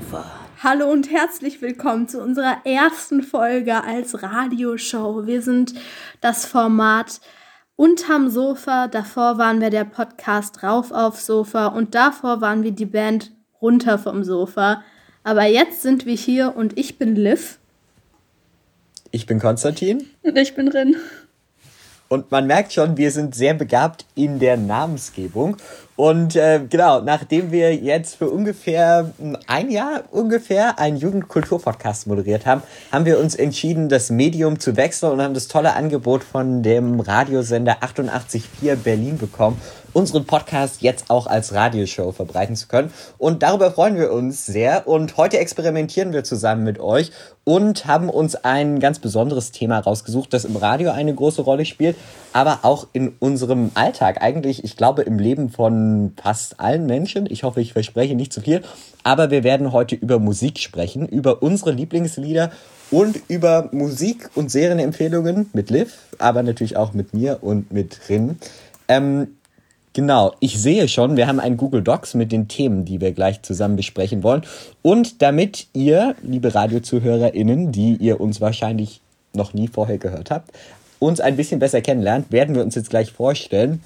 Sofa. 0.00 0.24
Hallo 0.62 0.90
und 0.90 1.10
herzlich 1.10 1.60
willkommen 1.60 2.08
zu 2.08 2.22
unserer 2.22 2.64
ersten 2.64 3.22
Folge 3.22 3.82
als 3.84 4.22
Radioshow. 4.22 5.26
Wir 5.26 5.42
sind 5.42 5.74
das 6.20 6.46
Format 6.46 7.20
Unterm 7.76 8.30
Sofa, 8.30 8.88
davor 8.88 9.36
waren 9.36 9.60
wir 9.60 9.68
der 9.70 9.84
Podcast 9.84 10.62
Rauf 10.62 10.90
auf 10.90 11.20
Sofa 11.20 11.66
und 11.66 11.94
davor 11.94 12.40
waren 12.40 12.62
wir 12.62 12.72
die 12.72 12.86
Band 12.86 13.32
Runter 13.60 13.98
vom 13.98 14.24
Sofa. 14.24 14.82
Aber 15.22 15.44
jetzt 15.44 15.82
sind 15.82 16.06
wir 16.06 16.16
hier 16.16 16.56
und 16.56 16.78
ich 16.78 16.98
bin 16.98 17.14
Liv. 17.14 17.58
Ich 19.10 19.26
bin 19.26 19.38
Konstantin. 19.38 20.06
Und 20.22 20.38
ich 20.38 20.54
bin 20.54 20.68
Rin. 20.68 20.96
Und 22.12 22.32
man 22.32 22.48
merkt 22.48 22.72
schon, 22.72 22.96
wir 22.96 23.12
sind 23.12 23.36
sehr 23.36 23.54
begabt 23.54 24.04
in 24.16 24.40
der 24.40 24.56
Namensgebung. 24.56 25.56
Und 25.94 26.34
äh, 26.34 26.60
genau, 26.68 27.00
nachdem 27.02 27.52
wir 27.52 27.72
jetzt 27.72 28.16
für 28.16 28.28
ungefähr 28.28 29.12
ein 29.46 29.70
Jahr 29.70 30.02
ungefähr 30.10 30.80
einen 30.80 30.96
Jugendkulturpodcast 30.96 32.08
moderiert 32.08 32.46
haben, 32.46 32.62
haben 32.90 33.04
wir 33.04 33.20
uns 33.20 33.36
entschieden, 33.36 33.88
das 33.88 34.10
Medium 34.10 34.58
zu 34.58 34.76
wechseln 34.76 35.12
und 35.12 35.22
haben 35.22 35.34
das 35.34 35.46
tolle 35.46 35.74
Angebot 35.74 36.24
von 36.24 36.64
dem 36.64 36.98
Radiosender 36.98 37.76
88.4 37.80 38.74
Berlin 38.74 39.16
bekommen, 39.16 39.60
unseren 39.92 40.24
Podcast 40.24 40.82
jetzt 40.82 41.10
auch 41.10 41.26
als 41.26 41.54
Radioshow 41.54 42.12
verbreiten 42.12 42.56
zu 42.56 42.68
können. 42.68 42.92
Und 43.18 43.42
darüber 43.42 43.70
freuen 43.70 43.96
wir 43.96 44.12
uns 44.12 44.46
sehr. 44.46 44.86
Und 44.86 45.16
heute 45.16 45.38
experimentieren 45.38 46.12
wir 46.12 46.24
zusammen 46.24 46.64
mit 46.64 46.78
euch 46.80 47.10
und 47.44 47.86
haben 47.86 48.08
uns 48.08 48.36
ein 48.36 48.80
ganz 48.80 48.98
besonderes 48.98 49.50
Thema 49.50 49.80
rausgesucht, 49.80 50.32
das 50.32 50.44
im 50.44 50.56
Radio 50.56 50.90
eine 50.90 51.14
große 51.14 51.42
Rolle 51.42 51.64
spielt, 51.64 51.96
aber 52.32 52.60
auch 52.62 52.86
in 52.92 53.12
unserem 53.18 53.72
Alltag. 53.74 54.22
Eigentlich, 54.22 54.62
ich 54.64 54.76
glaube, 54.76 55.02
im 55.02 55.18
Leben 55.18 55.50
von 55.50 56.12
fast 56.22 56.60
allen 56.60 56.86
Menschen. 56.86 57.26
Ich 57.30 57.42
hoffe, 57.42 57.60
ich 57.60 57.72
verspreche 57.72 58.14
nicht 58.14 58.32
zu 58.32 58.40
viel. 58.40 58.62
Aber 59.02 59.30
wir 59.30 59.44
werden 59.44 59.72
heute 59.72 59.94
über 59.94 60.18
Musik 60.18 60.58
sprechen, 60.58 61.06
über 61.08 61.42
unsere 61.42 61.72
Lieblingslieder 61.72 62.50
und 62.90 63.20
über 63.28 63.68
Musik- 63.72 64.30
und 64.34 64.50
Serienempfehlungen 64.50 65.50
mit 65.52 65.70
Liv, 65.70 65.98
aber 66.18 66.42
natürlich 66.42 66.76
auch 66.76 66.92
mit 66.92 67.14
mir 67.14 67.38
und 67.40 67.72
mit 67.72 68.08
Rin. 68.08 68.38
Ähm, 68.88 69.36
Genau, 69.92 70.34
ich 70.38 70.60
sehe 70.60 70.86
schon, 70.86 71.16
wir 71.16 71.26
haben 71.26 71.40
einen 71.40 71.56
Google 71.56 71.82
Docs 71.82 72.14
mit 72.14 72.30
den 72.30 72.46
Themen, 72.46 72.84
die 72.84 73.00
wir 73.00 73.10
gleich 73.10 73.42
zusammen 73.42 73.74
besprechen 73.74 74.22
wollen. 74.22 74.42
Und 74.82 75.20
damit 75.20 75.66
ihr, 75.72 76.14
liebe 76.22 76.54
RadiozuhörerInnen, 76.54 77.72
die 77.72 77.96
ihr 77.96 78.20
uns 78.20 78.40
wahrscheinlich 78.40 79.00
noch 79.32 79.52
nie 79.52 79.66
vorher 79.66 79.98
gehört 79.98 80.30
habt, 80.30 80.52
uns 81.00 81.20
ein 81.20 81.36
bisschen 81.36 81.58
besser 81.58 81.80
kennenlernt, 81.80 82.30
werden 82.30 82.54
wir 82.54 82.62
uns 82.62 82.76
jetzt 82.76 82.90
gleich 82.90 83.10
vorstellen. 83.10 83.82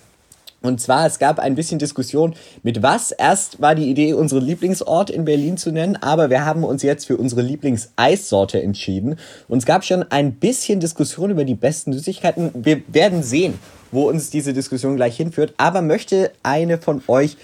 Und 0.65 0.81
zwar, 0.81 1.07
es 1.07 1.19
gab 1.19 1.41
ein 1.41 1.57
bisschen 1.57 1.79
Diskussion 1.79 2.35
mit 2.63 2.83
was. 2.83 3.11
Erst 3.11 3.61
war 3.61 3.75
die 3.75 3.91
Idee, 3.91 4.15
unseren 4.15 4.43
Lieblingsort 4.43 5.11
in 5.11 5.27
Berlin 5.27 5.59
zu 5.59 5.71
nennen, 5.71 5.97
aber 5.97 6.31
wir 6.31 6.47
haben 6.47 6.65
uns 6.65 6.83
jetzt 6.83 7.05
für 7.05 7.19
unsere 7.19 7.43
Lieblingseissorte 7.43 8.63
entschieden. 8.63 9.19
Und 9.47 9.59
es 9.59 9.67
gab 9.67 9.85
schon 9.85 10.11
ein 10.11 10.37
bisschen 10.37 10.81
Diskussion 10.81 11.29
über 11.29 11.45
die 11.45 11.55
besten 11.55 11.93
Süßigkeiten. 11.93 12.65
Wir 12.65 12.81
werden 12.89 13.23
sehen, 13.23 13.59
wo 13.93 14.09
uns 14.09 14.31
diese 14.31 14.55
Diskussion 14.55 14.97
gleich 14.97 15.19
hinführt. 15.19 15.53
Aber 15.59 15.83
möchte 15.83 16.33
eine 16.43 16.79
von 16.79 17.03
euch 17.09 17.37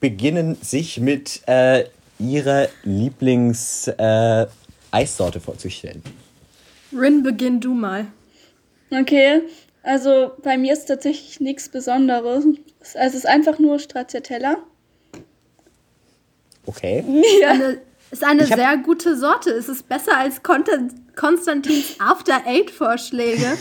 beginnen, 0.00 0.58
sich 0.60 1.00
mit 1.00 1.40
äh, 1.48 1.84
ihrer 2.18 2.68
Lieblings-Eissorte 2.84 5.38
äh, 5.38 5.40
vorzustellen? 5.40 6.02
Rin, 6.92 7.22
beginn 7.22 7.58
du 7.58 7.72
mal. 7.72 8.08
Okay, 8.90 9.40
also 9.82 10.32
bei 10.42 10.58
mir 10.58 10.72
ist 10.72 10.86
tatsächlich 10.86 11.40
nichts 11.40 11.68
Besonderes. 11.68 12.44
Also 12.94 12.98
es 12.98 13.14
ist 13.14 13.26
einfach 13.26 13.58
nur 13.58 13.78
Stracciatella. 13.78 14.58
Okay. 16.66 17.04
Ja. 17.40 17.50
Eine, 17.50 17.80
ist 18.10 18.24
eine 18.24 18.44
sehr 18.44 18.76
gute 18.78 19.16
Sorte. 19.16 19.50
Es 19.50 19.68
ist 19.68 19.88
besser 19.88 20.18
als 20.18 20.42
Konstantins 20.42 21.96
After 22.00 22.42
Eight 22.46 22.70
Vorschläge. 22.70 23.46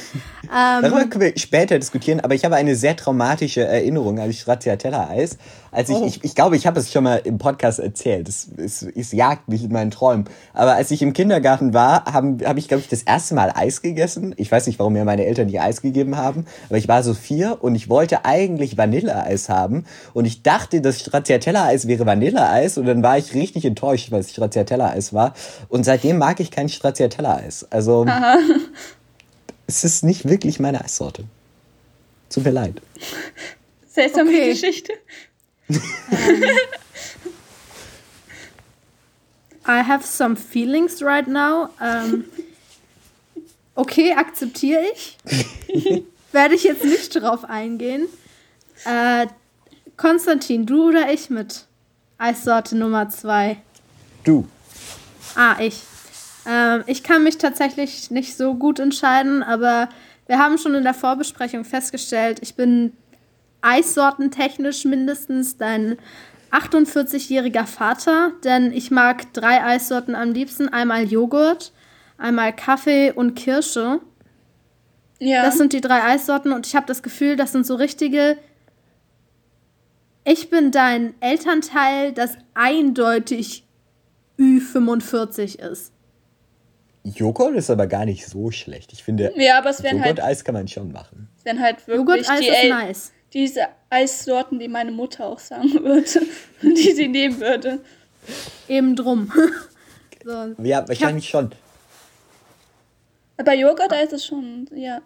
Ähm, 0.51 0.81
Darüber 0.81 1.05
können 1.05 1.21
wir 1.21 1.37
später 1.37 1.77
diskutieren, 1.77 2.21
aber 2.21 2.33
ich 2.33 2.43
habe 2.43 2.55
eine 2.55 2.75
sehr 2.75 2.95
traumatische 2.95 3.61
Erinnerung 3.61 4.17
an 4.17 4.33
Stracciatella-Eis. 4.33 5.37
Als 5.71 5.89
ich, 5.89 5.95
oh. 5.95 6.05
ich, 6.05 6.23
ich 6.23 6.35
glaube, 6.35 6.55
ich 6.55 6.65
habe 6.67 6.79
es 6.79 6.91
schon 6.91 7.03
mal 7.03 7.17
im 7.23 7.37
Podcast 7.37 7.79
erzählt. 7.79 8.27
Es, 8.27 8.47
es, 8.57 8.81
es 8.81 9.11
jagt 9.11 9.47
mich 9.47 9.63
in 9.63 9.71
meinen 9.71 9.91
Träumen. 9.91 10.25
Aber 10.53 10.73
als 10.73 10.91
ich 10.91 11.01
im 11.01 11.13
Kindergarten 11.13 11.73
war, 11.73 12.05
habe 12.05 12.45
hab 12.47 12.57
ich, 12.57 12.67
glaube 12.67 12.81
ich, 12.81 12.89
das 12.89 13.03
erste 13.03 13.35
Mal 13.35 13.51
Eis 13.55 13.81
gegessen. 13.81 14.33
Ich 14.37 14.51
weiß 14.51 14.67
nicht, 14.67 14.79
warum 14.79 14.93
mir 14.93 15.05
meine 15.05 15.25
Eltern 15.25 15.47
nie 15.47 15.59
Eis 15.59 15.81
gegeben 15.81 16.17
haben, 16.17 16.45
aber 16.69 16.77
ich 16.77 16.87
war 16.87 17.03
so 17.03 17.13
vier 17.13 17.57
und 17.61 17.75
ich 17.75 17.89
wollte 17.89 18.25
eigentlich 18.25 18.77
Vanilleeis 18.77 19.49
haben. 19.49 19.85
Und 20.13 20.25
ich 20.25 20.43
dachte, 20.43 20.81
das 20.81 20.99
Stracciatella-Eis 20.99 21.87
wäre 21.87 22.05
Vanilleeis 22.05 22.77
und 22.77 22.85
dann 22.85 23.03
war 23.03 23.17
ich 23.17 23.33
richtig 23.33 23.65
enttäuscht, 23.65 24.11
weil 24.11 24.21
es 24.21 24.31
Stracciatella-Eis 24.31 25.13
war. 25.13 25.33
Und 25.67 25.83
seitdem 25.83 26.17
mag 26.17 26.39
ich 26.39 26.51
kein 26.51 26.69
Stracciatella-Eis. 26.69 27.67
Also. 27.69 28.05
Aha 28.07 28.37
es 29.69 29.83
ist 29.83 30.03
nicht 30.03 30.27
wirklich 30.27 30.59
meine 30.59 30.83
Eissorte. 30.83 31.25
Tut 32.29 32.43
mir 32.43 32.51
leid. 32.51 32.81
Seltsame 33.87 34.29
okay. 34.31 34.49
Geschichte. 34.49 34.93
I 39.65 39.83
have 39.83 40.03
some 40.05 40.35
feelings 40.35 41.01
right 41.03 41.27
now. 41.27 41.69
Um, 41.79 42.25
okay, 43.75 44.13
akzeptiere 44.13 44.83
ich. 44.93 45.17
Werde 46.31 46.55
ich 46.55 46.63
jetzt 46.63 46.83
nicht 46.83 47.15
drauf 47.15 47.43
eingehen. 47.45 48.07
Äh, 48.85 49.27
Konstantin, 49.97 50.65
du 50.65 50.89
oder 50.89 51.11
ich 51.11 51.29
mit 51.29 51.65
Eissorte 52.17 52.75
Nummer 52.75 53.09
2? 53.09 53.57
Du. 54.23 54.47
Ah, 55.35 55.57
ich. 55.59 55.83
Ähm, 56.47 56.83
ich 56.87 57.03
kann 57.03 57.23
mich 57.23 57.37
tatsächlich 57.37 58.09
nicht 58.09 58.35
so 58.37 58.55
gut 58.55 58.79
entscheiden, 58.79 59.43
aber 59.43 59.89
wir 60.27 60.39
haben 60.39 60.57
schon 60.57 60.75
in 60.75 60.83
der 60.83 60.93
Vorbesprechung 60.93 61.65
festgestellt, 61.65 62.39
ich 62.41 62.55
bin 62.55 62.93
eissortentechnisch 63.61 64.85
mindestens 64.85 65.57
dein 65.57 65.97
48-jähriger 66.51 67.65
Vater, 67.65 68.31
denn 68.43 68.71
ich 68.71 68.91
mag 68.91 69.33
drei 69.33 69.63
Eissorten 69.63 70.15
am 70.15 70.31
liebsten. 70.31 70.69
Einmal 70.69 71.03
Joghurt, 71.03 71.71
einmal 72.17 72.55
Kaffee 72.55 73.11
und 73.11 73.35
Kirsche. 73.35 73.99
Ja. 75.19 75.43
Das 75.43 75.57
sind 75.57 75.73
die 75.73 75.81
drei 75.81 76.03
Eissorten 76.03 76.53
und 76.53 76.65
ich 76.65 76.75
habe 76.75 76.87
das 76.87 77.03
Gefühl, 77.03 77.35
das 77.35 77.51
sind 77.51 77.65
so 77.65 77.75
richtige. 77.75 78.37
Ich 80.23 80.49
bin 80.49 80.71
dein 80.71 81.13
Elternteil, 81.21 82.13
das 82.13 82.37
eindeutig 82.53 83.65
Ü45 84.37 85.59
ist. 85.59 85.91
Joghurt 87.03 87.55
ist 87.55 87.69
aber 87.69 87.87
gar 87.87 88.05
nicht 88.05 88.27
so 88.27 88.51
schlecht. 88.51 88.93
Ich 88.93 89.03
finde, 89.03 89.31
ja, 89.35 89.57
aber 89.57 89.69
es 89.69 89.81
Joghurt-Eis 89.81 90.19
halt, 90.19 90.45
kann 90.45 90.53
man 90.53 90.67
schon 90.67 90.91
machen. 90.91 91.29
Es 91.37 91.45
wären 91.45 91.59
halt 91.59 91.87
wirklich 91.87 92.27
Joghurt-Eis 92.27 92.39
die, 92.39 92.47
ist 92.47 92.69
nice. 92.69 93.11
Diese 93.33 93.67
Eissorten, 93.89 94.59
die 94.59 94.67
meine 94.67 94.91
Mutter 94.91 95.25
auch 95.25 95.39
sagen 95.39 95.73
würde, 95.83 96.21
die 96.61 96.91
sie 96.93 97.07
nehmen 97.07 97.39
würde. 97.39 97.79
Eben 98.67 98.95
drum. 98.95 99.31
so. 100.23 100.55
Ja, 100.63 100.87
wahrscheinlich 100.87 101.27
schon. 101.29 101.51
Aber 103.37 103.53
Joghurt-Eis 103.53 104.11
ist 104.11 104.25
schon, 104.25 104.67
ja. 104.75 105.01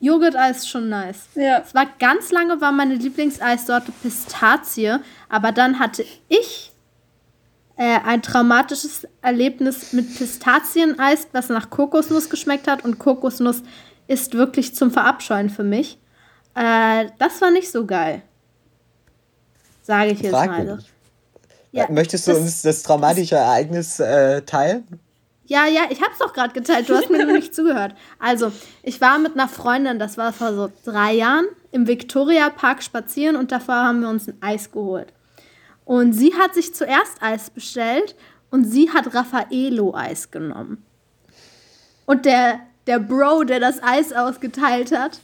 Joghurt-Eis 0.00 0.58
ist 0.58 0.68
schon 0.68 0.88
nice. 0.88 1.28
Ja. 1.34 1.58
Es 1.60 1.74
war 1.74 1.86
ganz 1.98 2.30
lange 2.32 2.60
war 2.60 2.72
meine 2.72 2.94
Lieblingseissorte 2.94 3.92
Pistazie, 4.02 4.98
aber 5.28 5.52
dann 5.52 5.78
hatte 5.78 6.04
ich 6.28 6.72
äh, 7.76 7.98
ein 8.04 8.20
traumatisches 8.20 9.06
Erlebnis 9.22 9.92
mit 9.92 10.14
Pistazieneis, 10.16 11.28
was 11.32 11.48
nach 11.48 11.70
Kokosnuss 11.70 12.28
geschmeckt 12.28 12.68
hat. 12.68 12.84
Und 12.84 12.98
Kokosnuss 12.98 13.62
ist 14.06 14.34
wirklich 14.34 14.74
zum 14.74 14.90
Verabscheuen 14.90 15.48
für 15.48 15.64
mich. 15.64 15.98
Äh, 16.54 17.06
das 17.18 17.40
war 17.40 17.50
nicht 17.50 17.70
so 17.70 17.86
geil. 17.86 18.22
Sage 19.82 20.12
ich 20.12 20.20
jetzt 20.20 20.32
mal. 20.32 20.78
Ja, 21.72 21.90
Möchtest 21.90 22.28
du 22.28 22.32
das, 22.32 22.40
uns 22.40 22.62
das 22.62 22.82
traumatische 22.82 23.34
das, 23.34 23.44
Ereignis 23.44 24.00
äh, 24.00 24.42
teilen? 24.42 25.00
Ja, 25.46 25.66
ja, 25.66 25.82
ich 25.90 26.00
habe 26.00 26.12
es 26.12 26.18
doch 26.18 26.32
gerade 26.32 26.52
geteilt. 26.52 26.88
Du 26.88 26.94
hast 26.94 27.10
mir 27.10 27.24
nur 27.24 27.34
nicht 27.34 27.54
zugehört. 27.54 27.94
Also, 28.18 28.52
ich 28.82 29.00
war 29.00 29.18
mit 29.18 29.32
einer 29.32 29.48
Freundin, 29.48 29.98
das 29.98 30.16
war 30.18 30.32
vor 30.32 30.54
so 30.54 30.70
drei 30.84 31.14
Jahren, 31.14 31.46
im 31.72 31.86
Victoria 31.86 32.50
Park 32.50 32.82
spazieren 32.82 33.36
und 33.36 33.50
davor 33.50 33.76
haben 33.76 34.00
wir 34.02 34.08
uns 34.08 34.28
ein 34.28 34.36
Eis 34.40 34.70
geholt. 34.70 35.12
Und 35.84 36.12
sie 36.12 36.34
hat 36.34 36.54
sich 36.54 36.74
zuerst 36.74 37.22
Eis 37.22 37.50
bestellt 37.50 38.14
und 38.50 38.64
sie 38.64 38.90
hat 38.90 39.14
Raffaello-Eis 39.14 40.30
genommen. 40.30 40.84
Und 42.06 42.26
der, 42.26 42.60
der 42.86 42.98
Bro, 42.98 43.44
der 43.44 43.60
das 43.60 43.82
Eis 43.82 44.12
ausgeteilt 44.12 44.92
hat, 44.96 45.20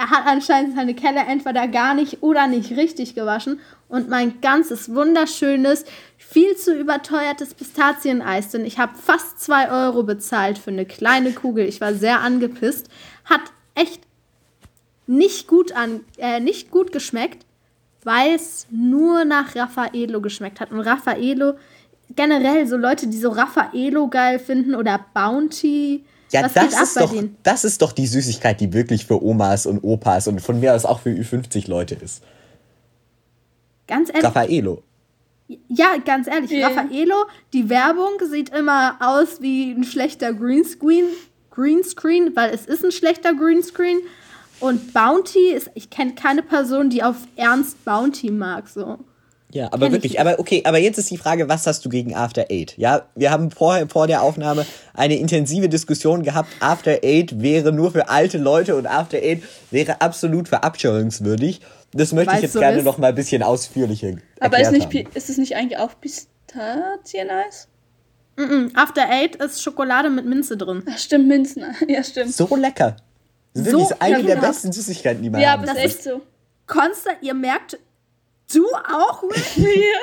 er 0.00 0.10
hat 0.10 0.26
anscheinend 0.26 0.74
seine 0.74 0.94
Kelle 0.94 1.20
entweder 1.20 1.68
gar 1.68 1.94
nicht 1.94 2.22
oder 2.22 2.46
nicht 2.46 2.72
richtig 2.72 3.14
gewaschen 3.14 3.60
und 3.88 4.08
mein 4.08 4.40
ganzes 4.40 4.94
wunderschönes, 4.94 5.84
viel 6.16 6.56
zu 6.56 6.74
überteuertes 6.74 7.54
Pistazieneis, 7.54 8.48
denn 8.50 8.64
ich 8.64 8.78
habe 8.78 8.96
fast 8.96 9.40
2 9.40 9.70
Euro 9.70 10.02
bezahlt 10.02 10.58
für 10.58 10.70
eine 10.70 10.86
kleine 10.86 11.32
Kugel. 11.32 11.66
Ich 11.66 11.80
war 11.80 11.94
sehr 11.94 12.20
angepisst. 12.20 12.88
Hat 13.24 13.42
echt 13.74 14.02
nicht 15.06 15.46
gut, 15.46 15.72
an, 15.72 16.00
äh, 16.18 16.40
nicht 16.40 16.70
gut 16.70 16.92
geschmeckt 16.92 17.44
weil 18.04 18.34
es 18.34 18.66
nur 18.70 19.24
nach 19.24 19.54
Raffaello 19.54 20.20
geschmeckt 20.20 20.60
hat. 20.60 20.72
Und 20.72 20.80
Raffaello 20.80 21.54
generell 22.16 22.66
so 22.66 22.76
Leute, 22.76 23.06
die 23.06 23.18
so 23.18 23.30
Raffaello 23.30 24.08
geil 24.08 24.38
finden 24.38 24.74
oder 24.74 25.04
Bounty. 25.14 26.04
Ja, 26.30 26.44
Was 26.44 26.54
das 26.54 26.80
ist, 26.80 26.96
doch, 26.96 27.14
das 27.42 27.64
ist 27.64 27.82
doch 27.82 27.92
die 27.92 28.06
Süßigkeit, 28.06 28.60
die 28.60 28.72
wirklich 28.72 29.04
für 29.06 29.22
Omas 29.22 29.66
und 29.66 29.82
Opas 29.82 30.28
und 30.28 30.40
von 30.40 30.60
mir 30.60 30.74
aus 30.74 30.84
auch 30.84 31.00
für 31.00 31.10
Ü50 31.10 31.68
Leute 31.68 31.96
ist. 31.96 32.22
Ganz 33.88 34.08
ehrlich. 34.10 34.24
Raffaello. 34.24 34.82
Ja, 35.68 35.96
ganz 36.04 36.28
ehrlich, 36.28 36.52
yeah. 36.52 36.68
Raffaello, 36.68 37.26
die 37.52 37.68
Werbung 37.68 38.12
sieht 38.30 38.50
immer 38.50 38.96
aus 39.00 39.40
wie 39.40 39.72
ein 39.72 39.82
schlechter 39.82 40.32
Greenscreen, 40.32 41.06
Greenscreen, 41.50 42.36
weil 42.36 42.54
es 42.54 42.66
ist 42.66 42.84
ein 42.84 42.92
schlechter 42.92 43.34
Greenscreen. 43.34 43.98
Und 44.60 44.92
Bounty 44.92 45.50
ist, 45.52 45.70
ich 45.74 45.90
kenne 45.90 46.14
keine 46.14 46.42
Person, 46.42 46.90
die 46.90 47.02
auf 47.02 47.16
Ernst 47.34 47.84
Bounty 47.84 48.30
mag, 48.30 48.68
so. 48.68 48.98
Ja, 49.52 49.66
aber 49.66 49.86
Kenn 49.86 49.92
wirklich, 49.92 50.20
aber 50.20 50.38
okay, 50.38 50.62
aber 50.64 50.78
jetzt 50.78 50.98
ist 50.98 51.10
die 51.10 51.16
Frage, 51.16 51.48
was 51.48 51.66
hast 51.66 51.84
du 51.84 51.88
gegen 51.88 52.14
After 52.14 52.46
Eight? 52.50 52.74
Ja, 52.76 53.06
wir 53.16 53.30
haben 53.32 53.50
vorher 53.50 53.88
vor 53.88 54.06
der 54.06 54.22
Aufnahme 54.22 54.64
eine 54.94 55.16
intensive 55.16 55.68
Diskussion 55.68 56.22
gehabt. 56.22 56.48
After 56.60 56.98
Eight 57.02 57.42
wäre 57.42 57.72
nur 57.72 57.90
für 57.90 58.08
alte 58.08 58.38
Leute 58.38 58.76
und 58.76 58.86
After 58.86 59.18
Eight 59.18 59.42
wäre 59.70 60.00
absolut 60.00 60.48
verabscheuungswürdig. 60.48 61.60
Das 61.92 62.12
möchte 62.12 62.30
weißt 62.30 62.44
ich 62.44 62.54
jetzt 62.54 62.60
gerne 62.60 62.78
ist? 62.78 62.84
noch 62.84 62.98
mal 62.98 63.08
ein 63.08 63.14
bisschen 63.16 63.42
ausführlicher 63.42 64.12
Aber 64.38 64.60
ist, 64.60 64.70
nicht, 64.70 64.94
ist 65.14 65.30
es 65.30 65.36
nicht 65.36 65.56
eigentlich 65.56 65.78
auch 65.78 65.98
Pistazieneis? 66.00 67.66
Mm 68.36 68.42
-mm. 68.42 68.70
After 68.74 69.10
Eight 69.10 69.36
ist 69.36 69.62
Schokolade 69.62 70.10
mit 70.10 70.26
Minze 70.26 70.56
drin. 70.56 70.84
Ach, 70.88 70.98
stimmt, 70.98 71.26
Minzen. 71.26 71.64
Ja, 71.88 72.04
stimmt. 72.04 72.32
So 72.32 72.54
lecker. 72.54 72.96
Das 73.52 73.66
ist 73.66 73.72
so, 73.72 73.78
wirklich 73.80 74.02
eine 74.02 74.22
der 74.22 74.36
besten 74.36 74.70
Süßigkeiten, 74.70 75.22
die 75.22 75.30
man 75.30 75.40
ja, 75.40 75.50
haben. 75.50 75.64
Ja, 75.64 75.74
das 75.74 75.84
ist 75.84 75.96
echt 75.96 76.02
so. 76.04 76.20
Konstant, 76.68 77.18
ihr 77.22 77.34
merkt, 77.34 77.78
du 78.54 78.66
auch 78.74 79.22
mit 79.22 79.56
mir? 79.56 79.96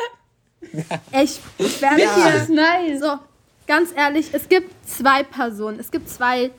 ich, 1.24 1.40
ich 1.58 1.82
werde 1.82 2.02
ja. 2.02 2.16
hier. 2.16 2.56
Nice. 2.56 3.00
So, 3.02 3.20
ganz 3.68 3.92
ehrlich, 3.96 4.30
es 4.34 4.50
gibt 4.50 4.72
zwei 4.88 5.24
Personen. 5.24 5.80
Es 5.80 5.92
gibt 5.92 6.10
zwei. 6.10 6.52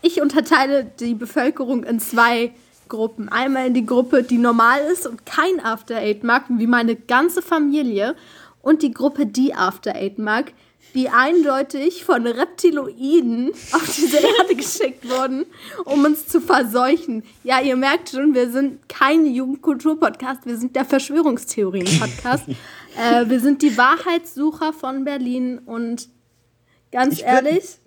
Ich 0.00 0.22
unterteile 0.22 0.84
die 0.84 1.14
Bevölkerung 1.14 1.84
in 1.84 2.00
zwei 2.00 2.52
Gruppen. 2.88 3.28
Einmal 3.28 3.66
in 3.66 3.74
die 3.74 3.84
Gruppe, 3.84 4.22
die 4.22 4.38
normal 4.38 4.80
ist 4.92 5.06
und 5.06 5.26
kein 5.26 5.62
After 5.62 5.96
Eight 5.96 6.24
mag, 6.24 6.44
wie 6.48 6.66
meine 6.66 6.96
ganze 6.96 7.42
Familie. 7.42 8.16
Und 8.62 8.82
die 8.82 8.92
Gruppe, 8.92 9.26
die 9.26 9.54
After 9.54 9.94
Eight 9.94 10.18
mag, 10.18 10.52
die 10.94 11.10
eindeutig 11.10 12.04
von 12.04 12.26
Reptiloiden 12.26 13.52
auf 13.72 13.94
diese 13.94 14.16
Erde 14.16 14.56
geschickt 14.56 15.08
wurden, 15.08 15.44
um 15.84 16.04
uns 16.04 16.26
zu 16.26 16.40
verseuchen. 16.40 17.22
Ja, 17.44 17.60
ihr 17.60 17.76
merkt 17.76 18.10
schon, 18.10 18.34
wir 18.34 18.50
sind 18.50 18.88
kein 18.88 19.26
Jugendkultur-Podcast, 19.26 20.46
wir 20.46 20.56
sind 20.56 20.74
der 20.74 20.86
Verschwörungstheorien-Podcast. 20.86 22.48
äh, 22.48 23.28
wir 23.28 23.40
sind 23.40 23.60
die 23.62 23.76
Wahrheitssucher 23.76 24.72
von 24.72 25.04
Berlin 25.04 25.58
und 25.58 26.08
ganz 26.90 27.18
ich 27.18 27.24
ehrlich, 27.24 27.54
würd, 27.54 27.78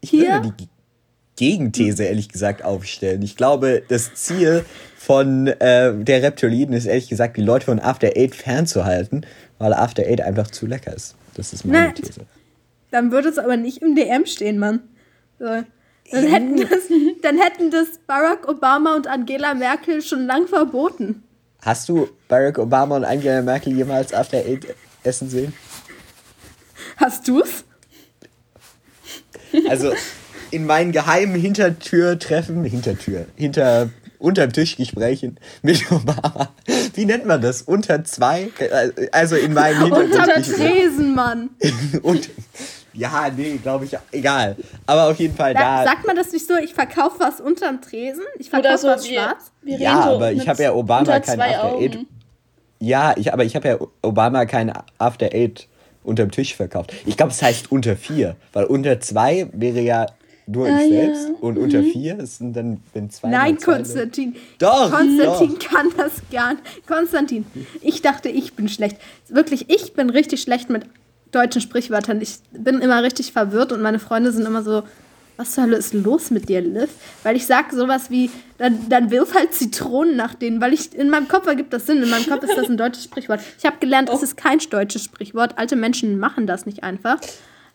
ich 0.00 0.10
hier. 0.10 0.32
Würde 0.34 0.54
die 0.58 0.68
Gegenthese, 1.36 2.04
ehrlich 2.04 2.28
gesagt, 2.28 2.64
aufstellen. 2.64 3.22
Ich 3.22 3.34
glaube, 3.34 3.82
das 3.88 4.14
Ziel 4.14 4.64
von 4.98 5.46
äh, 5.46 5.94
der 5.96 6.22
Reptiliden 6.22 6.74
ist, 6.74 6.84
ehrlich 6.84 7.08
gesagt, 7.08 7.38
die 7.38 7.42
Leute 7.42 7.64
von 7.64 7.78
After 7.78 8.08
Eight 8.14 8.34
fernzuhalten, 8.34 9.24
weil 9.58 9.72
After 9.72 10.02
Eight 10.02 10.20
einfach 10.20 10.50
zu 10.50 10.66
lecker 10.66 10.94
ist. 10.94 11.14
Das 11.40 11.54
ist 11.54 11.64
meine 11.64 11.86
Na, 11.86 11.92
These. 11.92 12.26
Dann 12.90 13.12
würde 13.12 13.30
es 13.30 13.38
aber 13.38 13.56
nicht 13.56 13.78
im 13.80 13.94
DM 13.94 14.26
stehen, 14.26 14.58
Mann. 14.58 14.82
So. 15.38 15.46
Dann, 15.46 16.26
hätten 16.26 16.56
das, 16.58 16.80
dann 17.22 17.38
hätten 17.38 17.70
das 17.70 17.98
Barack 18.06 18.46
Obama 18.46 18.94
und 18.94 19.06
Angela 19.06 19.54
Merkel 19.54 20.02
schon 20.02 20.26
lang 20.26 20.48
verboten. 20.48 21.22
Hast 21.62 21.88
du 21.88 22.10
Barack 22.28 22.58
Obama 22.58 22.96
und 22.96 23.06
Angela 23.06 23.40
Merkel 23.40 23.74
jemals 23.74 24.12
After 24.12 24.36
Eight 24.36 24.66
essen 25.02 25.30
sehen? 25.30 25.54
Hast 26.98 27.26
du's? 27.26 27.64
Also 29.70 29.94
in 30.50 30.66
meinen 30.66 30.92
geheimen 30.92 31.36
Hintertürtreffen, 31.36 32.64
Hintertür, 32.64 33.24
hinter 33.34 33.88
unterm 34.20 34.52
Tischgesprächen 34.52 35.38
mit 35.62 35.84
Obama. 35.90 36.50
Wie 36.94 37.04
nennt 37.04 37.26
man 37.26 37.40
das? 37.40 37.62
Unter 37.62 38.04
zwei? 38.04 38.50
Also 39.12 39.36
in 39.36 39.54
meinem 39.54 39.82
Hintergrund. 39.82 40.14
Unter 40.14 40.42
Tresen, 40.42 41.14
Mann. 41.14 41.50
Und, 42.02 42.30
ja, 42.92 43.30
nee, 43.34 43.58
glaube 43.62 43.86
ich, 43.86 43.96
egal. 44.12 44.56
Aber 44.86 45.10
auf 45.10 45.18
jeden 45.18 45.34
Fall 45.34 45.54
da. 45.54 45.84
da 45.84 45.90
sagt 45.90 46.06
man 46.06 46.16
das 46.16 46.32
nicht 46.32 46.46
so, 46.46 46.54
ich 46.56 46.74
verkaufe 46.74 47.18
was 47.18 47.40
unterm 47.40 47.80
Tresen? 47.80 48.22
Ich 48.38 48.50
verkaufe 48.50 48.78
so, 48.78 48.88
was 48.88 49.08
wir, 49.08 49.20
schwarz? 49.20 49.52
Wir 49.62 49.78
ja, 49.78 50.02
so 50.04 50.10
aber 50.16 50.32
ich 50.32 50.48
habe 50.48 50.62
ja 50.62 50.72
Obama 50.72 51.20
kein 51.20 51.40
After 51.40 51.78
Eight. 51.78 51.98
Ja, 52.78 53.14
ich, 53.16 53.32
aber 53.32 53.44
ich 53.44 53.56
habe 53.56 53.68
ja 53.68 53.78
Obama 54.02 54.44
kein 54.46 54.72
After 54.98 55.26
Eight 55.32 55.68
unterm 56.02 56.30
Tisch 56.30 56.54
verkauft. 56.54 56.92
Ich 57.06 57.16
glaube, 57.16 57.32
es 57.32 57.42
heißt 57.42 57.70
unter 57.70 57.96
vier, 57.96 58.36
weil 58.52 58.64
unter 58.64 59.00
zwei 59.00 59.48
wäre 59.52 59.80
ja 59.80 60.06
nur 60.50 60.66
ah, 60.66 60.80
ich 60.80 60.90
selbst 60.90 61.28
ja. 61.28 61.34
und 61.40 61.56
mhm. 61.56 61.64
unter 61.64 61.82
vier 61.82 62.26
sind 62.26 62.54
dann 62.54 62.80
wenn 62.92 63.10
zwei. 63.10 63.28
Nein, 63.28 63.58
Konstantin. 63.58 64.34
Doch. 64.58 64.90
Konstantin 64.90 65.56
doch. 65.58 65.58
kann 65.58 65.86
das 65.96 66.12
gar 66.30 66.54
nicht. 66.54 66.86
Konstantin, 66.86 67.46
ich 67.80 68.02
dachte, 68.02 68.28
ich 68.28 68.54
bin 68.54 68.68
schlecht. 68.68 68.96
Wirklich, 69.28 69.70
ich 69.70 69.94
bin 69.94 70.10
richtig 70.10 70.42
schlecht 70.42 70.70
mit 70.70 70.84
deutschen 71.32 71.60
Sprichwörtern. 71.60 72.20
Ich 72.20 72.38
bin 72.52 72.80
immer 72.80 73.02
richtig 73.02 73.32
verwirrt 73.32 73.72
und 73.72 73.82
meine 73.82 73.98
Freunde 73.98 74.32
sind 74.32 74.46
immer 74.46 74.62
so, 74.62 74.82
was 75.36 75.52
zur 75.52 75.64
Hölle 75.64 75.76
ist 75.76 75.94
los 75.94 76.30
mit 76.30 76.48
dir, 76.48 76.60
Liv? 76.60 76.90
Weil 77.22 77.34
ich 77.34 77.46
sage 77.46 77.74
sowas 77.74 78.10
wie, 78.10 78.30
dann, 78.58 78.88
dann 78.90 79.10
wirf 79.10 79.34
halt 79.34 79.54
Zitronen 79.54 80.14
nach 80.14 80.34
denen, 80.34 80.60
weil 80.60 80.74
ich, 80.74 80.94
in 80.94 81.08
meinem 81.08 81.28
Kopf 81.28 81.46
ergibt 81.46 81.72
das 81.72 81.86
Sinn, 81.86 82.02
in 82.02 82.10
meinem 82.10 82.26
Kopf 82.26 82.42
ist 82.42 82.56
das 82.56 82.68
ein 82.68 82.76
deutsches 82.76 83.04
Sprichwort. 83.04 83.40
Ich 83.58 83.64
habe 83.64 83.78
gelernt, 83.80 84.10
oh. 84.10 84.16
es 84.16 84.22
ist 84.22 84.36
kein 84.36 84.58
deutsches 84.58 85.04
Sprichwort. 85.04 85.56
Alte 85.56 85.76
Menschen 85.76 86.18
machen 86.18 86.46
das 86.46 86.66
nicht 86.66 86.82
einfach. 86.84 87.18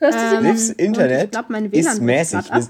Ähm, 0.01 0.43
Livs 0.43 0.69
Internet 0.69 1.31
glaub, 1.31 1.49
ist 1.71 2.01
mäßig. 2.01 2.51
Ah, 2.51 2.61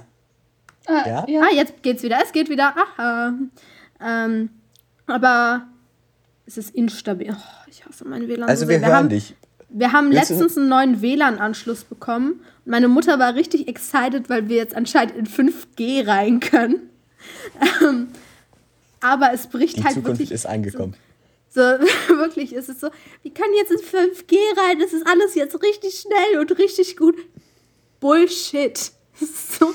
ja? 0.88 1.26
ja? 1.28 1.42
Ah, 1.42 1.54
jetzt 1.54 1.82
geht's 1.82 2.04
wieder. 2.04 2.20
Es 2.24 2.32
geht 2.32 2.50
wieder. 2.50 2.76
Aha. 2.78 3.34
Ähm, 4.00 4.50
aber 5.08 5.68
es 6.46 6.58
ist 6.58 6.76
instabil. 6.76 7.36
Oh, 7.36 7.70
ich 7.70 7.86
hasse 7.86 8.06
mein 8.08 8.28
WLAN. 8.28 8.48
Also 8.48 8.66
so 8.66 8.70
wir, 8.70 8.82
wir 8.82 8.88
hören 8.88 8.98
haben, 8.98 9.10
dich. 9.10 9.36
Wir 9.70 9.92
haben 9.92 10.12
Willst 10.12 10.30
letztens 10.30 10.58
einen 10.58 10.70
neuen 10.70 11.02
WLAN-Anschluss 11.02 11.84
bekommen. 11.84 12.42
Meine 12.66 12.88
Mutter 12.88 13.20
war 13.20 13.36
richtig 13.36 13.68
excited, 13.68 14.30
weil 14.30 14.48
wir 14.48 14.58
jetzt 14.58 14.76
anscheinend 14.76 15.16
in 15.16 15.28
5G 15.28 16.08
rein 16.08 16.40
können. 16.40 16.76
Ähm, 17.82 18.10
aber 19.00 19.34
es 19.34 19.48
bricht 19.48 19.78
Die 19.78 19.84
halt 19.84 19.96
Zukunft 19.96 20.20
wirklich. 20.20 20.32
ist 20.32 20.46
angekommen. 20.46 20.94
So, 20.94 21.00
wirklich 22.08 22.54
ist 22.54 22.70
es 22.70 22.80
so, 22.80 22.90
wir 23.22 23.32
können 23.34 23.54
jetzt 23.56 23.72
in 23.72 23.78
5G 23.78 24.36
rein, 24.58 24.80
das 24.80 24.94
ist 24.94 25.08
alles 25.08 25.36
jetzt 25.36 25.62
richtig 25.62 26.00
schnell 26.00 26.40
und 26.40 26.58
richtig 26.58 26.98
gut. 26.98 27.16
Bullshit. 28.00 28.92
Das 29.18 29.30
ist 29.30 29.60
so 29.60 29.74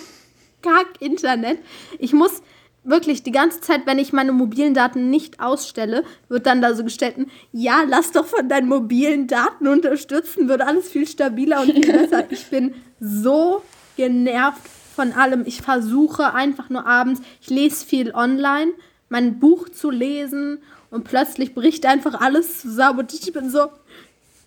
Kack-Internet. 0.60 1.60
Ich 1.99 2.12
muss 2.12 2.42
wirklich 2.84 3.22
die 3.22 3.30
ganze 3.30 3.62
Zeit, 3.62 3.87
wenn 3.87 3.99
ich 3.99 4.12
meine 4.12 4.32
mobilen 4.32 4.75
Daten 4.75 5.08
nicht 5.08 5.40
ausstelle, 5.40 6.04
wird 6.28 6.46
dann 6.46 6.60
da 6.60 6.75
so 6.75 6.84
gestellt, 6.84 7.16
ja, 7.52 7.84
lass 7.88 8.12
doch 8.12 8.26
von 8.26 8.50
deinen 8.50 8.68
mobilen 8.68 9.26
Daten 9.26 9.66
unterstützen, 9.66 10.49
wird 10.49 10.60
alles 10.60 10.90
viel 10.90 11.06
stabiler 11.06 11.62
und 11.62 11.72
viel 11.72 11.92
besser. 11.92 12.30
Ich 12.30 12.46
bin 12.46 12.75
so 13.00 13.62
genervt 13.96 14.60
von 14.94 15.12
allem. 15.12 15.44
Ich 15.46 15.62
versuche 15.62 16.34
einfach 16.34 16.68
nur 16.68 16.87
abends, 16.87 17.20
ich 17.40 17.50
lese 17.50 17.84
viel 17.84 18.14
online, 18.14 18.72
mein 19.08 19.38
Buch 19.38 19.68
zu 19.68 19.90
lesen 19.90 20.58
und 20.90 21.04
plötzlich 21.04 21.54
bricht 21.54 21.87
einfach 21.87 22.20
alles 22.20 22.61
zusammen 22.61 23.00
und 23.00 23.12
ich 23.12 23.32
bin 23.32 23.50
so, 23.50 23.61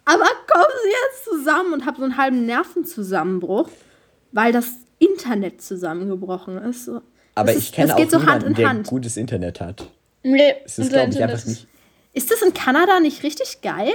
aber 0.06 0.26
kommen 0.48 0.74
Sie 0.84 0.90
jetzt 0.90 1.24
zusammen 1.26 1.74
und 1.74 1.86
habe 1.86 1.98
so 1.98 2.04
einen 2.04 2.18
halben 2.18 2.46
Nervenzusammenbruch, 2.46 3.70
weil 4.32 4.52
das 4.52 4.68
Internet 5.00 5.62
zusammengebrochen 5.62 6.58
ist. 6.58 6.86
So. 6.86 7.02
Aber 7.36 7.48
das 7.48 7.58
ich 7.58 7.66
ist, 7.70 7.76
kenne 7.76 7.96
auch 7.96 8.10
so 8.10 8.20
niemanden, 8.20 8.54
der 8.54 8.70
Hand. 8.70 8.88
gutes 8.88 9.18
Internet 9.18 9.62
hat. 9.62 9.88
Nee, 10.24 10.56
das 10.64 10.80
ist, 10.80 10.90
glaube 10.90 11.12
ich, 11.12 11.24
einfach 11.24 11.46
nicht. 11.46 11.68
Ist 12.14 12.32
das 12.32 12.42
in 12.42 12.54
Kanada 12.54 13.00
nicht 13.00 13.24
richtig 13.24 13.62
geil? 13.62 13.92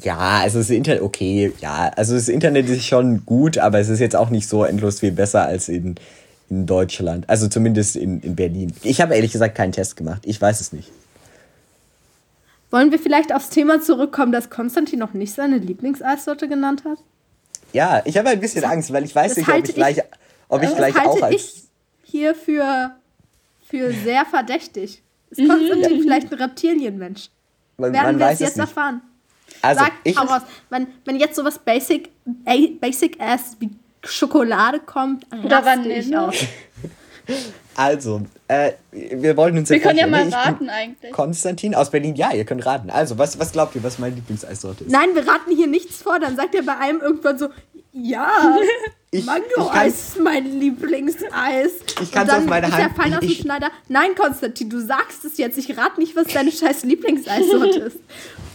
Ja, 0.00 0.40
also 0.40 0.58
das 0.58 0.70
Internet, 0.70 1.02
okay, 1.02 1.52
ja, 1.60 1.90
also 1.96 2.14
das 2.14 2.28
Internet 2.28 2.68
ist 2.70 2.86
schon 2.86 3.26
gut, 3.26 3.58
aber 3.58 3.78
es 3.78 3.90
ist 3.90 4.00
jetzt 4.00 4.16
auch 4.16 4.30
nicht 4.30 4.48
so 4.48 4.64
endlos 4.64 5.00
viel 5.00 5.12
besser 5.12 5.42
als 5.42 5.68
in, 5.68 5.96
in 6.48 6.64
Deutschland. 6.64 7.28
Also 7.28 7.48
zumindest 7.48 7.96
in, 7.96 8.20
in 8.20 8.34
Berlin. 8.34 8.72
Ich 8.82 9.02
habe 9.02 9.14
ehrlich 9.14 9.32
gesagt 9.32 9.54
keinen 9.54 9.72
Test 9.72 9.96
gemacht. 9.96 10.22
Ich 10.24 10.40
weiß 10.40 10.62
es 10.62 10.72
nicht. 10.72 10.90
Wollen 12.72 12.90
wir 12.90 12.98
vielleicht 12.98 13.34
aufs 13.34 13.50
Thema 13.50 13.82
zurückkommen, 13.82 14.32
dass 14.32 14.48
Konstantin 14.48 14.98
noch 14.98 15.12
nicht 15.12 15.34
seine 15.34 15.58
Lieblingseissorte 15.58 16.48
genannt 16.48 16.84
hat? 16.86 16.98
Ja, 17.74 18.00
ich 18.06 18.16
habe 18.16 18.30
ein 18.30 18.40
bisschen 18.40 18.64
Angst, 18.64 18.90
weil 18.94 19.04
ich 19.04 19.14
weiß 19.14 19.36
nicht, 19.36 19.46
ob 19.46 19.68
ich 19.68 19.74
gleich, 19.74 19.98
ob 20.48 20.62
ich 20.62 20.70
das 20.70 20.78
gleich 20.78 20.94
halte 20.94 21.10
auch 21.10 21.22
als. 21.22 21.34
Ich 21.34 21.62
hier 22.02 22.34
für, 22.34 22.96
für 23.68 23.92
sehr 23.92 24.24
verdächtig. 24.24 25.02
Ist 25.28 25.46
Konstantin 25.46 25.98
mhm. 25.98 26.02
vielleicht 26.02 26.32
ein 26.32 26.38
Reptilienmensch? 26.38 27.28
Man, 27.76 27.92
Werden 27.92 28.06
man 28.06 28.18
wir 28.18 28.26
es 28.28 28.38
jetzt 28.38 28.56
nicht. 28.56 28.66
erfahren? 28.66 29.02
Also, 29.60 29.84
Sag, 29.84 29.92
ich 30.04 30.16
hau 30.16 30.24
raus. 30.24 30.42
Wenn, 30.70 30.86
wenn 31.04 31.16
jetzt 31.16 31.36
sowas 31.36 31.58
Basic, 31.58 32.10
Basic 32.80 33.20
Ass 33.20 33.54
wie 33.60 33.68
Schokolade 34.02 34.80
kommt, 34.80 35.26
Vanille. 35.30 35.98
Ich 35.98 36.16
aus. 36.16 36.36
Also, 37.74 38.22
äh, 38.48 38.72
wir 38.90 39.36
wollen 39.36 39.56
uns 39.56 39.70
Wir 39.70 39.80
können 39.80 39.98
ja 39.98 40.06
mal 40.06 40.28
raten 40.28 40.68
eigentlich. 40.68 41.12
Konstantin 41.12 41.74
aus 41.74 41.90
Berlin, 41.90 42.14
ja, 42.14 42.32
ihr 42.32 42.44
könnt 42.44 42.64
raten. 42.66 42.90
Also, 42.90 43.18
was, 43.18 43.38
was 43.38 43.52
glaubt 43.52 43.74
ihr, 43.74 43.82
was 43.82 43.98
meine 43.98 44.14
Lieblingseissorte 44.14 44.84
ist? 44.84 44.90
Nein, 44.90 45.14
wir 45.14 45.26
raten 45.26 45.54
hier 45.54 45.66
nichts 45.66 46.02
vor. 46.02 46.18
Dann 46.20 46.36
sagt 46.36 46.54
ihr 46.54 46.64
bei 46.64 46.76
einem 46.76 47.00
irgendwann 47.00 47.38
so, 47.38 47.48
ja, 47.92 48.30
Mango-Eis 49.14 50.08
ist 50.08 50.20
mein 50.20 50.58
Lieblingseis. 50.58 51.72
Ich 52.00 52.10
kann 52.10 52.26
es 52.26 52.32
auf 52.32 52.46
meine 52.46 52.72
Hand. 52.72 52.78
Ist 52.78 52.96
der 52.96 53.04
Fall 53.04 53.12
aus 53.12 53.20
dem 53.20 53.28
Schneider. 53.28 53.70
Nein, 53.88 54.14
Konstantin, 54.14 54.70
du 54.70 54.80
sagst 54.80 55.26
es 55.26 55.36
jetzt. 55.36 55.58
Ich 55.58 55.76
rate 55.76 56.00
nicht, 56.00 56.16
was 56.16 56.28
deine 56.28 56.50
scheiß 56.50 56.84
Lieblingseissorte 56.84 57.78
ist. 57.86 57.98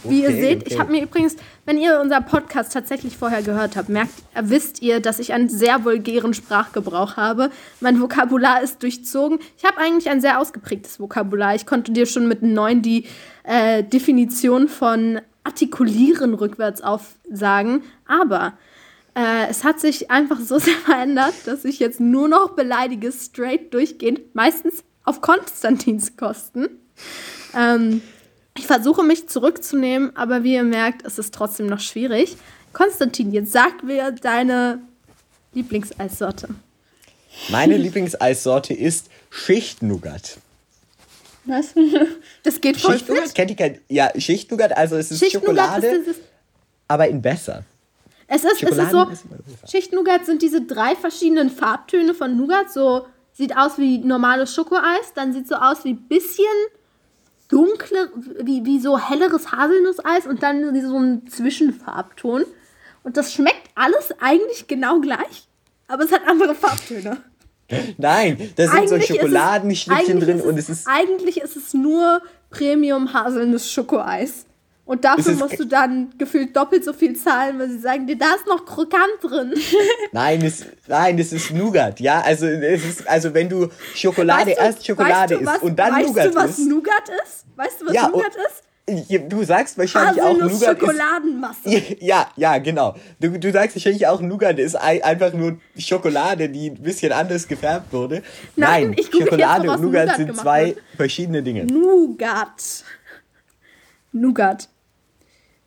Wie 0.02 0.24
okay, 0.24 0.32
ihr 0.32 0.40
seht, 0.40 0.60
okay. 0.62 0.72
ich 0.72 0.80
habe 0.80 0.90
mir 0.90 1.02
übrigens, 1.02 1.36
wenn 1.64 1.78
ihr 1.78 2.00
unser 2.00 2.20
Podcast 2.20 2.72
tatsächlich 2.72 3.16
vorher 3.16 3.42
gehört 3.42 3.76
habt, 3.76 3.88
merkt, 3.88 4.12
wisst 4.34 4.82
ihr, 4.82 4.98
dass 4.98 5.20
ich 5.20 5.32
einen 5.32 5.48
sehr 5.48 5.84
vulgären 5.84 6.34
Sprachgebrauch 6.34 7.16
habe. 7.16 7.50
Mein 7.80 8.00
Vokabular 8.00 8.60
ist 8.60 8.82
durchzogen. 8.82 9.38
Ich 9.56 9.64
habe 9.64 9.78
eigentlich 9.78 10.10
ein 10.10 10.20
sehr 10.20 10.40
ausgeprägtes 10.40 10.98
Vokabular. 10.98 11.54
Ich 11.54 11.66
konnte 11.66 11.92
dir 11.92 12.06
schon 12.06 12.26
mit 12.26 12.42
neun 12.42 12.82
die 12.82 13.06
äh, 13.44 13.84
Definition 13.84 14.66
von 14.66 15.20
artikulieren 15.44 16.34
rückwärts 16.34 16.80
aufsagen. 16.80 17.82
Aber 18.06 18.54
äh, 19.18 19.48
es 19.50 19.64
hat 19.64 19.80
sich 19.80 20.10
einfach 20.10 20.38
so 20.40 20.58
sehr 20.58 20.76
verändert, 20.76 21.34
dass 21.46 21.64
ich 21.64 21.78
jetzt 21.80 22.00
nur 22.00 22.28
noch 22.28 22.50
beleidige, 22.50 23.12
straight 23.12 23.74
durchgehend, 23.74 24.34
meistens 24.34 24.84
auf 25.04 25.20
Konstantins 25.20 26.16
Kosten. 26.16 26.68
Ähm, 27.56 28.02
ich 28.56 28.66
versuche 28.66 29.02
mich 29.02 29.28
zurückzunehmen, 29.28 30.14
aber 30.16 30.44
wie 30.44 30.54
ihr 30.54 30.62
merkt, 30.62 31.02
ist 31.02 31.18
es 31.18 31.30
trotzdem 31.30 31.66
noch 31.66 31.80
schwierig. 31.80 32.36
Konstantin, 32.72 33.32
jetzt 33.32 33.52
sag 33.52 33.82
mir 33.82 34.12
deine 34.12 34.80
Lieblingseissorte. 35.54 36.48
Meine 37.48 37.76
Lieblingseissorte 37.76 38.74
ist 38.74 39.08
Schichtnougat. 39.30 40.38
Was? 41.44 41.68
Das 42.42 42.60
geht 42.60 42.76
voll 42.76 42.94
Schichtnougat, 42.98 43.34
kennt 43.34 43.50
ihr 43.50 43.56
kein, 43.56 43.78
Ja, 43.88 44.10
Schichtnougat, 44.18 44.76
also 44.76 44.96
es 44.96 45.10
ist 45.10 45.32
Schokolade, 45.32 45.86
ist, 45.86 46.20
aber 46.88 47.08
in 47.08 47.22
besser. 47.22 47.64
Es 48.28 48.44
ist, 48.44 48.62
es 48.62 48.76
ist 48.76 48.90
so, 48.90 49.06
Schichtnougat 49.66 50.26
sind 50.26 50.42
diese 50.42 50.60
drei 50.60 50.94
verschiedenen 50.94 51.48
Farbtöne 51.48 52.12
von 52.12 52.36
Nougat. 52.36 52.70
So 52.70 53.06
sieht 53.32 53.56
aus 53.56 53.78
wie 53.78 53.98
normales 53.98 54.54
Schokoeis, 54.54 55.14
dann 55.14 55.32
sieht 55.32 55.48
so 55.48 55.54
aus 55.54 55.84
wie 55.84 55.94
bisschen 55.94 56.44
dunkle, 57.48 58.10
wie, 58.42 58.64
wie 58.66 58.78
so 58.80 58.98
helleres 58.98 59.50
Haselnusseis 59.50 60.26
und 60.26 60.42
dann 60.42 60.78
so 60.86 60.98
ein 60.98 61.26
Zwischenfarbton. 61.26 62.44
Und 63.02 63.16
das 63.16 63.32
schmeckt 63.32 63.70
alles 63.74 64.12
eigentlich 64.20 64.66
genau 64.66 65.00
gleich, 65.00 65.48
aber 65.86 66.04
es 66.04 66.12
hat 66.12 66.26
andere 66.26 66.54
Farbtöne. 66.54 67.22
Nein, 67.98 68.52
da 68.56 68.64
sind 68.64 68.76
eigentlich 68.76 69.06
so 69.06 69.14
Schokoladenschnittchen 69.14 70.20
drin 70.20 70.40
und 70.40 70.58
es 70.58 70.68
ist. 70.68 70.86
Eigentlich 70.86 71.40
ist 71.40 71.56
es 71.56 71.74
nur 71.74 72.22
Premium 72.50 73.12
Haselnuss 73.12 73.70
Schokoeis. 73.70 74.46
Und 74.88 75.04
dafür 75.04 75.34
musst 75.34 75.60
du 75.60 75.66
dann 75.66 76.14
gefühlt 76.16 76.56
doppelt 76.56 76.82
so 76.82 76.94
viel 76.94 77.14
zahlen, 77.14 77.58
weil 77.58 77.68
sie 77.68 77.78
sagen 77.78 78.06
dir, 78.06 78.16
da 78.16 78.34
ist 78.34 78.46
noch 78.46 78.64
Krokant 78.64 79.20
drin. 79.20 79.52
nein, 80.12 80.40
es, 80.42 80.64
nein, 80.86 81.18
es 81.18 81.30
ist 81.30 81.50
Nougat, 81.50 82.00
ja. 82.00 82.22
Also, 82.22 82.46
es 82.46 82.86
ist, 82.86 83.06
also 83.06 83.34
wenn 83.34 83.50
du 83.50 83.68
Schokolade, 83.94 84.46
weißt 84.46 84.58
du, 84.58 84.64
erst 84.64 84.86
Schokolade 84.86 85.34
weißt 85.34 85.46
du, 85.46 85.50
isst 85.52 85.62
und 85.62 85.78
dann 85.78 85.92
weißt 85.92 86.08
Nougat 86.08 86.24
isst. 86.24 86.36
Weißt 86.36 86.58
du, 86.58 86.64
was 86.64 86.66
Nougat 86.66 87.08
ist? 87.22 87.44
Weißt 87.54 87.80
du, 87.82 87.86
was 87.86 87.94
ja, 87.94 88.08
Nougat 88.08 88.34
ist? 88.34 89.30
Du 89.30 89.44
sagst 89.44 89.76
wahrscheinlich 89.76 90.22
auch 90.22 90.38
Nougat 90.38 90.80
Schokoladenmasse. 90.80 91.68
Ist, 91.68 91.96
ja, 92.00 92.30
ja, 92.36 92.56
genau. 92.56 92.94
Du, 93.20 93.38
du 93.38 93.52
sagst 93.52 93.76
wahrscheinlich 93.76 94.06
auch 94.06 94.22
Nougat 94.22 94.58
ist 94.58 94.74
einfach 94.74 95.34
nur 95.34 95.58
Schokolade, 95.76 96.48
die 96.48 96.70
ein 96.70 96.82
bisschen 96.82 97.12
anders 97.12 97.46
gefärbt 97.46 97.92
wurde. 97.92 98.22
Nein, 98.56 98.96
Nein 98.96 99.04
Schokolade 99.04 99.70
und 99.70 99.82
Nougat, 99.82 100.06
Nougat 100.06 100.16
sind 100.16 100.34
zwei 100.34 100.68
wird. 100.68 100.78
verschiedene 100.96 101.42
Dinge. 101.42 101.66
Nougat. 101.66 102.84
Nougat. 104.12 104.70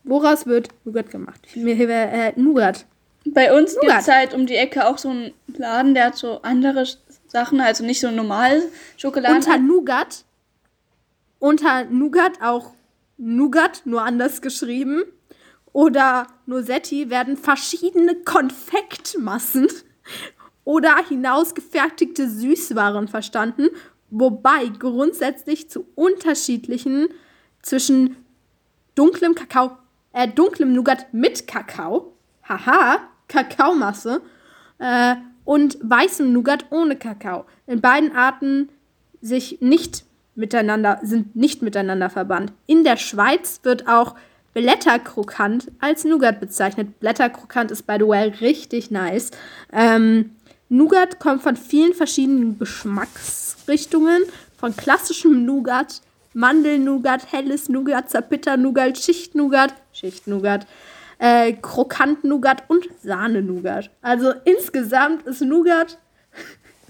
Woraus 0.03 0.45
wird 0.45 0.69
Nougat 0.83 1.09
gemacht? 1.09 1.47
Äh, 1.55 2.33
Nougat. 2.35 2.85
Bei 3.25 3.55
uns 3.55 3.77
gibt 3.79 3.93
es 3.99 4.07
halt 4.07 4.33
um 4.33 4.47
die 4.47 4.55
Ecke 4.55 4.87
auch 4.87 4.97
so 4.97 5.09
einen 5.09 5.33
Laden, 5.55 5.93
der 5.93 6.05
hat 6.05 6.17
so 6.17 6.41
andere 6.41 6.85
Sachen, 7.27 7.61
also 7.61 7.85
nicht 7.85 7.99
so 7.99 8.09
normal 8.09 8.63
Schokolade. 8.97 9.35
Unter 9.35 9.57
Nougat, 9.59 10.25
unter 11.39 11.85
Nougat 11.85 12.41
auch 12.41 12.71
Nougat, 13.17 13.83
nur 13.85 14.01
anders 14.01 14.41
geschrieben, 14.41 15.03
oder 15.71 16.27
Nosetti 16.47 17.09
werden 17.09 17.37
verschiedene 17.37 18.15
Konfektmassen 18.15 19.67
oder 20.63 20.97
hinausgefertigte 21.07 22.27
Süßwaren 22.27 23.07
verstanden, 23.07 23.67
wobei 24.09 24.67
grundsätzlich 24.67 25.69
zu 25.69 25.85
unterschiedlichen 25.95 27.09
zwischen 27.61 28.17
dunklem 28.95 29.35
Kakao 29.35 29.77
äh, 30.13 30.27
dunklem 30.27 30.73
Nougat 30.73 31.13
mit 31.13 31.47
Kakao, 31.47 32.13
haha, 32.47 32.99
Kakaomasse, 33.27 34.21
äh, 34.79 35.15
und 35.45 35.77
weißem 35.81 36.31
Nougat 36.31 36.65
ohne 36.69 36.95
Kakao. 36.95 37.45
In 37.67 37.81
beiden 37.81 38.15
Arten 38.15 38.69
sich 39.21 39.59
nicht 39.61 40.03
miteinander, 40.35 40.99
sind 41.03 41.35
nicht 41.35 41.61
miteinander 41.61 42.09
verbannt. 42.09 42.53
In 42.67 42.83
der 42.83 42.97
Schweiz 42.97 43.59
wird 43.63 43.87
auch 43.87 44.15
Blätterkrokant 44.53 45.71
als 45.79 46.03
Nougat 46.03 46.39
bezeichnet. 46.39 46.99
Blätterkrokant 46.99 47.71
ist, 47.71 47.87
by 47.87 47.95
the 47.99 48.07
way, 48.07 48.29
richtig 48.41 48.91
nice. 48.91 49.31
Ähm, 49.71 50.31
Nougat 50.69 51.19
kommt 51.19 51.41
von 51.41 51.55
vielen 51.55 51.93
verschiedenen 51.93 52.59
Geschmacksrichtungen, 52.59 54.23
von 54.57 54.75
klassischem 54.75 55.45
Nougat 55.45 56.01
Mandelnougat, 56.33 57.31
helles 57.31 57.67
Nougat, 57.67 58.09
Zapita-Nougat, 58.09 58.97
Schicht-Nougat, 58.97 59.73
Schicht-Nougat, 59.93 60.67
äh, 61.19 61.53
Krokant-Nougat 61.53 62.69
und 62.69 62.87
Sahne-Nougat. 63.03 63.89
Also 64.01 64.33
insgesamt 64.45 65.23
ist 65.23 65.41
Nougat 65.41 65.97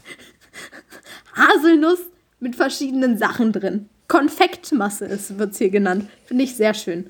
Haselnuss 1.36 2.00
mit 2.40 2.56
verschiedenen 2.56 3.18
Sachen 3.18 3.52
drin. 3.52 3.90
Konfektmasse 4.08 5.10
wird 5.38 5.52
es 5.52 5.58
hier 5.58 5.70
genannt. 5.70 6.10
Finde 6.26 6.44
ich 6.44 6.56
sehr 6.56 6.74
schön. 6.74 7.10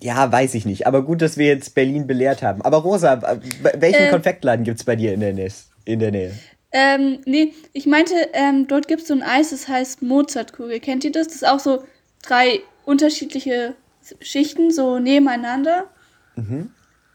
Ja, 0.00 0.30
weiß 0.30 0.54
ich 0.54 0.66
nicht. 0.66 0.86
Aber 0.86 1.02
gut, 1.02 1.22
dass 1.22 1.38
wir 1.38 1.46
jetzt 1.46 1.74
Berlin 1.74 2.06
belehrt 2.06 2.42
haben. 2.42 2.60
Aber 2.60 2.78
Rosa, 2.78 3.38
welchen 3.78 4.02
äh, 4.02 4.10
Konfektladen 4.10 4.64
gibt 4.64 4.78
es 4.78 4.84
bei 4.84 4.96
dir 4.96 5.14
in 5.14 5.20
der 5.20 5.32
Nähe? 5.32 5.48
In 5.86 6.00
der 6.00 6.10
Nähe? 6.10 6.34
Ähm, 6.72 7.20
nee, 7.24 7.54
ich 7.72 7.86
meinte, 7.86 8.14
ähm, 8.32 8.66
dort 8.66 8.88
gibt 8.88 9.02
es 9.02 9.08
so 9.08 9.14
ein 9.14 9.22
Eis, 9.22 9.50
das 9.50 9.68
heißt 9.68 10.02
Mozartkugel. 10.02 10.80
Kennt 10.80 11.04
ihr 11.04 11.12
das? 11.12 11.28
Das 11.28 11.36
ist 11.36 11.48
auch 11.48 11.60
so 11.60 11.84
drei 12.22 12.60
unterschiedliche 12.84 13.74
Schichten, 14.20 14.70
so 14.70 14.98
nebeneinander. 14.98 15.84
Mhm. 16.36 16.70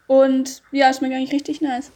Und 0.06 0.62
ja, 0.72 0.90
ist 0.90 1.02
mir 1.02 1.10
gar 1.10 1.18
nicht 1.18 1.32
richtig 1.32 1.60
nice. 1.60 1.90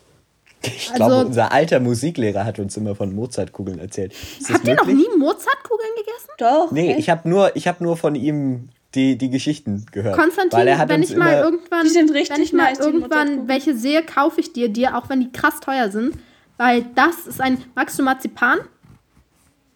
Ich 0.62 0.90
also, 0.92 1.04
glaube, 1.04 1.26
unser 1.26 1.52
alter 1.52 1.80
Musiklehrer 1.80 2.44
hat 2.44 2.58
uns 2.58 2.76
immer 2.76 2.94
von 2.94 3.14
Mozartkugeln 3.14 3.78
erzählt. 3.78 4.14
Habt 4.50 4.66
ihr 4.66 4.76
noch 4.76 4.86
nie 4.86 5.08
Mozartkugeln 5.18 5.90
gegessen? 5.96 6.30
Doch. 6.38 6.72
Nee, 6.72 6.90
echt? 6.90 7.00
ich 7.00 7.10
habe 7.10 7.28
nur, 7.28 7.48
hab 7.48 7.80
nur 7.80 7.96
von 7.96 8.14
ihm 8.14 8.68
die, 8.94 9.18
die 9.18 9.30
Geschichten 9.30 9.84
gehört. 9.90 10.16
Konstantin, 10.16 10.60
wenn 10.60 11.02
ich 11.02 11.16
mal 11.16 11.42
irgendwann, 11.42 11.86
wenn 11.86 12.42
ich 12.42 12.52
mal 12.52 12.70
nice, 12.70 12.78
irgendwann 12.78 13.48
welche 13.48 13.76
sehe, 13.76 14.02
kaufe 14.04 14.40
ich 14.40 14.52
dir, 14.52 14.68
dir, 14.68 14.96
auch 14.96 15.08
wenn 15.08 15.20
die 15.20 15.32
krass 15.32 15.60
teuer 15.60 15.90
sind. 15.90 16.16
Weil 16.56 16.84
das 16.94 17.26
ist 17.26 17.40
ein. 17.40 17.58
Magst 17.74 17.98
du 17.98 18.02
Marzipan? 18.04 18.60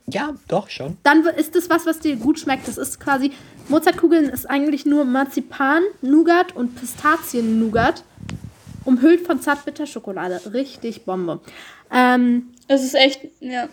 Ja, 0.06 0.34
doch, 0.46 0.70
schon. 0.70 0.96
Dann 1.02 1.25
ist 1.26 1.54
das 1.54 1.68
was, 1.68 1.84
was 1.84 1.98
dir 1.98 2.16
gut 2.16 2.38
schmeckt. 2.38 2.68
Das 2.68 2.78
ist 2.78 3.00
quasi. 3.00 3.32
Mozartkugeln 3.68 4.28
ist 4.28 4.48
eigentlich 4.48 4.87
nur 4.87 5.04
Marzipan, 5.04 5.82
Nougat 6.00 6.56
und 6.56 6.75
Pistazien-Nougat. 6.76 8.02
Umhüllt 8.84 9.26
von 9.26 9.40
Zartbitterschokolade. 9.40 10.40
Richtig 10.54 11.04
Bombe. 11.04 11.40
Ähm, 11.92 12.48
es 12.68 12.82
ist 12.82 12.94
echt, 12.94 13.20
ja. 13.40 13.68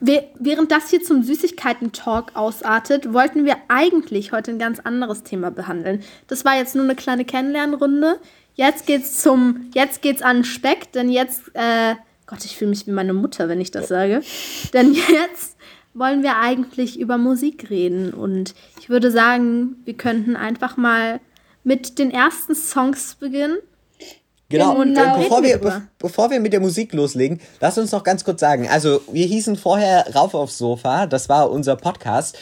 Während 0.00 0.70
das 0.70 0.90
hier 0.90 1.02
zum 1.02 1.24
Süßigkeiten-Talk 1.24 2.36
ausartet, 2.36 3.12
wollten 3.12 3.44
wir 3.44 3.56
eigentlich 3.66 4.30
heute 4.30 4.52
ein 4.52 4.60
ganz 4.60 4.78
anderes 4.78 5.24
Thema 5.24 5.50
behandeln. 5.50 6.04
Das 6.28 6.44
war 6.44 6.56
jetzt 6.56 6.76
nur 6.76 6.84
eine 6.84 6.94
kleine 6.94 7.24
Kennenlernrunde. 7.24 8.20
Jetzt 8.54 8.86
geht's 8.86 9.20
zum, 9.20 9.70
jetzt 9.74 10.00
geht's 10.00 10.22
an 10.22 10.44
Speck, 10.44 10.92
denn 10.92 11.10
jetzt 11.10 11.50
äh, 11.54 11.96
Gott, 12.28 12.44
ich 12.44 12.56
fühle 12.58 12.70
mich 12.70 12.86
wie 12.86 12.90
meine 12.90 13.14
Mutter, 13.14 13.48
wenn 13.48 13.60
ich 13.60 13.70
das 13.70 13.88
sage. 13.88 14.20
Denn 14.74 14.92
jetzt 14.92 15.56
wollen 15.98 16.22
wir 16.22 16.36
eigentlich 16.36 16.98
über 16.98 17.18
Musik 17.18 17.70
reden. 17.70 18.12
Und 18.12 18.54
ich 18.80 18.88
würde 18.88 19.10
sagen, 19.10 19.76
wir 19.84 19.94
könnten 19.94 20.36
einfach 20.36 20.76
mal 20.76 21.20
mit 21.64 21.98
den 21.98 22.10
ersten 22.10 22.54
Songs 22.54 23.16
beginnen. 23.16 23.58
Genau, 24.50 24.76
und 24.76 24.94
genau. 24.94 25.18
bevor, 25.18 25.42
wir, 25.42 25.58
be 25.58 25.82
bevor 25.98 26.30
wir 26.30 26.40
mit 26.40 26.54
der 26.54 26.60
Musik 26.60 26.94
loslegen, 26.94 27.38
lass 27.60 27.76
uns 27.76 27.92
noch 27.92 28.02
ganz 28.02 28.24
kurz 28.24 28.40
sagen. 28.40 28.66
Also, 28.66 29.02
wir 29.12 29.26
hießen 29.26 29.56
vorher 29.56 30.14
Rauf 30.14 30.32
aufs 30.32 30.56
Sofa, 30.56 31.06
das 31.06 31.28
war 31.28 31.50
unser 31.50 31.76
Podcast. 31.76 32.38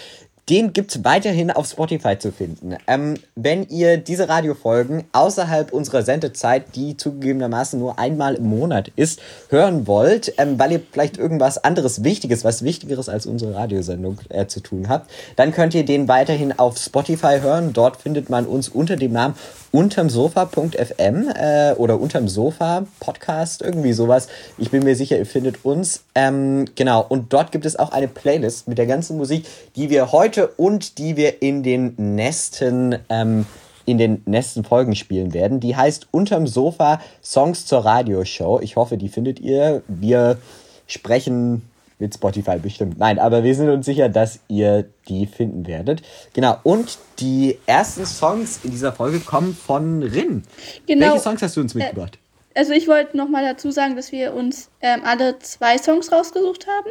Den 0.49 0.73
gibt's 0.73 1.03
weiterhin 1.03 1.51
auf 1.51 1.67
Spotify 1.67 2.19
zu 2.19 2.31
finden. 2.31 2.77
Ähm, 2.87 3.15
wenn 3.35 3.67
ihr 3.69 3.97
diese 3.97 4.29
Radiofolgen 4.29 5.05
außerhalb 5.13 5.73
unserer 5.73 6.03
Sendezeit, 6.03 6.77
die 6.77 6.97
zugegebenermaßen 6.97 7.81
nur 7.81 7.99
einmal 7.99 8.37
im 8.37 8.45
Monat 8.45 8.93
ist, 8.95 9.21
hören 9.49 9.89
wollt, 9.89 10.35
ähm, 10.39 10.57
weil 10.59 10.73
ihr 10.73 10.81
vielleicht 10.93 11.19
irgendwas 11.19 11.59
anderes 11.59 12.05
Wichtiges, 12.05 12.45
was 12.45 12.63
Wichtigeres 12.63 13.09
als 13.09 13.27
unsere 13.27 13.55
Radiosendung 13.55 14.19
äh, 14.29 14.47
zu 14.47 14.61
tun 14.61 14.89
habt, 14.89 15.11
dann 15.35 15.53
könnt 15.53 15.75
ihr 15.75 15.85
den 15.85 16.07
weiterhin 16.07 16.57
auf 16.57 16.79
Spotify 16.79 17.41
hören. 17.41 17.73
Dort 17.73 17.97
findet 17.97 18.31
man 18.31 18.47
uns 18.47 18.69
unter 18.69 18.95
dem 18.95 19.13
Namen 19.13 19.35
untermsofa.fm 19.77 21.29
äh, 21.37 21.75
oder 21.75 22.01
unterm 22.01 22.29
Sofa 22.29 22.87
Podcast, 22.99 23.61
irgendwie 23.61 23.93
sowas. 23.93 24.29
Ich 24.57 24.71
bin 24.71 24.85
mir 24.85 24.97
sicher, 24.97 25.19
ihr 25.19 25.27
findet 25.27 25.67
uns. 25.67 26.03
Ähm, 26.15 26.65
genau, 26.77 27.05
und 27.07 27.35
dort 27.35 27.53
gibt 27.53 27.67
es 27.67 27.79
auch 27.79 27.93
eine 27.93 28.09
Playlist 28.09 28.69
mit 28.69 28.79
der 28.79 28.87
ganzen 28.87 29.19
Musik, 29.19 29.45
die 29.77 29.91
wir 29.91 30.13
heute 30.13 30.47
und 30.49 30.97
die 30.97 31.19
wir 31.19 31.43
in 31.43 31.63
den 31.63 31.93
nächsten, 31.99 32.97
ähm, 33.11 33.45
in 33.85 33.99
den 33.99 34.23
nächsten 34.25 34.65
Folgen 34.65 34.97
spielen 34.97 35.35
werden. 35.35 35.61
Die 35.61 35.77
heißt 35.77 36.09
Unterm 36.11 36.47
Sofa 36.47 36.99
Songs 37.23 37.67
zur 37.67 37.85
Radioshow. 37.85 38.61
Ich 38.63 38.77
hoffe, 38.77 38.97
die 38.97 39.11
findet 39.11 39.41
ihr. 39.41 39.83
Wir 39.89 40.39
sprechen 40.87 41.61
mit 41.99 42.15
Spotify 42.15 42.59
bestimmt. 42.59 42.99
Nein, 42.99 43.19
aber 43.19 43.43
wir 43.43 43.55
sind 43.55 43.69
uns 43.71 43.87
sicher, 43.87 44.09
dass 44.09 44.41
ihr 44.49 44.89
die 45.09 45.27
finden 45.27 45.67
werdet. 45.67 46.03
Genau. 46.35 46.59
Und 46.63 46.99
die 47.19 47.59
ersten 47.67 48.05
Songs 48.05 48.61
in 48.65 48.71
dieser 48.71 48.93
Folge 48.93 49.21
kommen 49.21 49.55
von 49.55 50.03
Rin. 50.03 50.43
Genau. 50.87 51.07
Welche 51.07 51.21
Songs 51.21 51.43
hast 51.43 51.57
du 51.57 51.61
uns 51.63 51.75
mitgebracht? 51.75 52.19
Äh, 52.55 52.59
also 52.59 52.73
ich 52.73 52.89
wollte 52.89 53.17
nochmal 53.17 53.45
dazu 53.45 53.71
sagen, 53.71 53.97
dass 53.97 54.13
wir 54.13 54.35
uns 54.35 54.71
ähm, 54.81 55.01
alle 55.05 55.39
zwei 55.39 55.79
Songs 55.79 56.13
rausgesucht 56.13 56.67
haben. 56.67 56.91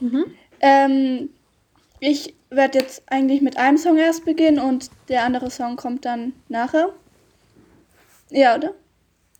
Mhm. 0.00 0.24
Ähm, 0.60 1.30
ich 2.00 2.34
werde 2.50 2.78
jetzt 2.78 3.02
eigentlich 3.06 3.42
mit 3.42 3.56
einem 3.56 3.78
Song 3.78 3.98
erst 3.98 4.24
beginnen 4.24 4.58
und 4.58 4.90
der 5.08 5.24
andere 5.24 5.50
Song 5.50 5.76
kommt 5.76 6.04
dann 6.04 6.32
nachher. 6.48 6.90
Ja, 8.30 8.56
oder? 8.56 8.74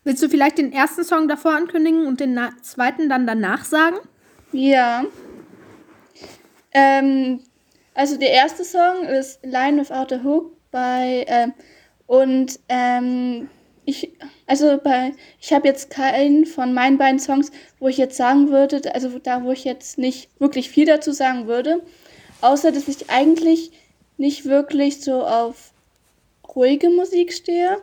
Willst 0.05 0.23
du 0.23 0.29
vielleicht 0.29 0.59
den 0.59 0.73
ersten 0.73 1.05
Song 1.05 1.29
davor 1.29 1.53
ankündigen 1.55 2.07
und 2.07 2.21
den 2.21 2.39
zweiten 2.63 3.09
dann 3.09 3.27
danach 3.27 3.65
sagen? 3.65 3.97
Ja. 4.53 5.05
Ähm, 6.73 7.41
also 7.95 8.17
der 8.17 8.31
erste 8.31 8.65
Song 8.65 9.05
ist 9.05 9.45
Line 9.45 9.81
Without 9.81 10.15
a 10.15 10.23
Hook 10.23 10.53
bei 10.71 11.25
ähm, 11.29 11.53
und 12.07 12.59
ähm, 12.69 13.49
ich 13.85 14.13
also 14.47 14.79
bei 14.83 15.13
ich 15.41 15.53
habe 15.53 15.69
jetzt 15.69 15.91
keinen 15.91 16.47
von 16.47 16.73
meinen 16.73 16.99
beiden 16.99 17.19
Songs, 17.19 17.51
wo 17.79 17.89
ich 17.89 17.97
jetzt 17.97 18.17
sagen 18.17 18.51
würde, 18.51 18.95
also 18.95 19.19
da 19.19 19.45
wo 19.45 19.53
ich 19.53 19.65
jetzt 19.65 19.99
nicht 19.99 20.31
wirklich 20.41 20.71
viel 20.71 20.87
dazu 20.87 21.13
sagen 21.13 21.47
würde, 21.47 21.83
außer 22.41 22.73
dass 22.73 22.89
ich 22.89 23.11
eigentlich 23.11 23.71
nicht 24.17 24.45
wirklich 24.45 25.01
so 25.01 25.25
auf 25.25 25.73
ruhige 26.55 26.91
Musik 26.91 27.33
stehe 27.33 27.79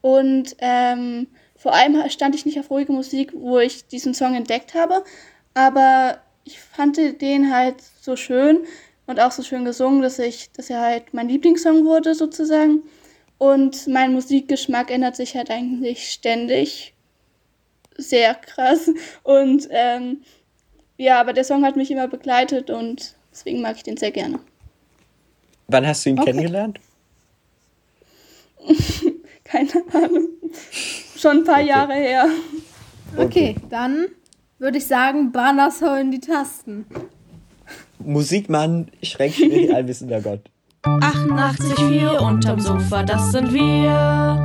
und 0.00 0.56
ähm, 0.58 1.28
vor 1.56 1.72
allem 1.72 2.08
stand 2.10 2.34
ich 2.34 2.44
nicht 2.44 2.58
auf 2.60 2.70
ruhige 2.70 2.92
Musik, 2.92 3.32
wo 3.34 3.58
ich 3.58 3.86
diesen 3.86 4.12
Song 4.12 4.34
entdeckt 4.34 4.74
habe, 4.74 5.04
aber 5.54 6.18
ich 6.44 6.58
fand 6.58 6.96
den 6.96 7.52
halt 7.52 7.76
so 8.00 8.16
schön 8.16 8.60
und 9.06 9.20
auch 9.20 9.32
so 9.32 9.42
schön 9.42 9.64
gesungen, 9.64 10.02
dass 10.02 10.18
ich, 10.18 10.50
dass 10.52 10.70
er 10.70 10.80
halt 10.80 11.14
mein 11.14 11.28
Lieblingssong 11.28 11.84
wurde 11.84 12.14
sozusagen. 12.14 12.82
Und 13.38 13.86
mein 13.88 14.12
Musikgeschmack 14.12 14.90
ändert 14.90 15.16
sich 15.16 15.36
halt 15.36 15.50
eigentlich 15.50 16.10
ständig. 16.10 16.94
Sehr 17.96 18.34
krass. 18.34 18.90
Und 19.22 19.68
ähm, 19.70 20.22
ja, 20.96 21.20
aber 21.20 21.32
der 21.32 21.44
Song 21.44 21.64
hat 21.64 21.76
mich 21.76 21.90
immer 21.90 22.08
begleitet 22.08 22.70
und 22.70 23.14
deswegen 23.30 23.60
mag 23.60 23.76
ich 23.76 23.82
den 23.82 23.96
sehr 23.96 24.12
gerne. 24.12 24.38
Wann 25.68 25.86
hast 25.86 26.04
du 26.04 26.10
ihn 26.10 26.18
okay. 26.18 26.30
kennengelernt? 26.30 26.80
Keine 29.44 29.70
Ahnung. 29.92 30.28
Schon 31.16 31.38
ein 31.38 31.44
paar 31.44 31.60
okay. 31.60 31.68
Jahre 31.68 31.94
her. 31.94 32.28
Okay, 33.16 33.24
okay 33.24 33.56
dann 33.70 34.06
würde 34.64 34.78
ich 34.78 34.86
sagen, 34.86 35.30
Banas 35.30 35.82
in 35.82 36.10
die 36.10 36.20
Tasten. 36.20 36.86
Musikmann, 37.98 38.90
schrecklich 39.02 39.74
allwissender 39.74 40.20
Gott. 40.22 40.40
88,4 40.84 42.26
unterm 42.26 42.60
Sofa, 42.60 43.02
das 43.02 43.30
sind 43.30 43.52
wir. 43.52 44.38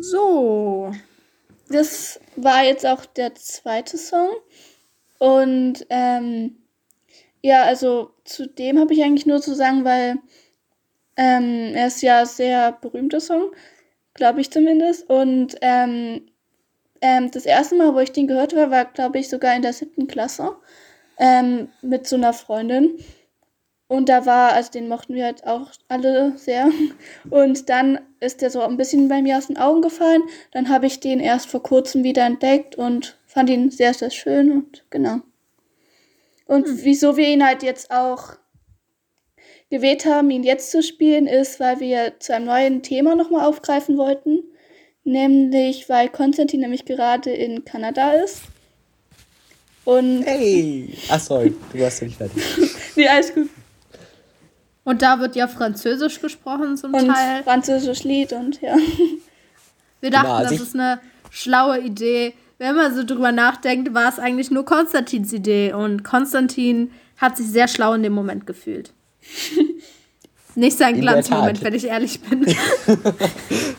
So. 0.00 0.92
Das 1.68 2.20
war 2.36 2.64
jetzt 2.64 2.86
auch 2.86 3.04
der 3.04 3.34
zweite 3.34 3.98
Song. 3.98 4.30
Und 5.18 5.86
ähm, 5.90 6.56
ja, 7.42 7.64
also 7.64 8.12
zu 8.24 8.48
dem 8.48 8.78
habe 8.78 8.94
ich 8.94 9.02
eigentlich 9.02 9.26
nur 9.26 9.42
zu 9.42 9.54
sagen, 9.54 9.84
weil 9.84 10.16
ähm, 11.18 11.74
er 11.74 11.88
ist 11.88 12.00
ja 12.00 12.24
sehr 12.24 12.72
berühmter 12.72 13.20
Song, 13.20 13.50
glaube 14.14 14.40
ich 14.40 14.50
zumindest. 14.50 15.10
Und 15.10 15.56
ähm, 15.60 16.22
ähm, 17.02 17.30
das 17.30 17.44
erste 17.44 17.74
Mal, 17.74 17.94
wo 17.94 17.98
ich 17.98 18.12
den 18.12 18.28
gehört 18.28 18.54
habe, 18.54 18.70
war, 18.70 18.86
glaube 18.86 19.18
ich, 19.18 19.28
sogar 19.28 19.54
in 19.54 19.62
der 19.62 19.72
siebten 19.72 20.06
Klasse 20.06 20.56
ähm, 21.18 21.68
mit 21.82 22.06
so 22.06 22.16
einer 22.16 22.32
Freundin. 22.32 22.98
Und 23.88 24.08
da 24.08 24.24
war, 24.24 24.54
also 24.54 24.70
den 24.70 24.88
mochten 24.88 25.14
wir 25.14 25.26
halt 25.26 25.46
auch 25.46 25.70
alle 25.88 26.32
sehr. 26.38 26.70
Und 27.30 27.68
dann 27.68 28.00
ist 28.20 28.40
der 28.40 28.48
so 28.48 28.62
ein 28.62 28.78
bisschen 28.78 29.08
bei 29.08 29.20
mir 29.20 29.36
aus 29.36 29.48
den 29.48 29.58
Augen 29.58 29.82
gefallen. 29.82 30.22
Dann 30.52 30.70
habe 30.70 30.86
ich 30.86 31.00
den 31.00 31.20
erst 31.20 31.50
vor 31.50 31.62
kurzem 31.62 32.02
wieder 32.02 32.24
entdeckt 32.24 32.76
und 32.76 33.18
fand 33.26 33.50
ihn 33.50 33.70
sehr, 33.70 33.92
sehr 33.92 34.10
schön 34.10 34.52
und 34.52 34.84
genau. 34.88 35.20
Und 36.46 36.66
hm. 36.66 36.78
wieso 36.84 37.16
wir 37.16 37.28
ihn 37.28 37.44
halt 37.44 37.62
jetzt 37.62 37.90
auch 37.90 38.36
gewählt 39.70 40.06
haben, 40.06 40.30
ihn 40.30 40.42
jetzt 40.42 40.70
zu 40.70 40.82
spielen, 40.82 41.26
ist, 41.26 41.58
weil 41.58 41.80
wir 41.80 42.20
zu 42.20 42.34
einem 42.34 42.46
neuen 42.46 42.82
Thema 42.82 43.14
nochmal 43.14 43.46
aufgreifen 43.46 43.98
wollten. 43.98 44.42
Nämlich, 45.04 45.88
weil 45.88 46.08
Konstantin 46.08 46.60
nämlich 46.60 46.84
gerade 46.84 47.30
in 47.30 47.64
Kanada 47.64 48.12
ist. 48.12 48.42
Und. 49.84 50.22
Hey! 50.22 50.96
Ach, 51.08 51.18
sorry, 51.18 51.54
du 51.72 51.80
warst 51.80 52.00
ja 52.00 52.06
nicht 52.06 52.16
fertig. 52.16 52.42
nee, 52.96 53.08
alles 53.08 53.34
gut. 53.34 53.48
Und 54.84 55.02
da 55.02 55.20
wird 55.20 55.36
ja 55.36 55.48
Französisch 55.48 56.20
gesprochen 56.20 56.76
zum 56.76 56.94
und 56.94 57.06
Teil. 57.06 57.42
Französisch 57.44 58.04
Lied 58.04 58.32
und 58.32 58.60
ja. 58.60 58.76
Wir 60.00 60.10
dachten, 60.10 60.26
genau, 60.26 60.36
also 60.36 60.54
das 60.54 60.62
ist 60.62 60.74
eine 60.74 61.00
schlaue 61.30 61.78
Idee. 61.80 62.34
Wenn 62.58 62.74
man 62.74 62.94
so 62.94 63.04
drüber 63.04 63.32
nachdenkt, 63.32 63.94
war 63.94 64.08
es 64.08 64.18
eigentlich 64.18 64.50
nur 64.50 64.64
Konstantins 64.64 65.32
Idee. 65.32 65.72
Und 65.72 66.02
Konstantin 66.04 66.90
hat 67.16 67.36
sich 67.36 67.46
sehr 67.46 67.68
schlau 67.68 67.94
in 67.94 68.02
dem 68.02 68.12
Moment 68.12 68.46
gefühlt. 68.46 68.92
Nicht 70.54 70.76
sein 70.76 71.00
Glanzmoment, 71.00 71.62
wenn 71.62 71.74
ich 71.74 71.86
ehrlich 71.86 72.20
bin. 72.20 72.46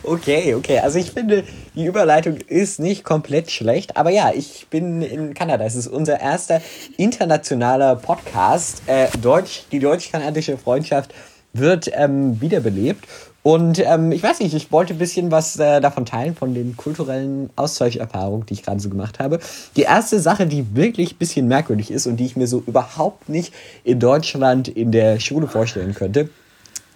okay, 0.02 0.54
okay. 0.54 0.80
Also 0.80 0.98
ich 0.98 1.12
finde, 1.12 1.44
die 1.74 1.84
Überleitung 1.84 2.36
ist 2.48 2.80
nicht 2.80 3.04
komplett 3.04 3.50
schlecht. 3.50 3.96
Aber 3.96 4.10
ja, 4.10 4.32
ich 4.34 4.66
bin 4.70 5.02
in 5.02 5.34
Kanada. 5.34 5.64
Es 5.64 5.76
ist 5.76 5.86
unser 5.86 6.20
erster 6.20 6.60
internationaler 6.96 7.96
Podcast. 7.96 8.82
Äh, 8.86 9.06
Deutsch, 9.22 9.64
die 9.70 9.78
deutsch-kanadische 9.78 10.58
Freundschaft 10.58 11.14
wird 11.52 11.90
ähm, 11.94 12.40
wiederbelebt. 12.40 13.06
Und 13.44 13.78
ähm, 13.78 14.10
ich 14.10 14.22
weiß 14.22 14.40
nicht, 14.40 14.54
ich 14.54 14.72
wollte 14.72 14.94
ein 14.94 14.98
bisschen 14.98 15.30
was 15.30 15.58
äh, 15.58 15.80
davon 15.82 16.06
teilen, 16.06 16.34
von 16.34 16.54
den 16.54 16.78
kulturellen 16.78 17.50
Austauscheerfahrungen, 17.56 18.46
die 18.46 18.54
ich 18.54 18.62
gerade 18.62 18.80
so 18.80 18.88
gemacht 18.88 19.18
habe. 19.18 19.38
Die 19.76 19.82
erste 19.82 20.18
Sache, 20.18 20.46
die 20.46 20.74
wirklich 20.74 21.12
ein 21.12 21.18
bisschen 21.18 21.46
merkwürdig 21.46 21.90
ist 21.90 22.06
und 22.06 22.16
die 22.16 22.24
ich 22.24 22.36
mir 22.36 22.46
so 22.46 22.62
überhaupt 22.66 23.28
nicht 23.28 23.52
in 23.84 24.00
Deutschland 24.00 24.68
in 24.68 24.92
der 24.92 25.20
Schule 25.20 25.46
vorstellen 25.46 25.94
könnte, 25.94 26.30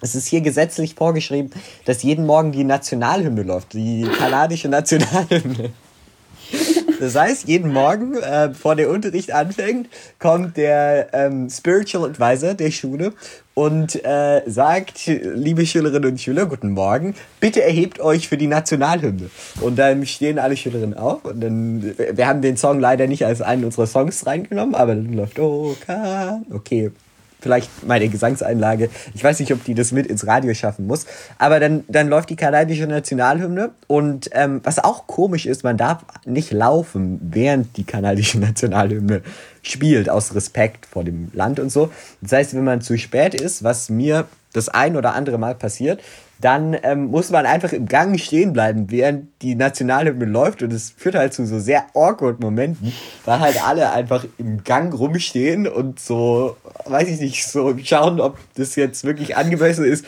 es 0.01 0.15
ist 0.15 0.27
hier 0.27 0.41
gesetzlich 0.41 0.95
vorgeschrieben, 0.95 1.51
dass 1.85 2.03
jeden 2.03 2.25
Morgen 2.25 2.51
die 2.51 2.63
Nationalhymne 2.63 3.43
läuft, 3.43 3.73
die 3.73 4.07
kanadische 4.17 4.69
Nationalhymne. 4.69 5.71
Das 6.99 7.15
heißt, 7.15 7.47
jeden 7.47 7.71
Morgen, 7.71 8.15
äh, 8.15 8.49
bevor 8.49 8.75
der 8.75 8.89
Unterricht 8.89 9.31
anfängt, 9.31 9.87
kommt 10.19 10.57
der 10.57 11.07
ähm, 11.13 11.49
Spiritual 11.49 12.09
Advisor 12.09 12.55
der 12.55 12.71
Schule 12.71 13.13
und 13.53 14.03
äh, 14.03 14.41
sagt, 14.47 15.05
liebe 15.07 15.65
Schülerinnen 15.65 16.11
und 16.11 16.19
Schüler, 16.19 16.45
guten 16.45 16.71
Morgen, 16.71 17.15
bitte 17.39 17.63
erhebt 17.63 18.01
euch 18.01 18.27
für 18.27 18.37
die 18.37 18.47
Nationalhymne. 18.47 19.29
Und 19.61 19.79
dann 19.79 20.05
stehen 20.05 20.39
alle 20.39 20.57
Schülerinnen 20.57 20.97
auf 20.97 21.23
und 21.23 21.41
dann, 21.41 21.95
wir 21.97 22.27
haben 22.27 22.41
den 22.41 22.57
Song 22.57 22.79
leider 22.79 23.07
nicht 23.07 23.25
als 23.25 23.41
einen 23.41 23.63
unserer 23.63 23.87
Songs 23.87 24.25
reingenommen, 24.25 24.75
aber 24.75 24.95
dann 24.95 25.13
läuft, 25.13 25.39
oh, 25.39 25.75
okay, 26.51 26.91
vielleicht 27.39 27.87
meine 27.87 28.09
Gesangseinlage. 28.09 28.89
Ich 29.13 29.23
weiß 29.23 29.39
nicht, 29.39 29.53
ob 29.53 29.63
die 29.63 29.73
das 29.73 29.91
mit 29.91 30.07
ins 30.07 30.27
Radio 30.27 30.53
schaffen 30.53 30.87
muss. 30.87 31.05
Aber 31.37 31.59
dann, 31.59 31.83
dann 31.87 32.09
läuft 32.09 32.29
die 32.29 32.35
kanadische 32.35 32.87
Nationalhymne. 32.87 33.71
Und 33.87 34.29
ähm, 34.33 34.61
was 34.63 34.79
auch 34.79 35.07
komisch 35.07 35.45
ist, 35.45 35.63
man 35.63 35.77
darf 35.77 36.03
nicht 36.25 36.51
laufen, 36.51 37.19
während 37.21 37.77
die 37.77 37.83
kanadische 37.83 38.39
Nationalhymne 38.39 39.21
spielt, 39.61 40.09
aus 40.09 40.35
Respekt 40.35 40.85
vor 40.85 41.03
dem 41.03 41.29
Land 41.33 41.59
und 41.59 41.71
so. 41.71 41.91
Das 42.21 42.31
heißt, 42.33 42.55
wenn 42.55 42.63
man 42.63 42.81
zu 42.81 42.97
spät 42.97 43.33
ist, 43.33 43.63
was 43.63 43.89
mir 43.89 44.27
das 44.53 44.69
ein 44.69 44.95
oder 44.95 45.13
andere 45.13 45.37
Mal 45.37 45.55
passiert, 45.55 46.01
dann 46.41 46.75
ähm, 46.83 47.07
muss 47.07 47.31
man 47.31 47.45
einfach 47.45 47.73
im 47.73 47.85
Gang 47.85 48.17
stehen 48.19 48.53
bleiben, 48.53 48.89
während 48.89 49.27
die 49.41 49.55
Nationalhymne 49.55 50.25
läuft. 50.25 50.63
Und 50.63 50.71
es 50.71 50.91
führt 50.91 51.15
halt 51.15 51.33
zu 51.33 51.45
so 51.45 51.59
sehr 51.59 51.87
awkward 51.93 52.39
Momenten, 52.39 52.93
weil 53.25 53.39
halt 53.39 53.65
alle 53.65 53.91
einfach 53.91 54.25
im 54.37 54.63
Gang 54.63 54.97
rumstehen 54.97 55.67
und 55.67 55.99
so 55.99 56.55
weiß 56.85 57.09
ich 57.09 57.19
nicht, 57.19 57.45
so 57.45 57.75
schauen, 57.83 58.21
ob 58.21 58.37
das 58.55 58.75
jetzt 58.75 59.03
wirklich 59.03 59.35
angemessen 59.35 59.83
ist, 59.83 60.05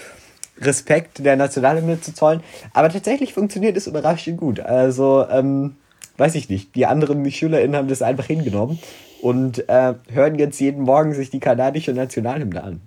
Respekt 0.59 1.25
der 1.25 1.35
Nationalhymne 1.35 1.99
zu 1.99 2.13
zollen. 2.13 2.41
Aber 2.73 2.89
tatsächlich 2.89 3.33
funktioniert 3.33 3.75
es 3.75 3.87
überraschend 3.87 4.37
gut. 4.37 4.59
Also, 4.59 5.25
ähm, 5.29 5.75
weiß 6.17 6.35
ich 6.35 6.49
nicht. 6.49 6.75
Die 6.75 6.85
anderen 6.85 7.29
SchülerInnen 7.29 7.75
haben 7.75 7.87
das 7.87 8.01
einfach 8.01 8.25
hingenommen 8.25 8.79
und 9.21 9.67
äh, 9.67 9.95
hören 10.11 10.37
jetzt 10.37 10.59
jeden 10.59 10.83
Morgen 10.83 11.13
sich 11.13 11.29
die 11.29 11.39
kanadische 11.39 11.93
Nationalhymne 11.93 12.63
an. 12.63 12.81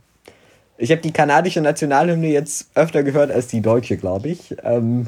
Ich 0.76 0.90
habe 0.90 1.00
die 1.00 1.12
kanadische 1.12 1.60
Nationalhymne 1.60 2.28
jetzt 2.28 2.66
öfter 2.74 3.02
gehört 3.02 3.30
als 3.30 3.46
die 3.46 3.60
deutsche, 3.60 3.96
glaube 3.96 4.28
ich. 4.28 4.54
Ähm, 4.62 5.06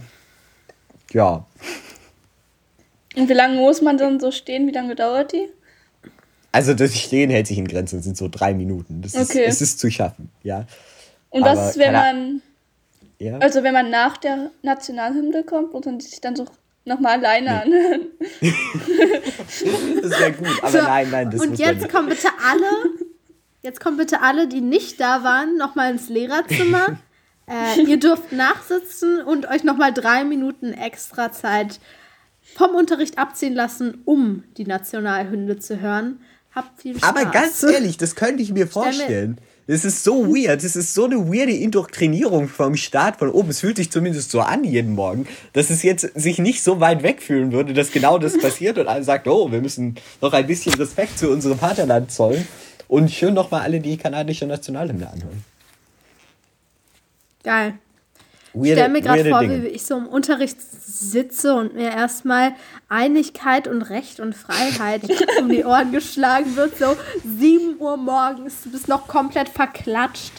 ja. 1.13 1.45
Und 3.17 3.29
wie 3.29 3.33
lange 3.33 3.57
muss 3.57 3.83
man 3.83 3.97
dann 3.99 4.21
so 4.21 4.31
stehen? 4.31 4.67
Wie 4.67 4.73
lange 4.73 4.95
dauert 4.95 5.33
die? 5.33 5.49
Also 6.53 6.73
das 6.75 6.97
Stehen 6.97 7.31
hält 7.31 7.47
sich 7.47 7.59
in 7.59 7.67
Grenzen, 7.69 8.01
sind 8.03 8.17
so 8.17 8.29
drei 8.31 8.55
Minuten. 8.55 9.03
Das 9.03 9.15
Okay. 9.15 9.45
ist, 9.45 9.55
es 9.57 9.61
ist 9.63 9.81
zu 9.81 9.91
schaffen, 9.91 10.31
ja. 10.43 10.67
Und 11.31 11.43
Aber 11.43 11.57
was 11.59 11.71
ist, 11.71 11.79
wenn 11.79 11.93
man, 11.93 12.43
ja. 13.19 13.39
also 13.39 13.63
wenn 13.63 13.75
man 13.75 13.91
nach 13.91 14.17
der 14.17 14.51
Nationalhymne 14.63 15.43
kommt 15.45 15.75
und 15.75 15.85
dann 15.85 16.01
sich 16.01 16.21
dann 16.21 16.35
so 16.37 16.47
nochmal 16.85 17.19
alleine 17.19 17.63
anhören? 17.63 18.01
Das 20.03 20.21
wäre 20.21 20.33
gut, 20.33 20.49
aber 20.63 20.71
So, 20.71 20.79
nein, 20.79 21.11
nein, 21.11 21.31
das 21.31 21.41
und 21.41 21.51
muss 21.51 21.59
man 21.59 21.69
jetzt 21.69 21.83
nicht. 21.83 21.93
kommen 21.93 22.09
bitte 22.09 22.29
alle, 22.49 23.06
jetzt 23.67 23.81
kommen 23.81 23.97
bitte 23.97 24.23
alle, 24.23 24.47
die 24.49 24.61
nicht 24.61 25.01
da 25.01 25.25
waren, 25.25 25.59
nochmal 25.59 25.91
ins 25.91 26.09
Lehrerzimmer. 26.09 26.99
äh, 27.47 27.83
ihr 27.83 27.99
dürft 27.99 28.33
nachsitzen 28.33 29.21
und 29.23 29.49
euch 29.49 29.65
nochmal 29.65 29.93
drei 29.93 30.25
Minuten 30.25 30.73
extra 30.73 31.33
Zeit 31.33 31.81
vom 32.55 32.77
Unterricht 32.77 33.19
abziehen 33.19 33.55
lassen, 33.55 34.03
um 34.05 34.45
die 34.57 34.65
Nationalhymne 34.65 35.59
zu 35.59 35.81
hören. 35.81 36.21
Habt 36.55 36.81
viel 36.81 36.97
Spaß. 36.97 37.09
Aber 37.09 37.25
ganz 37.27 37.63
ehrlich, 37.65 37.99
das 37.99 38.15
könnte 38.15 38.43
ich 38.43 38.53
mir 38.53 38.69
vorstellen. 38.69 39.39
Das 39.67 39.85
ist 39.85 40.05
so 40.05 40.29
weird. 40.29 40.63
Das 40.63 40.77
ist 40.77 40.95
so 40.95 41.07
eine 41.07 41.29
weirde 41.29 41.53
Indoktrinierung 41.53 42.49
vom 42.49 42.77
Staat 42.77 43.19
von 43.19 43.31
oben. 43.31 43.51
Es 43.51 43.61
fühlt 43.61 43.77
sich 43.77 43.91
zumindest 43.91 44.31
so 44.31 44.41
an 44.41 44.63
jeden 44.63 44.95
Morgen, 44.95 45.27
dass 45.55 45.71
es 45.71 45.83
jetzt 45.83 46.09
sich 46.15 46.39
nicht 46.39 46.63
so 46.63 46.79
weit 46.79 47.03
weg 47.03 47.21
fühlen 47.21 47.51
würde, 47.51 47.75
dass 47.75 47.91
genau 47.91 48.19
das 48.19 48.39
passiert 48.39 48.79
und 48.79 48.87
alle 48.87 49.03
sagt, 49.03 49.27
oh, 49.27 49.51
wir 49.51 49.61
müssen 49.61 49.97
noch 50.23 50.33
ein 50.33 50.47
bisschen 50.47 50.73
Respekt 50.75 51.19
zu 51.19 51.29
unserem 51.29 51.59
Vaterland 51.59 52.13
zollen 52.13 52.47
und 52.89 53.11
schön 53.11 53.35
nochmal 53.35 53.63
alle 53.63 53.81
die 53.81 53.97
kanadische 53.97 54.47
Nationalhymne 54.47 55.09
anhören. 55.09 55.45
Geil. 57.43 57.75
Ich 58.53 58.63
Weirde, 58.63 58.73
stelle 58.73 58.89
mir 58.89 59.03
gerade 59.03 59.25
vor, 59.29 59.41
Dinge. 59.41 59.63
wie 59.65 59.69
ich 59.69 59.85
so 59.85 59.99
im 59.99 60.07
Unterricht 60.07 60.57
sitze 60.61 61.55
und 61.55 61.75
mir 61.75 61.91
erstmal 61.91 62.55
Einigkeit 62.89 63.69
und 63.69 63.83
Recht 63.83 64.19
und 64.19 64.35
Freiheit 64.35 65.03
um 65.39 65.51
die 65.51 65.63
Ohren 65.65 65.93
geschlagen 65.93 66.57
wird. 66.57 66.79
So 66.79 66.97
7 67.39 67.77
Uhr 67.79 67.99
morgens, 67.99 68.63
du 68.65 68.71
bist 68.71 68.89
noch 68.89 69.09
komplett 69.09 69.51
verklatscht. 69.51 70.33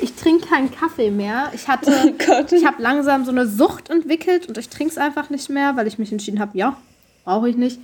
Ich 0.00 0.14
trinke 0.14 0.48
keinen 0.48 0.72
Kaffee 0.72 1.10
mehr. 1.12 1.50
Ich 1.54 1.68
hatte, 1.68 1.92
Oh 2.28 2.54
ich 2.54 2.66
habe 2.66 2.82
langsam 2.82 3.24
so 3.24 3.30
eine 3.30 3.46
Sucht 3.46 3.88
entwickelt 3.88 4.48
und 4.48 4.58
ich 4.58 4.68
trinke 4.68 4.90
es 4.90 4.98
einfach 4.98 5.30
nicht 5.30 5.48
mehr, 5.48 5.76
weil 5.76 5.86
ich 5.86 5.98
mich 5.98 6.10
entschieden 6.10 6.40
habe, 6.40 6.58
ja, 6.58 6.76
brauche 7.24 7.48
ich 7.48 7.56
nicht. 7.56 7.78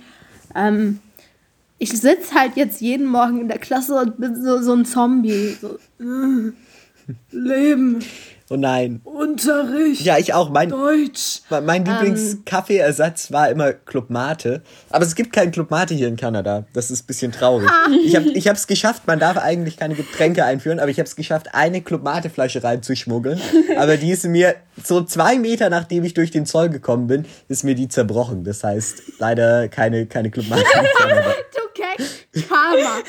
Ähm, 0.53 0.99
ich 1.79 1.89
sitze 1.89 2.33
halt 2.35 2.53
jetzt 2.55 2.81
jeden 2.81 3.05
Morgen 3.05 3.41
in 3.41 3.47
der 3.47 3.59
Klasse 3.59 3.95
und 3.95 4.19
bin 4.19 4.41
so, 4.41 4.61
so 4.61 4.73
ein 4.73 4.85
Zombie. 4.85 5.57
So, 5.61 5.77
äh, 5.99 6.51
Leben, 7.31 7.99
Oh 8.49 8.55
nein. 8.55 9.01
Unterricht. 9.03 10.01
Ja, 10.03 10.17
ich 10.17 10.33
auch. 10.33 10.49
Mein, 10.49 10.69
Deutsch. 10.69 11.41
mein 11.49 11.85
Ähm. 11.85 11.91
Lieblingskaffeeersatz 11.91 13.33
war 13.33 13.49
immer 13.49 13.73
Club 13.73 14.09
Mate. 14.09 14.61
Aber 14.89 15.03
es 15.03 15.15
gibt 15.15 15.33
keinen 15.33 15.51
Club 15.51 15.69
Mate 15.69 15.93
hier 15.93 16.07
in 16.07 16.15
Kanada. 16.15 16.65
Das 16.71 16.89
ist 16.89 17.03
ein 17.03 17.07
bisschen 17.07 17.31
traurig. 17.33 17.69
Ich 18.05 18.15
habe 18.15 18.29
ich 18.29 18.45
es 18.45 18.67
geschafft, 18.67 19.05
man 19.05 19.19
darf 19.19 19.37
eigentlich 19.37 19.75
keine 19.75 19.95
Getränke 19.95 20.45
einführen, 20.45 20.79
aber 20.79 20.89
ich 20.89 20.97
habe 20.97 21.07
es 21.07 21.17
geschafft, 21.17 21.47
eine 21.53 21.81
Club 21.81 22.03
Mate 22.03 22.29
Flasche 22.29 22.63
reinzuschmuggeln. 22.63 23.41
Aber 23.77 23.97
die 23.97 24.11
ist 24.11 24.25
mir 24.25 24.55
so 24.81 25.01
zwei 25.03 25.37
Meter, 25.39 25.69
nachdem 25.69 26.05
ich 26.05 26.13
durch 26.13 26.31
den 26.31 26.45
Zoll 26.45 26.69
gekommen 26.69 27.07
bin, 27.07 27.25
ist 27.49 27.65
mir 27.65 27.75
die 27.75 27.89
zerbrochen. 27.89 28.45
Das 28.45 28.63
heißt, 28.63 29.19
leider 29.19 29.67
keine, 29.67 30.05
keine 30.05 30.31
Club 30.31 30.47
Mate 30.47 30.61
in 30.61 30.85
Kanada. 30.97 31.33
Keck. 31.95 32.47
Karma. 32.49 33.01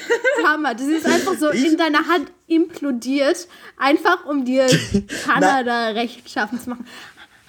Karma. 0.42 0.74
Das 0.74 0.86
ist 0.86 1.06
einfach 1.06 1.34
so 1.38 1.48
in 1.50 1.76
deiner 1.76 2.06
Hand 2.06 2.30
implodiert. 2.46 3.48
Einfach 3.76 4.24
um 4.26 4.44
dir 4.44 4.66
Kanada 5.24 5.88
recht 5.88 6.28
schaffen 6.30 6.60
zu 6.60 6.70
machen. 6.70 6.86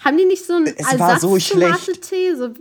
Haben 0.04 0.18
die 0.18 0.26
nicht 0.26 0.46
so 0.46 0.58
so 0.66 0.72
Ersatz-Tomate-Tee? 0.72 2.36
So, 2.36 2.54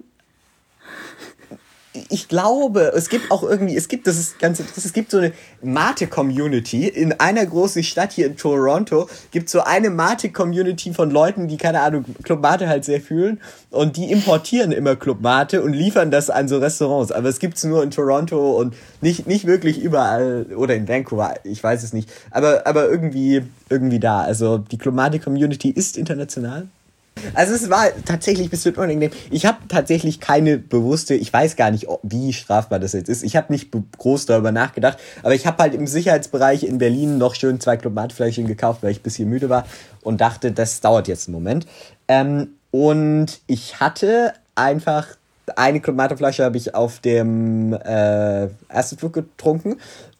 ich 2.09 2.29
glaube, 2.29 2.93
es 2.95 3.09
gibt 3.09 3.31
auch 3.31 3.43
irgendwie, 3.43 3.77
es 3.77 3.89
gibt, 3.89 4.07
das 4.07 4.19
ist 4.19 4.39
ganz 4.39 4.59
interessant, 4.61 4.87
es 4.87 4.93
gibt 4.93 5.11
so 5.11 5.19
eine 5.19 5.33
Mate-Community. 5.63 6.89
In 6.89 7.13
einer 7.15 7.45
großen 7.45 7.83
Stadt 7.83 8.13
hier 8.13 8.27
in 8.27 8.37
Toronto 8.37 9.09
gibt 9.31 9.49
so 9.49 9.61
eine 9.61 9.91
Mate-Community 9.91 10.93
von 10.93 11.11
Leuten, 11.11 11.49
die, 11.49 11.57
keine 11.57 11.81
Ahnung, 11.81 12.05
Club 12.23 12.41
Mate 12.41 12.69
halt 12.69 12.85
sehr 12.85 13.01
fühlen. 13.01 13.41
Und 13.71 13.97
die 13.97 14.11
importieren 14.11 14.73
immer 14.73 14.97
Club 14.97 15.21
Mate 15.21 15.63
und 15.63 15.73
liefern 15.73 16.11
das 16.11 16.31
an 16.31 16.49
so 16.49 16.59
Restaurants. 16.59 17.13
Aber 17.13 17.29
es 17.29 17.39
gibt 17.39 17.57
es 17.59 17.65
nur 17.65 17.83
in 17.83 17.91
Toronto 17.91 18.59
und 18.59 18.75
nicht, 19.01 19.27
nicht 19.27 19.47
wirklich 19.47 19.81
überall 19.81 20.47
oder 20.57 20.75
in 20.75 20.89
Vancouver, 20.89 21.35
ich 21.45 21.63
weiß 21.63 21.83
es 21.83 21.93
nicht. 21.93 22.11
Aber, 22.31 22.67
aber 22.67 22.89
irgendwie, 22.89 23.43
irgendwie 23.69 24.01
da. 24.01 24.23
Also 24.23 24.59
die 24.59 24.79
Club 24.79 24.95
Mate-Community 24.95 25.71
ist 25.71 25.97
international. 25.97 26.69
Also 27.35 27.55
es 27.55 27.71
war 27.71 27.87
tatsächlich 28.05 28.49
ein 28.49 28.51
bisschen 28.51 28.75
unangenehm. 28.75 29.11
Ich 29.31 29.47
habe 29.47 29.59
tatsächlich 29.69 30.21
keine 30.21 30.59
bewusste, 30.59 31.15
ich 31.15 31.33
weiß 31.33 31.57
gar 31.57 31.71
nicht, 31.71 31.87
wie 32.03 32.33
strafbar 32.33 32.79
das 32.79 32.93
jetzt 32.93 33.09
ist. 33.09 33.23
Ich 33.23 33.37
habe 33.37 33.53
nicht 33.53 33.71
groß 33.99 34.27
darüber 34.27 34.53
nachgedacht, 34.53 34.99
aber 35.23 35.35
ich 35.35 35.47
habe 35.47 35.63
halt 35.63 35.75
im 35.75 35.87
Sicherheitsbereich 35.87 36.65
in 36.65 36.79
Berlin 36.79 37.19
noch 37.19 37.35
schön 37.35 37.61
zwei 37.61 37.77
Klomatfläschchen 37.77 38.47
gekauft, 38.47 38.83
weil 38.83 38.93
ich 38.93 39.01
ein 39.01 39.03
bisschen 39.03 39.29
müde 39.29 39.49
war 39.49 39.67
und 40.03 40.21
dachte, 40.21 40.53
das 40.53 40.81
dauert 40.81 41.09
jetzt 41.09 41.29
einen 41.29 41.35
Moment. 41.35 41.67
Ähm, 42.09 42.49
und 42.71 43.41
ich 43.47 43.81
hatte 43.81 44.33
einfach 44.55 45.07
eine 45.57 45.81
Klomateflasche 45.81 46.45
habe 46.45 46.59
ich 46.59 46.75
auf 46.75 47.01
dem 47.01 47.73
äh, 47.73 48.49
ersten 48.69 48.99
Flug 48.99 49.15
getrunken 49.15 49.77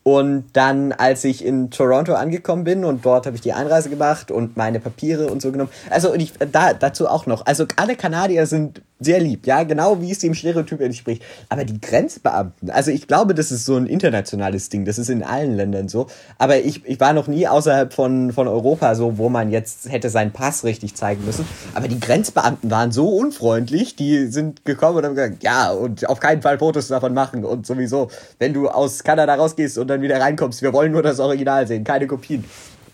und 0.09 0.45
dann, 0.55 0.93
als 0.93 1.23
ich 1.25 1.45
in 1.45 1.71
Toronto 1.71 2.15
angekommen 2.15 2.65
bin 2.65 2.87
und 2.87 3.05
dort 3.05 3.27
habe 3.27 3.37
ich 3.37 3.43
die 3.43 3.53
Einreise 3.53 3.91
gemacht 3.91 4.31
und 4.31 4.57
meine 4.57 4.81
Papiere 4.81 5.27
und 5.27 5.43
so 5.43 5.53
genommen. 5.53 5.69
Also 5.91 6.15
ich, 6.15 6.33
da, 6.51 6.73
dazu 6.73 7.09
auch 7.09 7.27
noch. 7.27 7.45
Also 7.45 7.67
alle 7.77 7.95
Kanadier 7.95 8.47
sind 8.47 8.81
sehr 9.01 9.21
lieb, 9.21 9.47
ja, 9.47 9.63
genau 9.63 10.01
wie 10.01 10.11
es 10.11 10.19
dem 10.19 10.35
Stereotyp 10.35 10.81
entspricht. 10.81 11.23
Aber 11.49 11.65
die 11.65 11.81
Grenzbeamten, 11.81 12.71
also 12.71 12.91
ich 12.91 13.07
glaube, 13.07 13.35
das 13.35 13.53
ist 13.53 13.65
so 13.65 13.77
ein 13.77 13.87
internationales 13.87 14.69
Ding, 14.71 14.85
das 14.85 14.99
ist 14.99 15.09
in 15.09 15.23
allen 15.23 15.57
Ländern 15.57 15.89
so. 15.89 16.09
Aber 16.37 16.59
ich, 16.59 16.85
ich 16.85 16.99
war 16.99 17.13
noch 17.13 17.29
nie 17.29 17.47
außerhalb 17.47 17.93
von, 17.93 18.33
von 18.33 18.49
Europa 18.49 18.95
so, 18.95 19.19
wo 19.19 19.29
man 19.29 19.51
jetzt 19.51 19.91
hätte 19.91 20.11
seinen 20.11 20.33
Pass 20.33 20.65
richtig 20.65 20.97
zeigen 20.97 21.25
müssen. 21.25 21.47
Aber 21.75 21.87
die 21.87 22.01
Grenzbeamten 22.01 22.71
waren 22.71 22.91
so 22.91 23.09
unfreundlich, 23.09 23.95
die 23.95 24.27
sind 24.27 24.65
gekommen 24.65 24.99
und 24.99 25.05
haben 25.05 25.15
gesagt, 25.15 25.43
ja, 25.45 25.71
und 25.71 26.09
auf 26.09 26.19
keinen 26.19 26.43
Fall 26.43 26.59
Fotos 26.59 26.89
davon 26.89 27.15
machen 27.15 27.45
und 27.45 27.67
sowieso, 27.67 28.11
wenn 28.39 28.53
du 28.53 28.69
aus 28.69 29.05
Kanada 29.05 29.35
rausgehst 29.35 29.79
und 29.79 29.89
dann 29.89 30.03
wieder 30.03 30.21
reinkommst, 30.21 30.63
wir 30.63 30.73
wollen 30.73 30.91
nur 30.91 31.03
das 31.03 31.21
Original 31.21 31.67
sehen, 31.67 31.85
keine 31.85 32.07
Kopien. 32.09 32.45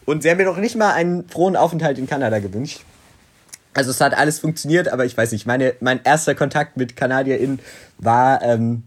Und 0.04 0.22
sie 0.22 0.30
haben 0.30 0.36
mir 0.36 0.44
noch 0.44 0.58
nicht 0.58 0.76
mal 0.76 0.92
einen 0.92 1.26
frohen 1.28 1.56
Aufenthalt 1.56 1.98
in 1.98 2.06
Kanada 2.06 2.38
gewünscht. 2.38 2.82
Also 3.74 3.90
es 3.90 4.00
hat 4.00 4.16
alles 4.16 4.38
funktioniert, 4.38 4.88
aber 4.88 5.04
ich 5.04 5.16
weiß 5.16 5.32
nicht, 5.32 5.46
meine, 5.46 5.74
mein 5.80 6.00
erster 6.04 6.34
Kontakt 6.34 6.76
mit 6.76 6.96
KanadierInnen 6.96 7.58
war 7.98 8.40
ähm, 8.42 8.84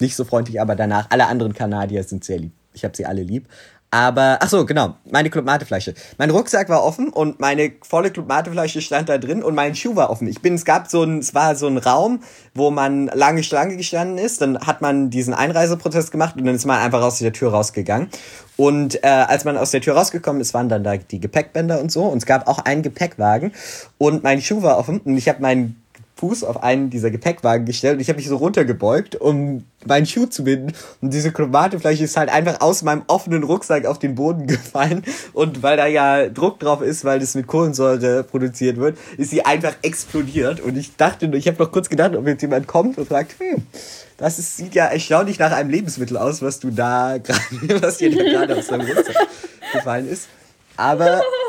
nicht 0.00 0.16
so 0.16 0.24
freundlich, 0.24 0.60
aber 0.60 0.74
danach, 0.74 1.10
alle 1.10 1.26
anderen 1.26 1.54
Kanadier 1.54 2.02
sind 2.02 2.24
sehr 2.24 2.38
lieb. 2.38 2.52
Ich 2.72 2.84
habe 2.84 2.96
sie 2.96 3.06
alle 3.06 3.22
lieb. 3.22 3.46
Aber, 3.94 4.38
ach 4.40 4.48
so, 4.48 4.66
genau, 4.66 4.96
meine 5.08 5.30
Club 5.30 5.44
Mate 5.44 5.64
Flasche. 5.64 5.94
Mein 6.18 6.30
Rucksack 6.30 6.68
war 6.68 6.82
offen 6.82 7.10
und 7.10 7.38
meine 7.38 7.74
volle 7.82 8.10
Club 8.10 8.26
Mate 8.26 8.50
Flasche 8.50 8.80
stand 8.80 9.08
da 9.08 9.18
drin 9.18 9.40
und 9.40 9.54
mein 9.54 9.76
Schuh 9.76 9.94
war 9.94 10.10
offen. 10.10 10.26
Ich 10.26 10.42
bin, 10.42 10.54
es 10.54 10.64
gab 10.64 10.88
so 10.88 11.04
ein, 11.04 11.18
es 11.18 11.32
war 11.32 11.54
so 11.54 11.68
ein 11.68 11.78
Raum, 11.78 12.18
wo 12.56 12.72
man 12.72 13.06
lange 13.06 13.44
Schlange 13.44 13.76
gestanden 13.76 14.18
ist. 14.18 14.40
Dann 14.40 14.58
hat 14.58 14.82
man 14.82 15.10
diesen 15.10 15.32
Einreiseprozess 15.32 16.10
gemacht 16.10 16.34
und 16.36 16.44
dann 16.44 16.56
ist 16.56 16.64
man 16.66 16.80
einfach 16.80 17.02
aus 17.02 17.20
der 17.20 17.32
Tür 17.32 17.52
rausgegangen. 17.52 18.08
Und 18.56 19.04
äh, 19.04 19.06
als 19.06 19.44
man 19.44 19.56
aus 19.56 19.70
der 19.70 19.80
Tür 19.80 19.94
rausgekommen 19.94 20.42
ist, 20.42 20.54
waren 20.54 20.68
dann 20.68 20.82
da 20.82 20.96
die 20.96 21.20
Gepäckbänder 21.20 21.80
und 21.80 21.92
so. 21.92 22.02
Und 22.02 22.18
es 22.18 22.26
gab 22.26 22.48
auch 22.48 22.58
einen 22.58 22.82
Gepäckwagen 22.82 23.52
und 23.96 24.24
mein 24.24 24.42
Schuh 24.42 24.62
war 24.62 24.76
offen 24.76 25.02
und 25.02 25.16
ich 25.16 25.28
habe 25.28 25.40
meinen 25.40 25.83
Fuß 26.24 26.42
auf 26.44 26.62
einen 26.62 26.88
dieser 26.88 27.10
Gepäckwagen 27.10 27.66
gestellt 27.66 27.94
und 27.96 28.00
ich 28.00 28.08
habe 28.08 28.16
mich 28.16 28.28
so 28.28 28.36
runtergebeugt, 28.36 29.16
um 29.16 29.64
meinen 29.84 30.06
Schuh 30.06 30.24
zu 30.24 30.44
binden. 30.44 30.72
Und 31.02 31.12
diese 31.12 31.32
Klomateflasche 31.32 32.04
ist 32.04 32.16
halt 32.16 32.30
einfach 32.30 32.62
aus 32.62 32.80
meinem 32.82 33.02
offenen 33.08 33.42
Rucksack 33.42 33.84
auf 33.84 33.98
den 33.98 34.14
Boden 34.14 34.46
gefallen. 34.46 35.02
Und 35.34 35.62
weil 35.62 35.76
da 35.76 35.86
ja 35.86 36.28
Druck 36.30 36.58
drauf 36.60 36.80
ist, 36.80 37.04
weil 37.04 37.18
das 37.20 37.34
mit 37.34 37.46
Kohlensäure 37.46 38.24
produziert 38.24 38.78
wird, 38.78 38.96
ist 39.18 39.30
sie 39.30 39.44
einfach 39.44 39.74
explodiert. 39.82 40.60
Und 40.60 40.78
ich 40.78 40.96
dachte, 40.96 41.28
nur- 41.28 41.36
ich 41.36 41.46
habe 41.46 41.62
noch 41.62 41.70
kurz 41.70 41.90
gedacht, 41.90 42.16
ob 42.16 42.26
jetzt 42.26 42.40
jemand 42.40 42.66
kommt 42.66 42.96
und 42.96 43.06
fragt, 43.06 43.34
hm, 43.38 43.62
das 44.16 44.38
ist, 44.38 44.56
sieht 44.56 44.74
ja 44.74 44.86
erstaunlich 44.86 45.38
nach 45.38 45.52
einem 45.52 45.68
Lebensmittel 45.68 46.16
aus, 46.16 46.40
was 46.40 46.58
du 46.58 46.70
da 46.70 47.18
gerade, 47.22 47.82
was 47.82 47.98
dir 47.98 48.08
gerade 48.10 48.56
aus 48.56 48.68
deinem 48.68 48.86
Rucksack 48.86 49.16
gefallen 49.74 50.08
ist. 50.08 50.28
Aber 50.76 51.20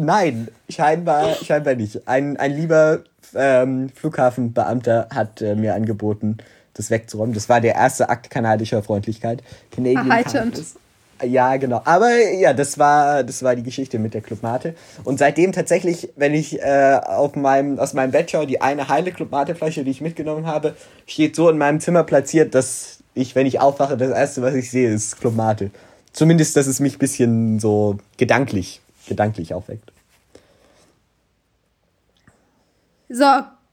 Nein, 0.00 0.48
scheinbar, 0.68 1.34
scheinbar 1.34 1.74
nicht. 1.74 2.08
Ein, 2.08 2.36
ein 2.36 2.52
lieber 2.52 3.00
ähm, 3.34 3.90
Flughafenbeamter 3.94 5.08
hat 5.14 5.42
äh, 5.42 5.54
mir 5.54 5.74
angeboten, 5.74 6.38
das 6.74 6.90
wegzuräumen. 6.90 7.34
Das 7.34 7.48
war 7.48 7.60
der 7.60 7.74
erste 7.74 8.08
Akt 8.08 8.30
kanadischer 8.30 8.82
Freundlichkeit. 8.82 9.42
Canadian 9.70 10.10
Erheiternd. 10.10 10.54
Kindness. 10.54 10.74
Ja, 11.22 11.56
genau. 11.58 11.82
Aber 11.84 12.10
ja, 12.18 12.54
das 12.54 12.78
war, 12.78 13.22
das 13.24 13.42
war 13.42 13.54
die 13.54 13.62
Geschichte 13.62 13.98
mit 13.98 14.14
der 14.14 14.22
Club 14.22 14.42
Mate. 14.42 14.74
Und 15.04 15.18
seitdem 15.18 15.52
tatsächlich, 15.52 16.08
wenn 16.16 16.32
ich 16.32 16.60
äh, 16.60 16.98
auf 17.04 17.36
meinem, 17.36 17.78
aus 17.78 17.92
meinem 17.92 18.10
Bett 18.10 18.30
schaue, 18.30 18.46
die 18.46 18.62
eine 18.62 18.88
heile 18.88 19.12
Club 19.12 19.30
Mate 19.30 19.54
Flasche, 19.54 19.84
die 19.84 19.90
ich 19.90 20.00
mitgenommen 20.00 20.46
habe, 20.46 20.74
steht 21.06 21.36
so 21.36 21.50
in 21.50 21.58
meinem 21.58 21.80
Zimmer 21.80 22.04
platziert, 22.04 22.54
dass 22.54 22.98
ich, 23.12 23.34
wenn 23.34 23.46
ich 23.46 23.60
aufwache, 23.60 23.96
das 23.96 24.10
erste, 24.10 24.40
was 24.40 24.54
ich 24.54 24.70
sehe, 24.70 24.90
ist 24.90 25.20
Club 25.20 25.36
Mate. 25.36 25.70
Zumindest, 26.12 26.56
dass 26.56 26.66
es 26.66 26.80
mich 26.80 26.96
ein 26.96 26.98
bisschen 26.98 27.60
so 27.60 27.98
gedanklich, 28.16 28.80
gedanklich 29.06 29.54
aufweckt. 29.54 29.92
So, 33.08 33.24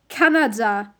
Kanada. 0.09 0.93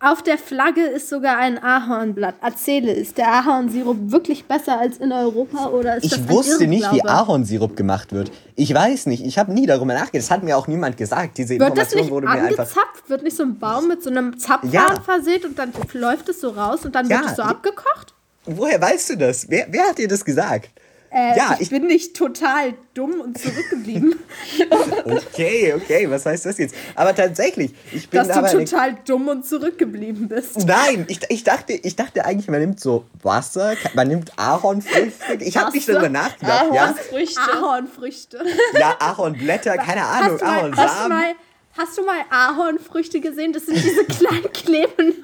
Auf 0.00 0.22
der 0.22 0.38
Flagge 0.38 0.82
ist 0.82 1.08
sogar 1.08 1.38
ein 1.38 1.60
Ahornblatt. 1.60 2.36
Erzähle, 2.40 2.92
ist 2.92 3.18
der 3.18 3.32
Ahornsirup 3.32 4.12
wirklich 4.12 4.44
besser 4.44 4.78
als 4.78 4.98
in 4.98 5.10
Europa 5.10 5.66
oder 5.70 5.96
ist 5.96 6.12
das 6.12 6.20
Ich 6.20 6.28
wusste 6.28 6.68
nicht, 6.68 6.88
wie? 6.92 7.02
Ahornsirup 7.02 7.76
gemacht 7.76 8.12
wird. 8.12 8.30
Ich 8.54 8.72
weiß 8.72 9.06
nicht. 9.06 9.26
Ich 9.26 9.38
habe 9.38 9.52
nie 9.52 9.66
darüber 9.66 9.94
nachgedacht. 9.94 10.14
Das 10.14 10.30
hat 10.30 10.44
mir 10.44 10.56
auch 10.56 10.68
niemand 10.68 10.96
gesagt. 10.96 11.36
Diese 11.38 11.58
Wird 11.58 11.76
das 11.76 11.92
Information 11.92 12.00
nicht 12.00 12.10
wurde 12.12 12.26
mir 12.28 12.60
einfach. 12.60 12.76
Wird 13.08 13.22
nicht 13.24 13.36
so 13.36 13.42
ein 13.42 13.58
Baum 13.58 13.88
mit 13.88 14.02
so 14.04 14.10
einem 14.10 14.38
Zapfhahn 14.38 14.70
Ja. 14.70 15.00
versät 15.00 15.44
und 15.44 15.58
dann 15.58 15.72
läuft 15.94 16.28
es 16.28 16.40
so 16.40 16.50
raus 16.50 16.84
und 16.84 16.94
dann 16.94 17.08
Ja. 17.08 17.18
wird 17.20 17.30
es 17.30 17.36
so 17.36 17.42
abgekocht? 17.42 18.14
Woher 18.44 18.80
weißt 18.80 19.10
du 19.10 19.16
das? 19.16 19.48
Wer, 19.50 19.66
wer 19.70 19.82
hat 19.88 19.98
dir 19.98 20.06
das 20.06 20.24
gesagt? 20.24 20.70
Äh, 21.10 21.36
Ja, 21.36 21.54
ich, 21.54 21.62
ich- 21.62 21.70
bin 21.70 21.86
nicht 21.86 22.14
total 22.16 22.74
dumm 22.94 23.20
und 23.20 23.38
zurückgeblieben, 23.38 24.18
Okay, 25.04 25.72
okay, 25.74 26.10
was 26.10 26.26
heißt 26.26 26.44
das 26.46 26.58
jetzt? 26.58 26.74
Aber 26.94 27.14
tatsächlich, 27.14 27.72
ich 27.92 28.08
bin 28.10 28.18
dass 28.18 28.28
du 28.28 28.34
aber 28.34 28.48
eine 28.48 28.64
total 28.64 28.96
dumm 29.06 29.28
und 29.28 29.46
zurückgeblieben 29.46 30.28
bist. 30.28 30.66
Nein, 30.66 31.06
ich, 31.08 31.20
ich, 31.30 31.44
dachte, 31.44 31.72
ich 31.72 31.96
dachte 31.96 32.24
eigentlich, 32.24 32.48
man 32.48 32.60
nimmt 32.60 32.78
so 32.80 33.04
Wasser, 33.22 33.74
man 33.94 34.08
nimmt 34.08 34.32
Ahornfrüchte. 34.38 35.38
Ich 35.40 35.56
habe 35.56 35.70
nicht 35.72 35.88
Wasser? 35.88 35.92
darüber 36.00 36.08
nachgedacht. 36.10 36.66
Ja, 36.74 36.84
Ahornfrüchte. 36.84 37.40
Ahornfrüchte. 37.54 38.44
ja, 38.78 38.96
Ahornblätter, 38.98 39.76
keine 39.78 40.04
Ahnung, 40.04 40.38
Hast 40.40 40.42
du, 40.42 40.46
mal, 40.46 40.54
hast, 40.54 40.76
du 40.76 40.80
Ahornsamen. 40.82 41.08
mal, 41.08 41.34
hast 41.78 41.98
du 41.98 42.04
mal 42.04 42.18
Ahornfrüchte 42.30 43.20
gesehen? 43.20 43.52
Das 43.52 43.64
sind 43.66 43.76
diese 43.82 44.04
kleinen 44.04 44.42
Klebenden, 44.52 45.22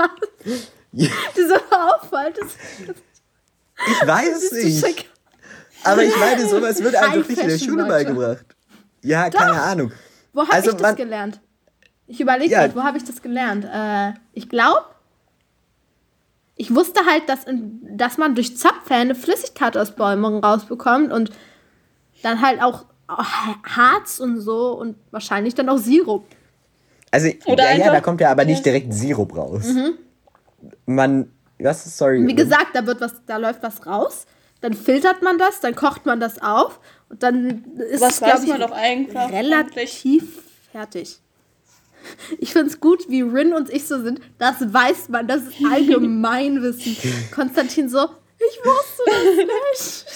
die 0.92 1.06
so 1.46 1.56
auffallen. 1.70 2.32
Das, 2.40 2.96
Ich 4.02 4.06
weiß 4.06 4.42
es 4.44 4.52
nicht. 4.82 5.06
Aber 5.84 6.02
ich 6.02 6.16
meine, 6.16 6.46
sowas 6.48 6.82
wird 6.82 6.96
einem 6.96 7.22
doch 7.22 7.28
nicht 7.28 7.40
in 7.42 7.48
der 7.48 7.58
Schule 7.58 7.82
Leute. 7.82 7.88
beigebracht. 7.88 8.46
Ja, 9.02 9.28
keine 9.30 9.60
Ahnung. 9.60 9.92
Wo 10.32 10.42
habe 10.42 10.52
Also 10.52 10.70
ich 10.70 10.76
das 10.76 10.96
gelernt? 10.96 11.40
Ich 12.06 12.20
überlege 12.20 12.52
Ja. 12.52 12.74
wo 12.74 12.82
habe 12.82 12.98
ich 12.98 13.04
das 13.04 13.22
gelernt? 13.22 13.64
Äh, 13.64 14.12
ich 14.32 14.48
glaube, 14.48 14.82
ich 16.56 16.74
wusste 16.74 17.00
halt, 17.06 17.28
dass, 17.28 17.44
in, 17.44 17.80
dass 17.96 18.16
man 18.18 18.34
durch 18.34 18.56
Zapfhähne 18.56 19.14
Flüssigkeit 19.14 19.76
aus 19.76 19.92
Bäumen 19.92 20.38
rausbekommt 20.42 21.12
und 21.12 21.30
dann 22.22 22.40
halt 22.40 22.62
auch 22.62 22.84
auch 23.06 23.22
Harz 23.64 24.18
und 24.18 24.40
so 24.40 24.72
und 24.72 24.96
wahrscheinlich 25.10 25.54
dann 25.54 25.68
auch 25.68 25.76
Sirup. 25.76 26.24
Also, 27.10 27.28
Oder 27.44 27.64
ja, 27.64 27.70
ja, 27.70 27.74
einfach- 27.76 27.92
da 27.92 28.00
kommt 28.00 28.20
ja 28.22 28.30
aber 28.30 28.46
nicht 28.46 28.64
direkt 28.64 28.94
Sirup 28.94 29.36
raus. 29.36 29.66
Man, 30.86 31.30
was, 31.58 31.96
sorry. 31.98 32.20
Mhm. 32.20 32.28
Wie 32.28 32.34
gesagt, 32.34 32.68
da 32.72 32.86
wird 32.86 33.02
was, 33.02 33.12
da 33.26 33.36
läuft 33.36 33.62
was 33.62 33.86
raus, 33.86 34.24
dann 34.60 34.74
filtert 34.74 35.22
man 35.22 35.38
das, 35.38 35.60
dann 35.60 35.74
kocht 35.74 36.06
man 36.06 36.20
das 36.20 36.40
auf 36.42 36.80
und 37.08 37.22
dann 37.22 37.64
ist 37.90 38.00
Was 38.00 38.14
es, 38.14 38.18
glaube 38.20 38.42
ich, 38.44 38.48
man 38.48 38.60
doch 38.60 38.72
eigentlich? 38.72 39.16
relativ 39.32 40.42
fertig. 40.72 41.18
Ich 42.38 42.52
finde 42.52 42.68
es 42.68 42.80
gut, 42.80 43.08
wie 43.08 43.22
Rin 43.22 43.54
und 43.54 43.70
ich 43.70 43.86
so 43.86 44.02
sind. 44.02 44.20
Das 44.38 44.56
weiß 44.60 45.08
man, 45.08 45.26
das 45.26 45.42
ist 45.42 45.54
Allgemeinwissen. 45.70 46.96
Konstantin 47.34 47.88
so, 47.88 48.04
ich 48.38 48.58
wusste 48.64 49.02
das 49.06 50.04
nicht. 50.04 50.06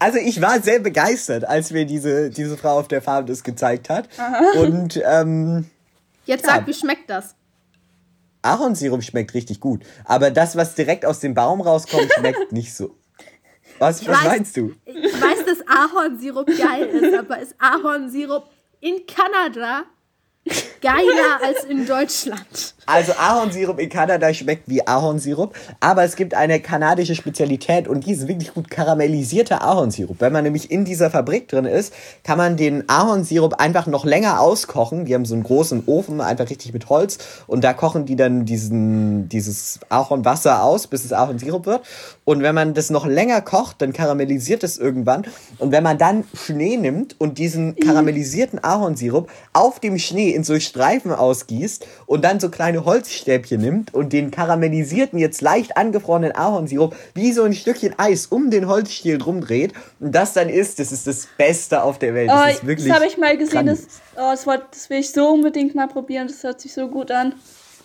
Also 0.00 0.18
ich 0.18 0.40
war 0.40 0.60
sehr 0.60 0.78
begeistert, 0.80 1.44
als 1.44 1.70
mir 1.72 1.84
diese, 1.84 2.30
diese 2.30 2.56
Frau 2.56 2.78
auf 2.78 2.88
der 2.88 3.02
Farm 3.02 3.26
das 3.26 3.42
gezeigt 3.44 3.88
hat. 3.90 4.08
Und 4.56 5.00
ähm, 5.04 5.66
Jetzt 6.24 6.44
Ja. 6.46 6.54
sag, 6.54 6.66
wie 6.66 6.74
schmeckt 6.74 7.08
das? 7.10 7.34
Ahornsirup 8.42 9.02
schmeckt 9.02 9.34
richtig 9.34 9.60
gut. 9.60 9.82
Aber 10.04 10.30
das, 10.30 10.56
was 10.56 10.74
direkt 10.74 11.04
aus 11.04 11.20
dem 11.20 11.34
Baum 11.34 11.60
rauskommt, 11.60 12.12
schmeckt 12.12 12.52
nicht 12.52 12.74
so. 12.74 12.94
Was, 13.78 14.06
was 14.06 14.16
weiß- 14.16 14.24
meinst 14.24 14.56
du? 14.56 14.74
Ich 14.84 15.20
weiß, 15.20 15.44
dass 15.44 15.58
Ahornsirup 15.66 16.46
geil 16.46 16.86
ist, 16.88 17.14
aber 17.18 17.38
ist 17.40 17.54
Ahornsirup 17.58 18.48
in 18.80 19.04
Kanada 19.06 19.84
geiler 20.80 21.40
als 21.42 21.64
in 21.64 21.86
Deutschland? 21.86 22.74
Also 22.86 23.12
Ahornsirup 23.12 23.78
in 23.78 23.90
Kanada 23.90 24.32
schmeckt 24.32 24.62
wie 24.66 24.86
Ahornsirup, 24.86 25.54
aber 25.78 26.04
es 26.04 26.16
gibt 26.16 26.32
eine 26.32 26.58
kanadische 26.58 27.14
Spezialität 27.14 27.86
und 27.86 28.06
die 28.06 28.12
ist 28.12 28.28
wirklich 28.28 28.54
gut 28.54 28.70
karamellisierter 28.70 29.62
Ahornsirup. 29.62 30.16
Wenn 30.20 30.32
man 30.32 30.44
nämlich 30.44 30.70
in 30.70 30.86
dieser 30.86 31.10
Fabrik 31.10 31.48
drin 31.48 31.66
ist, 31.66 31.92
kann 32.24 32.38
man 32.38 32.56
den 32.56 32.88
Ahornsirup 32.88 33.60
einfach 33.60 33.86
noch 33.86 34.06
länger 34.06 34.40
auskochen. 34.40 35.04
Die 35.04 35.14
haben 35.14 35.26
so 35.26 35.34
einen 35.34 35.42
großen 35.42 35.82
Ofen, 35.86 36.22
einfach 36.22 36.48
richtig 36.48 36.72
mit 36.72 36.88
Holz 36.88 37.18
und 37.46 37.62
da 37.62 37.74
kochen 37.74 38.06
die 38.06 38.16
dann 38.16 38.46
diesen, 38.46 39.28
dieses 39.28 39.80
Ahornwasser 39.90 40.62
aus, 40.62 40.86
bis 40.86 41.04
es 41.04 41.12
Ahornsirup 41.12 41.66
wird. 41.66 41.82
Und 42.24 42.42
wenn 42.42 42.54
man 42.54 42.72
das 42.72 42.88
noch 42.88 43.04
länger 43.04 43.42
kocht, 43.42 43.82
dann 43.82 43.92
karamellisiert 43.92 44.64
es 44.64 44.78
irgendwann. 44.78 45.26
Und 45.58 45.72
wenn 45.72 45.82
man 45.82 45.98
dann 45.98 46.24
Schnee 46.34 46.78
nimmt 46.78 47.16
und 47.18 47.36
diesen 47.36 47.76
karamellisierten 47.76 48.64
Ahornsirup 48.64 49.30
auf 49.52 49.78
dem 49.78 49.98
Schnee 49.98 50.30
in 50.30 50.42
so 50.44 50.58
Streifen 50.68 51.12
ausgießt 51.12 51.86
und 52.06 52.24
dann 52.24 52.38
so 52.40 52.48
kleine 52.50 52.84
Holzstäbchen 52.84 53.60
nimmt 53.60 53.92
und 53.94 54.12
den 54.12 54.30
karamellisierten, 54.30 55.18
jetzt 55.18 55.40
leicht 55.40 55.76
angefrorenen 55.76 56.32
Ahornsirup 56.34 56.94
wie 57.14 57.32
so 57.32 57.42
ein 57.42 57.54
Stückchen 57.54 57.94
Eis 57.98 58.26
um 58.26 58.50
den 58.50 58.68
Holzstiel 58.68 59.18
drum 59.18 59.40
dreht 59.40 59.72
und 60.00 60.12
das 60.14 60.32
dann 60.34 60.48
isst, 60.48 60.78
das 60.78 60.92
ist 60.92 61.06
das 61.06 61.26
Beste 61.36 61.82
auf 61.82 61.98
der 61.98 62.14
Welt. 62.14 62.30
Oh, 62.32 62.36
Das 62.36 62.54
ist 62.56 62.66
wirklich 62.66 62.88
das 62.88 62.96
habe 62.96 63.06
ich 63.06 63.18
mal 63.18 63.36
gesehen. 63.36 63.66
Das, 63.66 63.80
oh, 64.16 64.30
das, 64.30 64.46
wollt- 64.46 64.62
das 64.70 64.88
will 64.90 64.98
ich 65.00 65.10
so 65.10 65.28
unbedingt 65.28 65.74
mal 65.74 65.88
probieren. 65.88 66.28
Das 66.28 66.42
hört 66.42 66.60
sich 66.60 66.72
so 66.74 66.88
gut 66.88 67.10
an. 67.10 67.34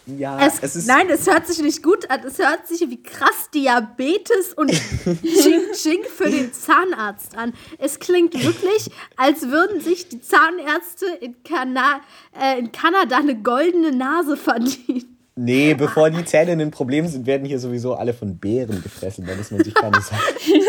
Ja, 0.06 0.46
Es, 0.46 0.60
es 0.62 0.76
ist 0.76 0.88
nein, 0.88 1.10
es 1.10 1.26
hört 1.28 1.48
sich 1.48 1.60
nicht 1.62 1.82
gut 1.84 2.10
an. 2.10 2.22
Es 2.26 2.38
hört 2.40 2.68
sich 2.68 2.82
wie 2.90 3.02
krass 3.02 3.50
Diabetes 3.54 4.54
und 4.56 4.70
Ching 4.72 5.62
Ching 5.74 6.04
für 6.04 6.30
den 6.30 6.52
Zahnarzt 6.54 7.38
an. 7.38 7.54
Es 7.78 8.00
klingt 8.00 8.34
wirklich, 8.34 8.90
als 9.16 9.44
würden 9.50 9.80
sich 9.82 10.10
die 10.10 10.20
Zahnärzte 10.22 11.06
in, 11.22 11.42
Kana 11.44 12.02
äh, 12.40 12.60
in 12.60 12.72
Kanada 12.72 13.18
eine 13.18 13.36
goldene 13.42 13.92
Nase 13.92 14.36
verdienen. 14.38 15.10
Nee, 15.36 15.74
bevor 15.74 16.12
die 16.12 16.24
Zähne 16.26 16.52
ein 16.62 16.70
Problem 16.70 17.08
sind, 17.08 17.26
werden 17.26 17.46
hier 17.46 17.58
sowieso 17.60 17.96
alle 17.96 18.14
von 18.14 18.38
Bären 18.38 18.84
gefressen. 18.84 19.26
Da 19.26 19.34
muss 19.36 19.50
man 19.50 19.64
sich 19.64 19.74
keine 19.74 20.00
Sorgen. 20.02 20.24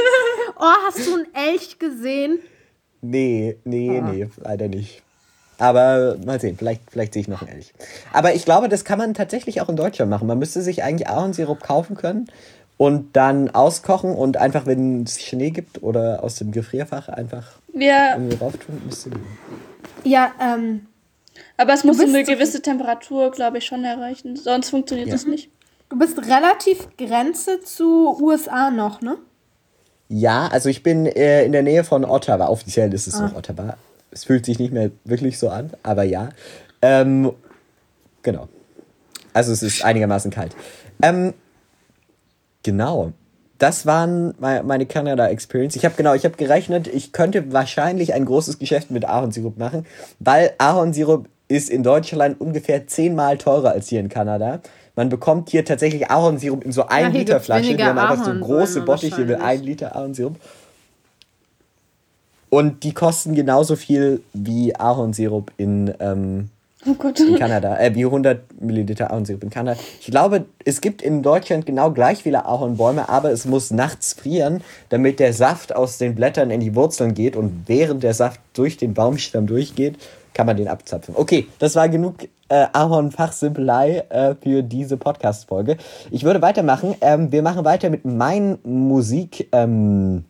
Oh, 0.57 0.73
hast 0.87 1.07
du 1.07 1.15
einen 1.15 1.27
Elch 1.35 1.79
gesehen? 1.79 2.39
Nee, 3.03 3.59
nee, 3.65 3.99
Ah. 4.01 4.11
nee, 4.11 4.29
leider 4.37 4.69
nicht. 4.69 5.03
Aber 5.59 6.17
mal 6.25 6.41
sehen, 6.41 6.57
vielleicht, 6.59 6.83
vielleicht 6.91 7.13
sehe 7.15 7.23
ich 7.23 7.29
noch 7.29 7.43
einen 7.43 7.53
Elch. 7.53 7.73
Aber 8.13 8.35
ich 8.35 8.45
glaube, 8.45 8.69
das 8.69 8.85
kann 8.85 8.99
man 8.99 9.15
tatsächlich 9.15 9.61
auch 9.61 9.69
in 9.69 9.77
Deutschland 9.77 10.11
machen. 10.11 10.27
Man 10.27 10.39
müsste 10.39 10.63
sich 10.63 10.83
eigentlich 10.83 11.09
Ahornsirup 11.09 11.63
kaufen 11.63 11.97
können 11.97 12.27
und 12.77 13.15
dann 13.17 13.51
auskochen 13.51 14.15
und 14.15 14.37
einfach, 14.37 14.67
wenn 14.67 15.05
es 15.05 15.23
Schnee 15.23 15.51
gibt 15.51 15.83
oder 15.83 16.25
aus 16.25 16.37
dem 16.37 16.51
Gefrierfach 16.51 17.09
einfach 17.09 17.53
Wir, 17.73 18.15
irgendwie 18.17 18.37
rauf 18.37 18.57
tun, 18.57 18.83
müsste. 18.85 19.11
Ja, 20.03 20.33
ähm, 20.41 20.87
aber 21.57 21.73
es 21.75 21.85
muss 21.85 22.01
eine 22.01 22.25
gewisse 22.25 22.61
Temperatur, 22.63 23.31
glaube 23.31 23.59
ich, 23.59 23.65
schon 23.67 23.85
erreichen. 23.85 24.35
Sonst 24.37 24.71
funktioniert 24.71 25.09
Ja. 25.09 25.15
das 25.15 25.27
nicht. 25.27 25.51
du 25.89 25.99
bist 25.99 26.19
relativ 26.19 26.89
Grenze 26.99 27.61
zu 27.61 28.19
USA 28.21 28.71
noch, 28.73 29.01
ne? 29.01 29.17
Ja, 30.09 30.49
also 30.49 30.69
ich 30.69 30.83
bin 30.83 31.07
äh, 31.07 31.45
in 31.45 31.53
der 31.53 31.63
Nähe 31.63 31.85
von 31.85 32.05
Ottawa. 32.05 32.49
Offiziell 32.49 32.93
ist 32.93 33.07
es 33.07 33.15
Ah. 33.15 33.29
noch 33.29 33.37
Ottawa. 33.37 33.77
Es 34.15 34.25
fühlt 34.25 34.47
sich 34.47 34.59
nicht 34.59 34.73
mehr 34.73 34.91
wirklich 35.05 35.39
so 35.39 35.49
an, 35.51 35.73
aber 35.83 36.05
ja. 36.05 36.31
Ähm, 36.81 37.33
genau. 38.23 38.49
Also 39.33 39.53
es 39.53 39.63
ist 39.63 39.85
einigermaßen 39.85 40.31
kalt. 40.31 40.55
Ähm, 41.03 41.35
genau. 42.63 43.13
Das 43.59 43.87
waren 43.87 44.35
mei- 44.39 44.63
meine 44.63 44.87
Canada 44.87 45.29
Experience. 45.29 45.77
Ich 45.77 45.85
habe 45.85 45.95
genau, 45.97 46.15
ich 46.15 46.25
habe 46.25 46.37
gerechnet, 46.37 46.87
ich 46.89 47.13
könnte 47.13 47.53
wahrscheinlich 47.53 48.15
ein 48.15 48.25
großes 48.25 48.59
Geschäft 48.59 48.91
mit 48.91 49.05
Ahornsirup 49.05 49.59
machen, 49.59 49.87
weil 50.19 50.53
Ahornsirup 50.59 51.29
ist 51.49 51.71
in 51.71 51.83
Deutschland 51.83 52.41
ungefähr 52.41 52.87
zehnmal 52.87 53.37
teurer 53.39 53.71
als 53.73 53.89
hier 53.89 54.01
in 54.01 54.09
Kanada. 54.09 54.61
Man 54.97 55.09
bekommt 55.09 55.51
hier 55.51 55.65
tatsächlich 55.65 56.11
Ahornsirup 56.11 56.65
in 56.65 56.73
so 56.73 56.87
1 56.87 57.11
hier 57.11 57.19
Liter 57.21 57.41
Flasche. 57.41 57.65
Weniger 57.69 57.87
haben 57.87 57.99
einfach 57.99 58.25
so 58.25 58.33
große 58.33 58.83
Bottiche 58.83 59.21
mit 59.23 59.31
wahrscheinlich. 59.31 59.61
1 59.61 59.65
Liter 59.67 59.97
Ahornsirup. 59.97 60.37
Und 62.55 62.85
die 62.85 62.95
kosten 62.95 63.35
genauso 63.35 63.75
viel 63.75 64.23
wie 64.33 64.77
Ahornsirup 64.77 65.51
in, 65.57 65.93
ähm, 65.99 66.51
Oh 66.87 66.95
in 67.09 67.37
Kanada, 67.37 67.81
äh, 67.81 67.93
wie 67.97 68.05
100 68.05 68.63
Milliliter 68.63 69.11
Ahornsirup 69.11 69.43
in 69.43 69.51
Kanada. 69.51 69.77
Ich 70.01 70.07
glaube, 70.07 70.45
es 70.65 70.81
gibt 70.81 71.03
in 71.03 71.25
Deutschland 71.25 71.67
genau 71.67 71.91
gleich 71.91 72.23
viele 72.23 72.47
Ahornbäume, 72.47 73.09
aber 73.09 73.33
es 73.33 73.45
muss 73.45 73.73
nachts 73.73 74.13
frieren, 74.13 74.63
damit 74.91 75.19
der 75.19 75.33
Saft 75.33 75.75
aus 75.75 75.99
den 75.99 76.15
Blättern 76.15 76.53
in 76.53 76.61
die 76.61 76.77
Wurzeln 76.77 77.15
geht 77.15 77.35
und 77.35 77.65
während 77.67 78.05
der 78.05 78.15
Saft 78.15 78.39
durch 78.53 78.77
den 78.77 78.95
Baumstamm 78.95 79.49
durchgeht, 79.49 79.97
kann 80.33 80.47
man 80.47 80.57
den 80.57 80.69
abzapfen. 80.69 81.17
Okay, 81.17 81.49
das 81.59 81.75
war 81.75 81.89
genug 81.89 82.23
äh, 82.51 82.67
Ahorn-Fachsimpelei 82.73 84.05
äh, 84.11 84.37
für 84.41 84.63
diese 84.63 84.97
Podcast-Folge. 84.97 85.77
Ich 86.13 86.23
würde 86.23 86.41
weitermachen. 86.41 86.95
Ähm, 87.01 87.33
wir 87.33 87.43
machen 87.43 87.65
weiter 87.65 87.91
mit 87.91 88.05
meinen 88.05 88.59
Musik. 88.63 89.49
Ähm, 89.51 90.25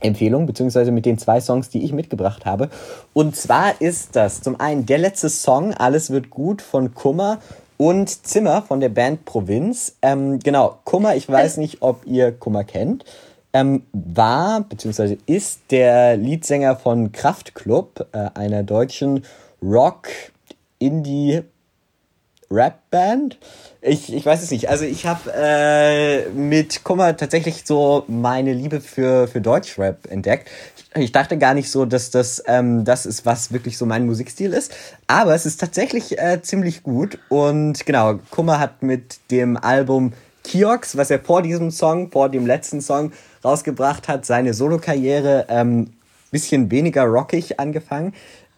Empfehlung, 0.00 0.46
beziehungsweise 0.46 0.92
mit 0.92 1.06
den 1.06 1.18
zwei 1.18 1.40
Songs, 1.40 1.70
die 1.70 1.84
ich 1.84 1.92
mitgebracht 1.92 2.44
habe. 2.44 2.68
Und 3.12 3.36
zwar 3.36 3.80
ist 3.80 4.14
das 4.14 4.42
zum 4.42 4.60
einen 4.60 4.86
der 4.86 4.98
letzte 4.98 5.28
Song, 5.28 5.72
Alles 5.74 6.10
wird 6.10 6.30
gut 6.30 6.62
von 6.62 6.94
Kummer 6.94 7.38
und 7.78 8.26
Zimmer 8.26 8.62
von 8.62 8.80
der 8.80 8.88
Band 8.88 9.24
Provinz. 9.24 9.96
Ähm, 10.02 10.38
genau, 10.40 10.78
Kummer, 10.84 11.16
ich 11.16 11.28
weiß 11.28 11.56
nicht, 11.58 11.82
ob 11.82 12.06
ihr 12.06 12.32
Kummer 12.32 12.64
kennt, 12.64 13.04
ähm, 13.52 13.82
war, 13.92 14.62
beziehungsweise 14.62 15.16
ist 15.26 15.60
der 15.70 16.16
Leadsänger 16.16 16.76
von 16.76 17.12
Kraftklub, 17.12 18.06
äh, 18.12 18.28
einer 18.34 18.62
deutschen 18.62 19.24
Rock, 19.62 20.08
Indie, 20.78 21.42
Rap-Band. 22.50 23.38
Ich, 23.80 24.12
ich 24.12 24.24
weiß 24.24 24.42
es 24.42 24.50
nicht. 24.50 24.68
Also 24.68 24.84
ich 24.84 25.06
habe 25.06 25.32
äh, 25.34 26.28
mit 26.30 26.84
Kummer 26.84 27.16
tatsächlich 27.16 27.64
so 27.64 28.04
meine 28.08 28.52
Liebe 28.52 28.80
für, 28.80 29.28
für 29.28 29.40
Deutschrap 29.40 30.10
entdeckt. 30.10 30.48
Ich, 30.94 31.12
dachte 31.12 31.38
gar 31.38 31.54
nicht 31.54 31.70
so, 31.70 31.84
dass 31.84 32.10
das 32.10 32.42
ähm, 32.46 32.84
das 32.84 33.06
ist, 33.06 33.26
was 33.26 33.52
wirklich 33.52 33.76
so 33.76 33.86
mein 33.86 34.06
Musikstil 34.06 34.52
ist. 34.52 34.72
Aber 35.06 35.34
es 35.34 35.46
ist 35.46 35.60
tatsächlich 35.60 36.18
äh, 36.18 36.40
ziemlich 36.42 36.82
gut. 36.82 37.18
Und 37.28 37.84
genau, 37.86 38.18
Kummer 38.30 38.58
hat 38.58 38.82
mit 38.82 39.18
dem 39.30 39.56
Album 39.56 40.12
Kiox, 40.42 40.96
was 40.96 41.10
er 41.10 41.18
vor 41.18 41.42
diesem 41.42 41.70
Song, 41.70 42.10
vor 42.10 42.28
dem 42.28 42.46
letzten 42.46 42.80
Song 42.80 43.12
rausgebracht 43.44 44.08
hat, 44.08 44.24
seine 44.24 44.54
Solokarriere 44.54 45.46
ähm, 45.48 45.90
bisschen 46.30 46.70
weniger 46.70 47.04
rockig 47.04 47.58
angefangen. 47.58 48.12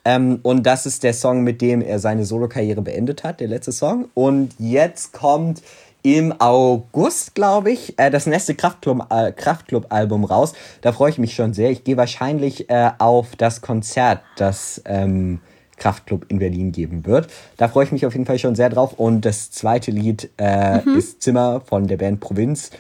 Ähm, 0.09 0.41
und 0.43 0.63
das 0.63 0.87
ist 0.87 1.03
der 1.03 1.13
Song, 1.13 1.43
mit 1.43 1.61
dem 1.61 1.83
er 1.83 1.99
seine 1.99 2.25
Solokarriere 2.25 2.81
beendet 2.81 3.25
hat, 3.25 3.41
der 3.41 3.49
letzte 3.49 3.73
Song. 3.73 4.09
Und 4.15 4.55
jetzt 4.59 5.13
kommt 5.13 5.61
im 6.03 6.33
August, 6.41 7.35
glaube 7.35 7.73
ich, 7.73 7.99
äh, 7.99 8.11
das 8.11 8.25
nächste 8.25 8.55
Kraftclub-Album 8.55 9.29
äh, 9.29 9.33
Kraftklub 9.33 9.87
raus. 10.31 10.55
Da 10.81 10.93
freue 10.93 11.11
ich 11.11 11.19
mich 11.19 11.35
schon 11.35 11.53
sehr. 11.53 11.71
Ich 11.71 11.85
gehe 11.85 11.99
wahrscheinlich 11.99 12.71
äh, 12.71 12.91
auf 12.97 13.37
das 13.37 13.61
Konzert, 13.61 14.23
das 14.37 14.81
ähm, 14.87 15.41
Kraftklub 15.77 16.25
in 16.31 16.39
Berlin 16.39 16.73
geben 16.73 17.05
wird. 17.05 17.29
Da 17.59 17.69
freue 17.69 17.85
ich 17.85 17.93
mich 17.93 18.07
auf 18.07 18.15
jeden 18.15 18.25
Fall 18.25 18.39
schon 18.39 18.55
sehr 18.55 18.71
drauf. 18.71 18.95
Und 18.95 19.27
das 19.27 19.51
zweite 19.51 19.91
Lied 19.91 20.31
äh, 20.39 20.81
mhm. 20.81 20.97
ist 20.97 21.21
Zimmer 21.21 21.61
von 21.61 21.87
der 21.87 21.99
Band 21.99 22.21
Provinz. 22.21 22.71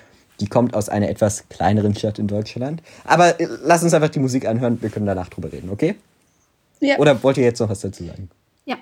Die 0.40 0.46
kommt 0.46 0.72
aus 0.72 0.88
einer 0.88 1.10
etwas 1.10 1.44
kleineren 1.50 1.94
Stadt 1.94 2.18
in 2.18 2.26
Deutschland. 2.26 2.82
Aber 3.04 3.38
äh, 3.38 3.46
lass 3.62 3.82
uns 3.82 3.92
einfach 3.92 4.08
die 4.08 4.20
Musik 4.20 4.48
anhören. 4.48 4.80
Wir 4.80 4.88
können 4.88 5.04
danach 5.04 5.28
drüber 5.28 5.52
reden, 5.52 5.68
okay? 5.70 5.94
Ja. 6.80 6.98
Oder 6.98 7.22
wollt 7.22 7.36
ihr 7.36 7.44
jetzt 7.44 7.60
noch 7.60 7.68
was 7.68 7.80
dazu 7.80 8.04
sagen? 8.04 8.30
Ja. 8.64 8.76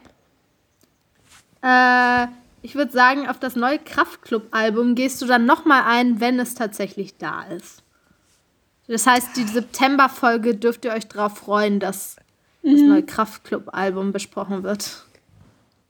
Äh, 1.63 2.29
ich 2.63 2.75
würde 2.75 2.93
sagen, 2.93 3.29
auf 3.29 3.39
das 3.39 3.57
neue 3.57 3.79
Kraftclub-Album 3.79 4.95
gehst 4.95 5.23
du 5.23 5.27
dann 5.27 5.47
nochmal 5.47 5.85
ein, 5.87 6.21
wenn 6.21 6.39
es 6.41 6.55
tatsächlich 6.55 7.17
da 7.17 7.45
ist. 7.45 7.83
Das 8.89 9.07
heißt, 9.07 9.37
die 9.37 9.45
September-Folge 9.45 10.55
dürft 10.55 10.85
ihr 10.85 10.93
euch 10.93 11.09
darauf 11.09 11.39
freuen, 11.39 11.81
dass 11.81 12.17
mhm. 12.63 12.73
das 12.73 12.81
neue 12.83 13.03
Kraftclub-Album 13.03 14.13
besprochen 14.13 14.63
wird. 14.63 15.05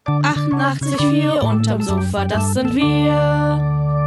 88,4 0.05 1.40
unterm 1.40 1.83
Sofa, 1.83 2.25
das 2.25 2.55
sind 2.55 2.75
wir. 2.75 4.06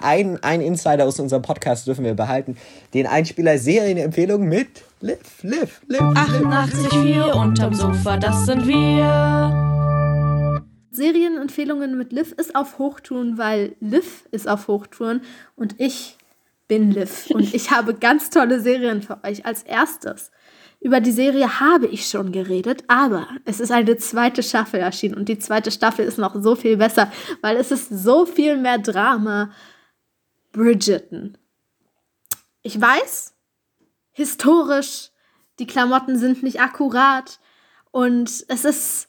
Ein, 0.00 0.42
ein 0.42 0.60
Insider 0.60 1.04
aus 1.04 1.18
unserem 1.18 1.42
Podcast 1.42 1.86
dürfen 1.86 2.04
wir 2.04 2.14
behalten. 2.14 2.56
Den 2.94 3.06
Einspieler 3.06 3.58
Serienempfehlung 3.58 4.48
mit 4.48 4.68
Liv, 5.00 5.42
Liv, 5.42 5.80
Liv. 5.86 6.00
88,4 6.00 7.32
unterm 7.32 7.74
Sofa, 7.74 8.16
das 8.16 8.46
sind 8.46 8.66
wir. 8.66 9.58
Serienempfehlungen 10.90 11.96
mit 11.96 12.12
Liv 12.12 12.32
ist 12.32 12.54
auf 12.56 12.78
Hochtouren, 12.78 13.38
weil 13.38 13.76
Liv 13.80 14.26
ist 14.30 14.48
auf 14.48 14.68
Hochtouren 14.68 15.20
und 15.56 15.74
ich 15.78 16.16
bin 16.66 16.90
Liv. 16.90 17.30
Und 17.30 17.54
ich 17.54 17.70
habe 17.76 17.94
ganz 17.94 18.30
tolle 18.30 18.60
Serien 18.60 19.02
für 19.02 19.22
euch. 19.24 19.46
Als 19.46 19.62
erstes. 19.62 20.30
Über 20.80 21.00
die 21.00 21.10
Serie 21.10 21.58
habe 21.58 21.86
ich 21.86 22.06
schon 22.06 22.30
geredet, 22.30 22.84
aber 22.86 23.26
es 23.44 23.58
ist 23.58 23.72
eine 23.72 23.96
zweite 23.96 24.44
Staffel 24.44 24.78
erschienen 24.78 25.16
und 25.16 25.28
die 25.28 25.38
zweite 25.38 25.72
Staffel 25.72 26.04
ist 26.04 26.18
noch 26.18 26.40
so 26.40 26.54
viel 26.54 26.76
besser, 26.76 27.10
weil 27.40 27.56
es 27.56 27.72
ist 27.72 27.88
so 27.90 28.26
viel 28.26 28.56
mehr 28.56 28.78
Drama. 28.78 29.50
Bridgerton. 30.52 31.38
Ich 32.62 32.80
weiß, 32.80 33.34
historisch, 34.12 35.10
die 35.58 35.66
Klamotten 35.66 36.18
sind 36.18 36.42
nicht 36.42 36.60
akkurat 36.60 37.40
und 37.90 38.44
es 38.48 38.64
ist 38.64 39.08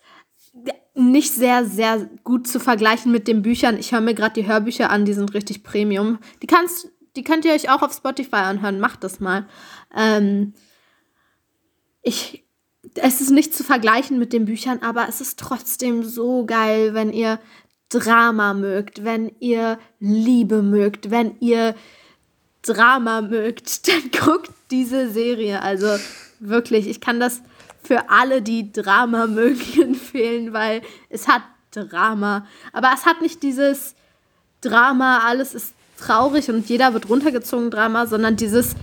nicht 0.95 1.33
sehr, 1.33 1.65
sehr 1.65 2.09
gut 2.23 2.47
zu 2.47 2.59
vergleichen 2.59 3.11
mit 3.11 3.27
den 3.27 3.41
Büchern. 3.41 3.77
Ich 3.77 3.91
höre 3.91 4.01
mir 4.01 4.13
gerade 4.13 4.41
die 4.41 4.47
Hörbücher 4.47 4.89
an, 4.89 5.05
die 5.05 5.13
sind 5.13 5.33
richtig 5.33 5.63
Premium. 5.63 6.19
Die, 6.41 6.47
kannst, 6.47 6.91
die 7.15 7.23
könnt 7.23 7.45
ihr 7.45 7.53
euch 7.53 7.69
auch 7.69 7.81
auf 7.81 7.93
Spotify 7.93 8.37
anhören, 8.37 8.79
macht 8.79 9.03
das 9.03 9.19
mal. 9.19 9.47
Ähm, 9.95 10.53
ich, 12.01 12.45
es 12.95 13.21
ist 13.21 13.31
nicht 13.31 13.53
zu 13.53 13.63
vergleichen 13.63 14.19
mit 14.19 14.33
den 14.33 14.45
Büchern, 14.45 14.79
aber 14.81 15.07
es 15.07 15.21
ist 15.21 15.39
trotzdem 15.39 16.03
so 16.03 16.45
geil, 16.45 16.93
wenn 16.93 17.13
ihr 17.13 17.39
Drama 17.89 18.53
mögt, 18.53 19.03
wenn 19.03 19.31
ihr 19.39 19.79
Liebe 19.99 20.61
mögt, 20.61 21.11
wenn 21.11 21.35
ihr 21.39 21.75
Drama 22.61 23.21
mögt, 23.21 23.87
dann 23.87 24.11
guckt 24.11 24.51
diese 24.71 25.09
Serie. 25.09 25.61
Also 25.61 25.87
wirklich, 26.39 26.87
ich 26.87 27.01
kann 27.01 27.19
das 27.19 27.41
für 27.83 28.09
alle, 28.09 28.41
die 28.41 28.71
Drama 28.71 29.27
mögen, 29.27 29.81
empfehlen, 29.81 30.53
weil 30.53 30.81
es 31.09 31.27
hat 31.27 31.41
Drama. 31.71 32.45
Aber 32.73 32.91
es 32.93 33.05
hat 33.05 33.21
nicht 33.21 33.43
dieses 33.43 33.95
Drama, 34.61 35.19
alles 35.25 35.53
ist 35.53 35.73
traurig 35.97 36.49
und 36.49 36.67
jeder 36.69 36.93
wird 36.93 37.09
runtergezogen 37.09 37.71
Drama, 37.71 38.07
sondern 38.07 38.35
dieses 38.35 38.75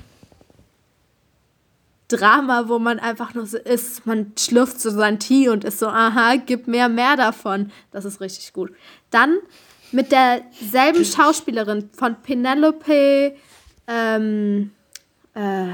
Drama, 2.08 2.68
wo 2.68 2.78
man 2.78 2.98
einfach 2.98 3.34
nur 3.34 3.46
so 3.46 3.58
ist, 3.58 4.06
man 4.06 4.32
schlürft 4.38 4.80
so 4.80 4.90
sein 4.90 5.18
Tee 5.18 5.48
und 5.48 5.64
ist 5.64 5.80
so, 5.80 5.88
aha, 5.88 6.36
gib 6.36 6.68
mir 6.68 6.88
mehr 6.88 7.16
davon. 7.16 7.72
Das 7.90 8.04
ist 8.04 8.20
richtig 8.20 8.52
gut. 8.52 8.72
Dann 9.10 9.38
mit 9.92 10.12
derselben 10.12 11.04
Schauspielerin 11.04 11.90
von 11.92 12.16
Penelope, 12.22 13.34
ähm, 13.88 14.70
äh, 15.34 15.68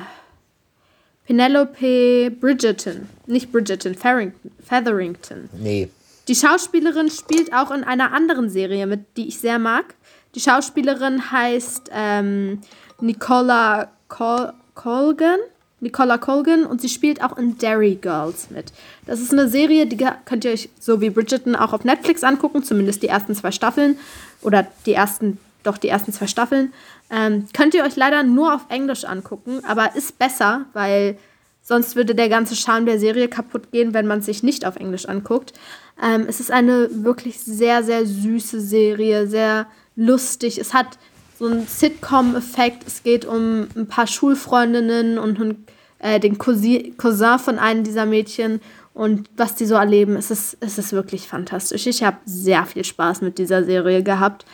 Penelope 1.27 2.31
Bridgerton. 2.31 3.09
Nicht 3.27 3.53
Bridgerton, 3.53 3.95
Featherington. 3.95 5.51
Nee. 5.53 5.88
Die 6.29 6.35
Schauspielerin 6.35 7.11
spielt 7.11 7.53
auch 7.53 7.71
in 7.71 7.85
einer 7.85 8.12
anderen 8.12 8.49
Serie 8.49 8.87
mit, 8.87 9.16
die 9.16 9.29
ich 9.29 9.38
sehr 9.38 9.59
mag. 9.59 9.95
Die 10.35 10.40
Schauspielerin 10.40 11.31
heißt 11.31 11.90
ähm, 11.92 12.61
Nicola 13.01 13.90
Col 14.09 14.53
Colgan. 14.75 15.38
Nicola 15.83 16.16
Colgan 16.16 16.64
und 16.64 16.81
sie 16.81 16.88
spielt 16.88 17.23
auch 17.23 17.37
in 17.37 17.59
Derry 17.59 17.99
Girls 18.01 18.51
mit. 18.51 18.73
Das 19.05 19.21
ist 19.21 19.33
eine 19.33 19.49
Serie, 19.49 19.87
die 19.87 19.97
könnt 20.25 20.45
ihr 20.45 20.53
euch 20.53 20.71
so 20.79 21.01
wie 21.01 21.11
Bridgerton 21.11 21.57
auch 21.57 21.73
auf 21.73 21.85
Netflix 21.85 22.23
angucken, 22.23 22.62
zumindest 22.62 23.03
die 23.03 23.09
ersten 23.09 23.35
zwei 23.35 23.51
Staffeln 23.51 23.99
oder 24.42 24.66
die 24.87 24.95
ersten, 24.95 25.38
doch 25.64 25.77
die 25.77 25.88
ersten 25.88 26.12
zwei 26.12 26.29
Staffeln. 26.29 26.73
Ähm, 27.11 27.47
könnt 27.53 27.75
ihr 27.75 27.85
euch 27.85 27.97
leider 27.97 28.23
nur 28.23 28.55
auf 28.55 28.62
Englisch 28.68 29.05
angucken, 29.05 29.61
aber 29.66 29.97
ist 29.97 30.18
besser, 30.18 30.66
weil 30.73 31.18
sonst 31.62 31.97
würde 31.97 32.14
der 32.14 32.29
ganze 32.29 32.55
Charme 32.55 32.87
der 32.87 33.01
Serie 33.01 33.29
kaputt 33.29 33.73
gehen, 33.73 33.92
wenn 33.92 34.07
man 34.07 34.23
sich 34.23 34.45
nicht 34.45 34.64
auf 34.64 34.77
Englisch 34.77 35.07
anguckt. 35.07 35.53
Ähm, 36.01 36.27
es 36.29 36.38
ist 36.38 36.53
eine 36.53 36.88
wirklich 37.05 37.40
sehr, 37.40 37.83
sehr 37.83 38.07
süße 38.07 38.61
Serie, 38.61 39.27
sehr 39.27 39.66
lustig. 39.97 40.59
Es 40.59 40.75
hat 40.75 40.99
so 41.42 41.48
ein 41.48 41.66
Sitcom-Effekt. 41.66 42.87
Es 42.87 43.02
geht 43.02 43.24
um 43.24 43.66
ein 43.74 43.88
paar 43.88 44.07
Schulfreundinnen 44.07 45.18
und 45.18 45.57
äh, 45.98 46.20
den 46.20 46.38
Cousin 46.38 46.94
von 46.96 47.59
einem 47.59 47.83
dieser 47.83 48.07
Mädchen 48.07 48.61
und 48.94 49.28
was 49.37 49.57
die 49.57 49.66
so 49.66 49.74
erleben. 49.74 50.14
Es 50.14 50.31
ist, 50.31 50.57
es 50.61 50.78
ist 50.78 50.92
wirklich 50.92 51.26
fantastisch. 51.26 51.88
Ich 51.88 52.05
habe 52.05 52.18
sehr 52.26 52.64
viel 52.64 52.85
Spaß 52.85 53.22
mit 53.22 53.38
dieser 53.38 53.64
Serie 53.64 54.05
gehabt. 54.05 54.44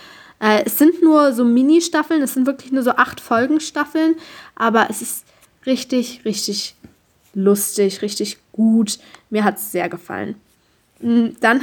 Äh, 0.41 0.63
es 0.65 0.79
sind 0.79 1.03
nur 1.03 1.35
so 1.35 1.45
Mini-Staffeln, 1.45 2.23
es 2.23 2.33
sind 2.33 2.47
wirklich 2.47 2.73
nur 2.73 2.83
so 2.83 2.93
acht 2.93 3.21
Folgen-Staffeln, 3.21 4.15
aber 4.55 4.87
es 4.89 5.03
ist 5.03 5.25
richtig, 5.67 6.23
richtig 6.25 6.75
lustig, 7.35 8.01
richtig 8.01 8.39
gut. 8.53 8.99
Mir 9.29 9.45
hat 9.45 9.59
es 9.59 9.73
sehr 9.73 9.91
gefallen. 9.91 10.37
Mm, 11.01 11.27
dann. 11.41 11.61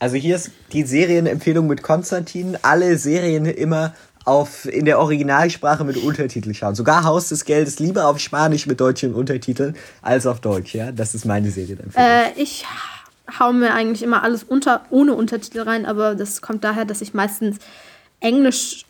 Also 0.00 0.16
hier 0.16 0.34
ist 0.34 0.50
die 0.72 0.82
Serienempfehlung 0.82 1.68
mit 1.68 1.84
Konstantin. 1.84 2.58
Alle 2.62 2.98
Serien 2.98 3.46
immer 3.46 3.94
auf, 4.26 4.66
in 4.66 4.84
der 4.84 4.98
Originalsprache 4.98 5.84
mit 5.84 5.96
Untertiteln 5.96 6.52
schauen. 6.54 6.74
Sogar 6.74 7.04
Haus 7.04 7.28
des 7.28 7.44
Geldes 7.44 7.78
lieber 7.78 8.08
auf 8.08 8.18
Spanisch 8.18 8.66
mit 8.66 8.80
deutschen 8.80 9.14
Untertiteln 9.14 9.76
als 10.02 10.26
auf 10.26 10.40
Deutsch, 10.40 10.74
ja? 10.74 10.90
Das 10.90 11.14
ist 11.14 11.24
meine 11.24 11.50
Serie 11.50 11.76
dann. 11.76 11.92
Äh, 11.94 12.32
ich 12.36 12.64
hau 13.38 13.52
mir 13.52 13.72
eigentlich 13.72 14.02
immer 14.02 14.24
alles 14.24 14.42
unter, 14.42 14.84
ohne 14.90 15.14
Untertitel 15.14 15.60
rein, 15.60 15.86
aber 15.86 16.16
das 16.16 16.42
kommt 16.42 16.64
daher, 16.64 16.84
dass 16.84 17.02
ich 17.02 17.14
meistens 17.14 17.58
Englisch, 18.18 18.84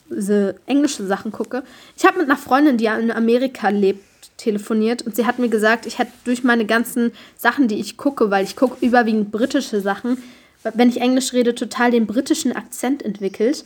englische 0.67 1.07
Sachen 1.07 1.33
gucke. 1.33 1.63
Ich 1.99 2.07
habe 2.07 2.19
mit 2.19 2.31
einer 2.31 2.39
Freundin, 2.39 2.79
die 2.79 2.87
in 2.87 3.11
Amerika 3.11 3.69
lebt, 3.69 4.05
telefoniert 4.39 5.03
und 5.03 5.17
sie 5.17 5.27
hat 5.27 5.39
mir 5.39 5.49
gesagt, 5.51 5.85
ich 5.85 5.99
hätte 5.99 6.13
durch 6.25 6.45
meine 6.45 6.65
ganzen 6.65 7.13
Sachen, 7.37 7.69
die 7.69 7.79
ich 7.79 7.99
gucke, 7.99 8.31
weil 8.31 8.45
ich 8.45 8.57
gucke 8.57 8.85
überwiegend 8.85 9.33
britische 9.33 9.83
Sachen, 9.83 10.17
wenn 10.63 10.89
ich 10.89 11.01
Englisch 11.01 11.35
rede, 11.35 11.55
total 11.55 11.91
den 11.91 12.07
britischen 12.07 12.55
Akzent 12.57 13.03
entwickelt 13.03 13.65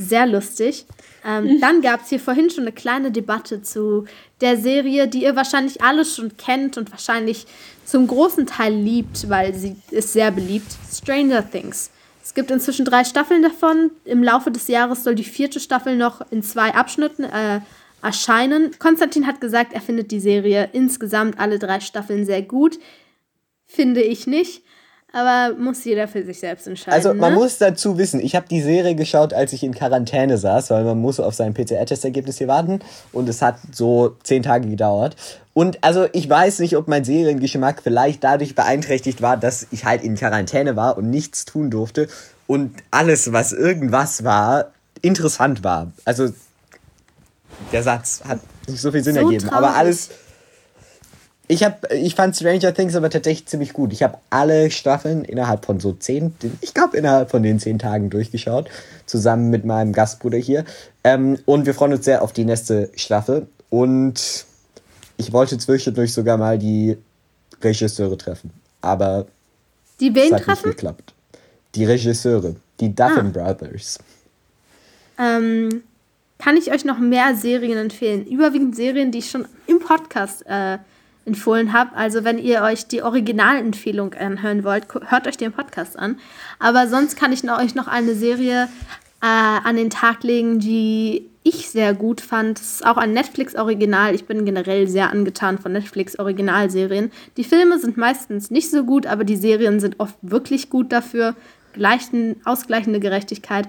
sehr 0.00 0.26
lustig. 0.26 0.86
Ähm, 1.24 1.60
dann 1.60 1.82
gab 1.82 2.02
es 2.02 2.08
hier 2.08 2.20
vorhin 2.20 2.50
schon 2.50 2.64
eine 2.64 2.72
kleine 2.72 3.10
Debatte 3.10 3.62
zu 3.62 4.06
der 4.40 4.56
Serie, 4.56 5.08
die 5.08 5.22
ihr 5.22 5.36
wahrscheinlich 5.36 5.82
alle 5.82 6.04
schon 6.04 6.36
kennt 6.36 6.78
und 6.78 6.90
wahrscheinlich 6.90 7.46
zum 7.84 8.06
großen 8.06 8.46
Teil 8.46 8.74
liebt, 8.74 9.28
weil 9.28 9.54
sie 9.54 9.76
ist 9.90 10.12
sehr 10.12 10.30
beliebt. 10.30 10.72
Stranger 10.90 11.48
Things. 11.48 11.90
Es 12.22 12.34
gibt 12.34 12.50
inzwischen 12.50 12.84
drei 12.84 13.04
Staffeln 13.04 13.42
davon. 13.42 13.90
Im 14.04 14.22
Laufe 14.22 14.50
des 14.50 14.68
Jahres 14.68 15.04
soll 15.04 15.14
die 15.14 15.24
vierte 15.24 15.58
Staffel 15.60 15.96
noch 15.96 16.20
in 16.30 16.42
zwei 16.42 16.74
Abschnitten 16.74 17.24
äh, 17.24 17.60
erscheinen. 18.02 18.70
Konstantin 18.78 19.26
hat 19.26 19.40
gesagt, 19.40 19.72
er 19.72 19.80
findet 19.80 20.10
die 20.10 20.20
Serie 20.20 20.70
insgesamt 20.72 21.38
alle 21.38 21.58
drei 21.58 21.80
Staffeln 21.80 22.24
sehr 22.24 22.42
gut. 22.42 22.78
Finde 23.66 24.02
ich 24.02 24.26
nicht. 24.26 24.62
Aber 25.12 25.54
muss 25.58 25.84
jeder 25.84 26.06
für 26.06 26.24
sich 26.24 26.38
selbst 26.38 26.68
entscheiden. 26.68 26.94
Also 26.94 27.14
man 27.14 27.32
ne? 27.32 27.38
muss 27.38 27.58
dazu 27.58 27.98
wissen, 27.98 28.20
ich 28.20 28.36
habe 28.36 28.46
die 28.48 28.60
Serie 28.60 28.94
geschaut, 28.94 29.34
als 29.34 29.52
ich 29.52 29.64
in 29.64 29.74
Quarantäne 29.74 30.38
saß, 30.38 30.70
weil 30.70 30.84
man 30.84 31.00
muss 31.00 31.18
auf 31.18 31.34
sein 31.34 31.52
PCR-Testergebnis 31.52 32.38
hier 32.38 32.48
warten 32.48 32.80
und 33.12 33.28
es 33.28 33.42
hat 33.42 33.56
so 33.72 34.16
zehn 34.22 34.42
Tage 34.42 34.68
gedauert. 34.68 35.16
Und 35.52 35.82
also 35.82 36.06
ich 36.12 36.28
weiß 36.28 36.60
nicht, 36.60 36.76
ob 36.76 36.86
mein 36.86 37.04
Seriengeschmack 37.04 37.82
vielleicht 37.82 38.22
dadurch 38.22 38.54
beeinträchtigt 38.54 39.20
war, 39.20 39.36
dass 39.36 39.66
ich 39.72 39.84
halt 39.84 40.04
in 40.04 40.14
Quarantäne 40.14 40.76
war 40.76 40.96
und 40.96 41.10
nichts 41.10 41.44
tun 41.44 41.70
durfte 41.70 42.08
und 42.46 42.72
alles, 42.92 43.32
was 43.32 43.52
irgendwas 43.52 44.22
war, 44.22 44.66
interessant 45.02 45.64
war. 45.64 45.92
Also 46.04 46.28
der 47.72 47.82
Satz 47.82 48.22
hat 48.26 48.40
nicht 48.68 48.80
so 48.80 48.92
viel 48.92 49.02
Sinn 49.02 49.14
So 49.14 49.20
ergeben, 49.20 49.48
aber 49.48 49.68
traurig. 49.68 49.78
alles 49.78 50.10
ich, 51.50 51.64
hab, 51.64 51.90
ich 51.92 52.14
fand 52.14 52.36
Stranger 52.36 52.72
Things 52.72 52.94
aber 52.94 53.10
tatsächlich 53.10 53.46
ziemlich 53.46 53.72
gut. 53.72 53.92
Ich 53.92 54.02
habe 54.04 54.18
alle 54.30 54.70
Staffeln 54.70 55.24
innerhalb 55.24 55.64
von 55.64 55.80
so 55.80 55.92
zehn, 55.92 56.32
ich 56.60 56.74
glaube 56.74 56.96
innerhalb 56.96 57.30
von 57.30 57.42
den 57.42 57.58
zehn 57.58 57.78
Tagen 57.78 58.08
durchgeschaut, 58.08 58.70
zusammen 59.06 59.50
mit 59.50 59.64
meinem 59.64 59.92
Gastbruder 59.92 60.38
hier. 60.38 60.64
Ähm, 61.02 61.38
und 61.46 61.66
wir 61.66 61.74
freuen 61.74 61.92
uns 61.92 62.04
sehr 62.04 62.22
auf 62.22 62.32
die 62.32 62.44
nächste 62.44 62.90
Staffel. 62.94 63.48
Und 63.68 64.46
ich 65.16 65.32
wollte 65.32 65.58
zwischendurch 65.58 66.12
sogar 66.12 66.36
mal 66.36 66.56
die 66.58 66.96
Regisseure 67.62 68.16
treffen. 68.16 68.52
Aber 68.80 69.26
Die 70.00 70.08
es 70.08 70.14
wen 70.14 70.24
hat 70.26 70.32
nicht 70.32 70.44
treffen? 70.44 70.70
geklappt. 70.70 71.14
Die 71.74 71.84
Regisseure, 71.84 72.54
die 72.80 72.94
Duffin 72.94 73.32
Ah. 73.36 73.52
Brothers. 73.52 73.98
ähm, 75.18 75.82
kann 76.38 76.56
ich 76.56 76.72
euch 76.72 76.84
noch 76.84 76.98
mehr 76.98 77.34
Serien 77.36 77.76
empfehlen. 77.76 78.24
Überwiegend 78.26 78.74
Serien, 78.74 79.10
die 79.12 79.18
ich 79.18 79.30
schon 79.30 79.46
im 79.66 79.78
Podcast 79.80 80.44
äh, 80.46 80.78
empfohlen 81.30 81.72
habe. 81.72 81.96
Also 81.96 82.24
wenn 82.24 82.38
ihr 82.38 82.62
euch 82.62 82.86
die 82.86 83.02
Originalempfehlung 83.02 84.14
anhören 84.14 84.64
wollt, 84.64 84.86
hört 85.08 85.26
euch 85.28 85.36
den 85.36 85.52
Podcast 85.52 85.98
an. 85.98 86.18
Aber 86.58 86.88
sonst 86.88 87.16
kann 87.16 87.32
ich 87.32 87.44
noch, 87.44 87.60
euch 87.60 87.74
noch 87.74 87.86
eine 87.86 88.14
Serie 88.14 88.68
äh, 89.22 89.26
an 89.26 89.76
den 89.76 89.90
Tag 89.90 90.24
legen, 90.24 90.58
die 90.58 91.28
ich 91.42 91.70
sehr 91.70 91.94
gut 91.94 92.20
fand. 92.20 92.60
Es 92.60 92.74
ist 92.74 92.86
auch 92.86 92.96
ein 92.96 93.12
Netflix-Original. 93.12 94.14
Ich 94.14 94.26
bin 94.26 94.44
generell 94.44 94.88
sehr 94.88 95.10
angetan 95.10 95.58
von 95.58 95.72
Netflix-Originalserien. 95.72 97.12
Die 97.36 97.44
Filme 97.44 97.78
sind 97.78 97.96
meistens 97.96 98.50
nicht 98.50 98.70
so 98.70 98.84
gut, 98.84 99.06
aber 99.06 99.24
die 99.24 99.36
Serien 99.36 99.80
sind 99.80 100.00
oft 100.00 100.16
wirklich 100.22 100.68
gut 100.68 100.92
dafür. 100.92 101.36
Gleichen, 101.72 102.36
ausgleichende 102.44 102.98
Gerechtigkeit. 102.98 103.68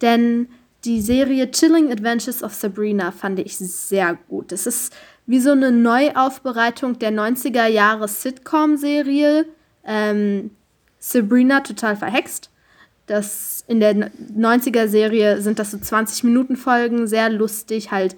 Denn 0.00 0.48
die 0.84 1.00
Serie 1.00 1.50
Chilling 1.50 1.92
Adventures 1.92 2.42
of 2.42 2.54
Sabrina 2.54 3.12
fand 3.12 3.38
ich 3.38 3.56
sehr 3.56 4.18
gut. 4.28 4.50
Es 4.50 4.66
ist 4.66 4.92
wie 5.26 5.40
so 5.40 5.52
eine 5.52 5.70
Neuaufbereitung 5.70 6.98
der 6.98 7.12
90er 7.12 7.66
Jahre 7.66 8.08
Sitcom-Serie. 8.08 9.46
Ähm, 9.84 10.50
Sabrina 10.98 11.60
total 11.60 11.96
verhext. 11.96 12.50
Das 13.06 13.64
in 13.66 13.80
der 13.80 13.94
90er-Serie 13.94 15.40
sind 15.40 15.58
das 15.58 15.72
so 15.72 15.76
20-Minuten-Folgen, 15.76 17.06
sehr 17.06 17.30
lustig, 17.30 17.90
halt 17.90 18.16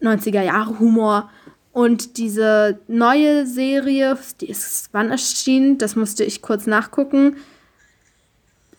90er-Jahre-Humor. 0.00 1.30
Und 1.72 2.16
diese 2.16 2.80
neue 2.88 3.46
Serie, 3.46 4.18
die 4.40 4.48
ist 4.48 4.88
wann 4.92 5.10
erschienen? 5.10 5.78
Das 5.78 5.96
musste 5.96 6.24
ich 6.24 6.42
kurz 6.42 6.66
nachgucken. 6.66 7.36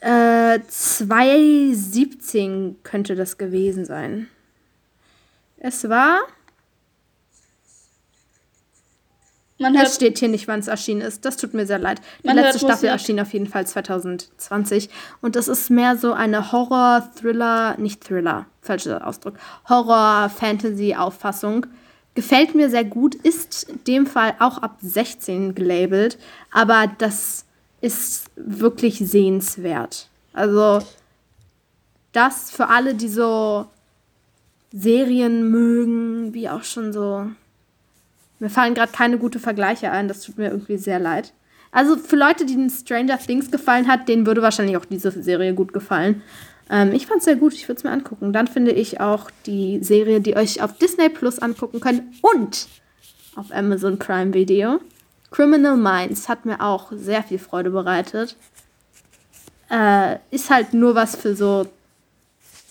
Äh, 0.01 0.59
2017 0.67 2.77
könnte 2.83 3.15
das 3.15 3.37
gewesen 3.37 3.85
sein. 3.85 4.27
Es 5.57 5.87
war. 5.87 6.19
Man 9.61 9.75
Es 9.75 9.81
hört, 9.81 9.91
steht 9.93 10.17
hier 10.17 10.27
nicht, 10.27 10.47
wann 10.47 10.59
es 10.59 10.67
erschienen 10.67 11.01
ist. 11.01 11.23
Das 11.23 11.37
tut 11.37 11.53
mir 11.53 11.65
sehr 11.65 11.77
leid. 11.77 12.01
Die 12.23 12.29
letzte 12.29 12.59
Staffel 12.59 12.75
Musik. 12.75 12.89
erschien 12.89 13.19
auf 13.19 13.31
jeden 13.31 13.47
Fall 13.47 13.67
2020. 13.67 14.89
Und 15.21 15.35
das 15.35 15.47
ist 15.47 15.69
mehr 15.69 15.97
so 15.97 16.13
eine 16.13 16.51
Horror-Thriller, 16.51 17.77
nicht 17.77 18.03
Thriller, 18.03 18.47
falscher 18.61 19.05
Ausdruck, 19.05 19.35
Horror-Fantasy-Auffassung. 19.69 21.67
Gefällt 22.15 22.55
mir 22.55 22.69
sehr 22.69 22.83
gut, 22.83 23.15
ist 23.15 23.69
in 23.69 23.83
dem 23.85 24.07
Fall 24.07 24.33
auch 24.39 24.57
ab 24.57 24.77
16 24.81 25.55
gelabelt, 25.55 26.17
aber 26.51 26.91
das 26.97 27.45
ist 27.79 28.25
wirklich 28.35 28.97
sehenswert. 28.97 30.09
Also, 30.33 30.79
das 32.11 32.51
für 32.51 32.67
alle, 32.67 32.95
die 32.95 33.07
so 33.07 33.67
Serien 34.73 35.49
mögen, 35.49 36.33
wie 36.33 36.49
auch 36.49 36.63
schon 36.63 36.91
so 36.91 37.27
mir 38.41 38.49
fallen 38.49 38.73
gerade 38.73 38.91
keine 38.91 39.17
gute 39.17 39.39
Vergleiche 39.39 39.91
ein, 39.91 40.07
das 40.07 40.21
tut 40.21 40.37
mir 40.37 40.49
irgendwie 40.49 40.77
sehr 40.77 40.99
leid. 40.99 41.31
Also 41.71 41.95
für 41.95 42.15
Leute, 42.15 42.45
denen 42.45 42.69
Stranger 42.69 43.17
Things 43.17 43.51
gefallen 43.51 43.87
hat, 43.87 44.09
denen 44.09 44.25
würde 44.25 44.41
wahrscheinlich 44.41 44.75
auch 44.75 44.85
diese 44.85 45.11
Serie 45.23 45.53
gut 45.53 45.71
gefallen. 45.71 46.21
Ähm, 46.69 46.91
ich 46.91 47.05
fand 47.05 47.19
es 47.19 47.25
sehr 47.25 47.35
gut, 47.35 47.53
ich 47.53 47.67
würde 47.67 47.77
es 47.77 47.83
mir 47.83 47.91
angucken. 47.91 48.33
Dann 48.33 48.47
finde 48.47 48.71
ich 48.71 48.99
auch 48.99 49.29
die 49.45 49.81
Serie, 49.83 50.21
die 50.21 50.35
euch 50.35 50.61
auf 50.61 50.77
Disney 50.77 51.09
Plus 51.09 51.39
angucken 51.39 51.79
könnt 51.79 52.03
und 52.21 52.67
auf 53.35 53.51
Amazon 53.53 53.99
Prime 53.99 54.33
Video. 54.33 54.79
Criminal 55.29 55.77
Minds 55.77 56.27
hat 56.27 56.45
mir 56.45 56.61
auch 56.61 56.91
sehr 56.93 57.23
viel 57.23 57.39
Freude 57.39 57.69
bereitet. 57.69 58.35
Äh, 59.69 60.17
ist 60.31 60.49
halt 60.49 60.73
nur 60.73 60.95
was 60.95 61.15
für 61.15 61.35
so 61.35 61.67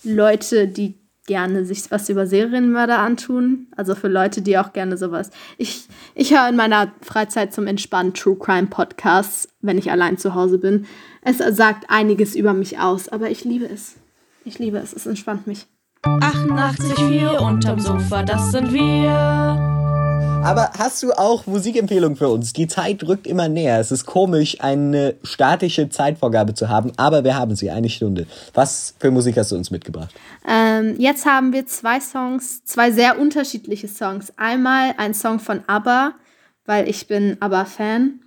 Leute, 0.03 0.69
die 0.69 0.95
gerne 1.31 1.65
sich 1.65 1.89
was 1.93 2.09
über 2.09 2.27
Serienmörder 2.27 2.99
antun. 2.99 3.69
Also 3.77 3.95
für 3.95 4.09
Leute, 4.09 4.43
die 4.43 4.59
auch 4.59 4.73
gerne 4.73 4.97
sowas. 4.97 5.31
Ich, 5.59 5.87
ich 6.17 6.33
höre 6.35 6.49
in 6.49 6.57
meiner 6.57 6.91
Freizeit 7.03 7.55
zum 7.55 7.69
Entspannen 7.69 8.15
True 8.15 8.37
Crime 8.37 8.67
Podcasts, 8.67 9.49
wenn 9.61 9.79
ich 9.79 9.93
allein 9.93 10.19
zu 10.19 10.35
Hause 10.35 10.59
bin. 10.59 10.87
Es 11.23 11.39
sagt 11.39 11.85
einiges 11.89 12.35
über 12.35 12.53
mich 12.53 12.81
aus, 12.81 13.09
aber 13.09 13.31
ich 13.31 13.45
liebe 13.45 13.67
es. 13.67 13.95
Ich 14.45 14.59
liebe 14.59 14.79
es, 14.79 14.93
es 14.93 15.07
entspannt 15.07 15.47
mich. 15.47 15.69
88,4 16.03 17.39
unterm 17.39 17.79
Sofa, 17.79 18.25
das 18.25 18.51
sind 18.51 18.73
wir. 18.73 19.80
Aber 20.43 20.71
hast 20.79 21.03
du 21.03 21.13
auch 21.13 21.47
Musikempfehlungen 21.47 22.17
für 22.17 22.29
uns? 22.29 22.53
Die 22.53 22.67
Zeit 22.67 23.07
rückt 23.07 23.27
immer 23.27 23.49
näher. 23.49 23.79
Es 23.79 23.93
ist 23.93 24.07
komisch, 24.07 24.61
eine 24.61 25.15
statische 25.23 25.91
Zeitvorgabe 25.91 26.55
zu 26.55 26.69
haben, 26.69 26.93
aber 26.97 27.25
wir 27.25 27.37
haben 27.37 27.55
sie, 27.55 27.71
eine 27.71 27.91
Stunde. 27.91 28.27
Was 28.55 28.95
für 28.99 29.11
Musik 29.11 29.37
hast 29.37 29.53
du 29.53 29.57
uns 29.57 29.71
mitgebracht? 29.71 30.15
Ähm, 30.49 30.97
jetzt 30.99 31.27
haben 31.27 31.53
wir 31.53 31.67
zwei 31.67 32.01
Songs, 32.01 32.65
zwei 32.65 32.91
sehr 32.91 33.19
unterschiedliche 33.19 33.87
Songs. 33.87 34.33
Einmal 34.37 34.95
ein 34.97 35.15
Song 35.15 35.41
von 35.41 35.63
ABBA, 35.67 36.15
weil 36.65 36.89
ich 36.89 37.07
bin 37.07 37.37
ABBA-Fan. 37.41 38.21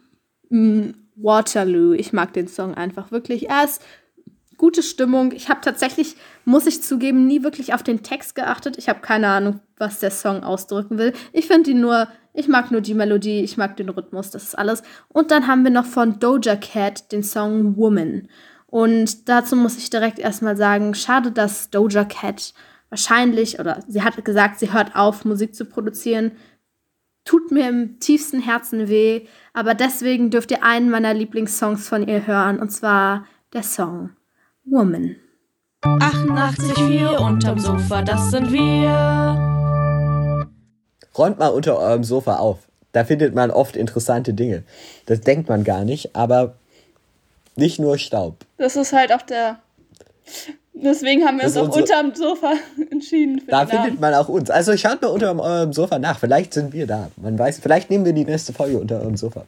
Mm, 0.49 0.91
Waterloo, 1.15 1.93
ich 1.93 2.13
mag 2.13 2.33
den 2.33 2.47
Song 2.47 2.73
einfach 2.73 3.11
wirklich. 3.11 3.49
Er 3.49 3.65
ist 3.65 3.81
gute 4.63 4.81
Stimmung. 4.81 5.33
Ich 5.33 5.49
habe 5.49 5.59
tatsächlich, 5.59 6.15
muss 6.45 6.67
ich 6.67 6.81
zugeben, 6.81 7.27
nie 7.27 7.43
wirklich 7.43 7.73
auf 7.73 7.83
den 7.83 8.01
Text 8.01 8.33
geachtet. 8.33 8.77
Ich 8.77 8.87
habe 8.87 9.01
keine 9.01 9.27
Ahnung, 9.27 9.59
was 9.77 9.99
der 9.99 10.09
Song 10.09 10.41
ausdrücken 10.41 10.97
will. 10.97 11.11
Ich 11.33 11.47
finde 11.47 11.71
ihn 11.71 11.81
nur, 11.81 12.07
ich 12.33 12.47
mag 12.47 12.71
nur 12.71 12.79
die 12.79 12.93
Melodie, 12.93 13.41
ich 13.41 13.57
mag 13.57 13.75
den 13.75 13.89
Rhythmus, 13.89 14.29
das 14.29 14.43
ist 14.43 14.57
alles. 14.57 14.81
Und 15.09 15.31
dann 15.31 15.47
haben 15.47 15.65
wir 15.65 15.69
noch 15.69 15.83
von 15.83 16.17
Doja 16.17 16.55
Cat 16.55 17.11
den 17.11 17.23
Song 17.23 17.75
Woman. 17.75 18.29
Und 18.67 19.27
dazu 19.27 19.57
muss 19.57 19.77
ich 19.77 19.89
direkt 19.89 20.17
erstmal 20.17 20.55
sagen, 20.55 20.93
schade, 20.95 21.33
dass 21.33 21.69
Doja 21.69 22.05
Cat 22.05 22.53
wahrscheinlich, 22.87 23.59
oder 23.59 23.83
sie 23.89 24.01
hat 24.01 24.23
gesagt, 24.23 24.59
sie 24.59 24.71
hört 24.71 24.95
auf, 24.95 25.25
Musik 25.25 25.55
zu 25.55 25.65
produzieren. 25.65 26.31
Tut 27.25 27.51
mir 27.51 27.67
im 27.67 27.99
tiefsten 27.99 28.39
Herzen 28.39 28.87
weh, 28.87 29.27
aber 29.51 29.73
deswegen 29.73 30.29
dürft 30.29 30.51
ihr 30.51 30.63
einen 30.63 30.89
meiner 30.89 31.13
Lieblingssongs 31.13 31.89
von 31.89 32.07
ihr 32.07 32.25
hören, 32.25 32.61
und 32.61 32.69
zwar 32.69 33.25
der 33.51 33.63
Song 33.63 34.11
Woman. 34.65 35.15
88,4 35.83 37.17
unterm 37.17 37.59
Sofa, 37.59 38.01
das 38.01 38.31
sind 38.31 38.51
wir. 38.53 38.89
Räumt 41.17 41.37
mal 41.39 41.49
unter 41.49 41.77
eurem 41.77 42.03
Sofa 42.03 42.37
auf. 42.37 42.59
Da 42.93 43.03
findet 43.03 43.35
man 43.35 43.51
oft 43.51 43.75
interessante 43.75 44.33
Dinge. 44.33 44.63
Das 45.05 45.21
denkt 45.21 45.49
man 45.49 45.63
gar 45.63 45.83
nicht, 45.83 46.15
aber 46.15 46.55
nicht 47.55 47.79
nur 47.79 47.97
Staub. 47.97 48.37
das 48.57 48.75
ist 48.75 48.93
halt 48.93 49.11
auch 49.13 49.21
der. 49.23 49.59
Deswegen 50.73 51.23
haben 51.25 51.37
wir 51.37 51.43
Das 51.43 51.55
uns 51.57 51.69
auch 51.69 51.75
unterm 51.77 52.15
Sofa 52.15 52.53
entschieden 52.91 53.39
für 53.41 53.51
Da 53.51 53.65
den 53.65 53.67
Namen. 53.75 53.83
findet 53.85 54.01
man 54.01 54.13
auch 54.15 54.27
uns. 54.29 54.49
Also 54.49 54.75
schaut 54.77 55.01
mal 55.01 55.09
unter 55.09 55.37
eurem 55.39 55.73
Sofa 55.73 55.99
nach. 55.99 56.17
Vielleicht 56.19 56.53
sind 56.53 56.73
wir 56.73 56.87
da. 56.87 57.09
Man 57.17 57.37
weiß, 57.37 57.59
vielleicht 57.59 57.89
nehmen 57.91 58.05
wir 58.05 58.13
die 58.13 58.25
nächste 58.25 58.53
Folge 58.53 58.79
unter 58.79 59.01
eurem 59.01 59.17
Sofa 59.17 59.45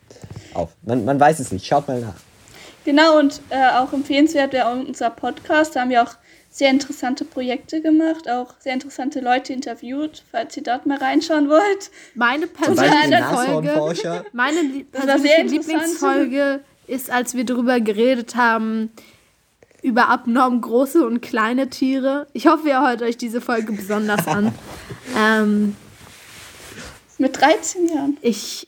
auf. 0.53 0.69
Man, 0.83 1.03
man 1.05 1.19
weiß 1.19 1.39
es 1.39 1.51
nicht. 1.51 1.65
Schaut 1.65 1.87
mal 1.87 1.99
nach. 2.01 2.15
Genau, 2.85 3.17
und 3.19 3.41
äh, 3.49 3.67
auch 3.71 3.91
empfehlenswert 3.93 4.53
wäre 4.53 4.71
unser 4.71 5.09
Podcast. 5.09 5.75
Da 5.75 5.81
haben 5.81 5.89
wir 5.89 6.03
auch 6.03 6.15
sehr 6.51 6.69
interessante 6.69 7.25
Projekte 7.25 7.81
gemacht, 7.81 8.29
auch 8.29 8.53
sehr 8.59 8.73
interessante 8.73 9.19
Leute 9.19 9.51
interviewt, 9.51 10.23
falls 10.31 10.55
ihr 10.55 10.63
dort 10.63 10.85
mal 10.85 10.97
reinschauen 10.97 11.49
wollt. 11.49 11.91
Meine 12.13 12.47
persönliche 12.47 13.23
Folge, 13.23 14.25
meine 14.31 14.85
persönliche. 14.85 15.41
Lieblingsfolge 15.41 16.61
ist, 16.87 17.09
als 17.09 17.33
wir 17.33 17.43
darüber 17.43 17.81
geredet 17.81 18.35
haben, 18.35 18.91
über 19.81 20.09
abnorm 20.09 20.61
große 20.61 21.05
und 21.05 21.21
kleine 21.21 21.69
Tiere. 21.69 22.27
Ich 22.33 22.47
hoffe, 22.47 22.69
ihr 22.69 22.81
hört 22.81 23.01
euch 23.01 23.17
diese 23.17 23.41
Folge 23.41 23.73
besonders 23.73 24.27
an. 24.27 24.53
ähm, 25.17 25.75
Mit 27.17 27.41
13 27.41 27.87
Jahren. 27.89 28.17
ich 28.21 28.67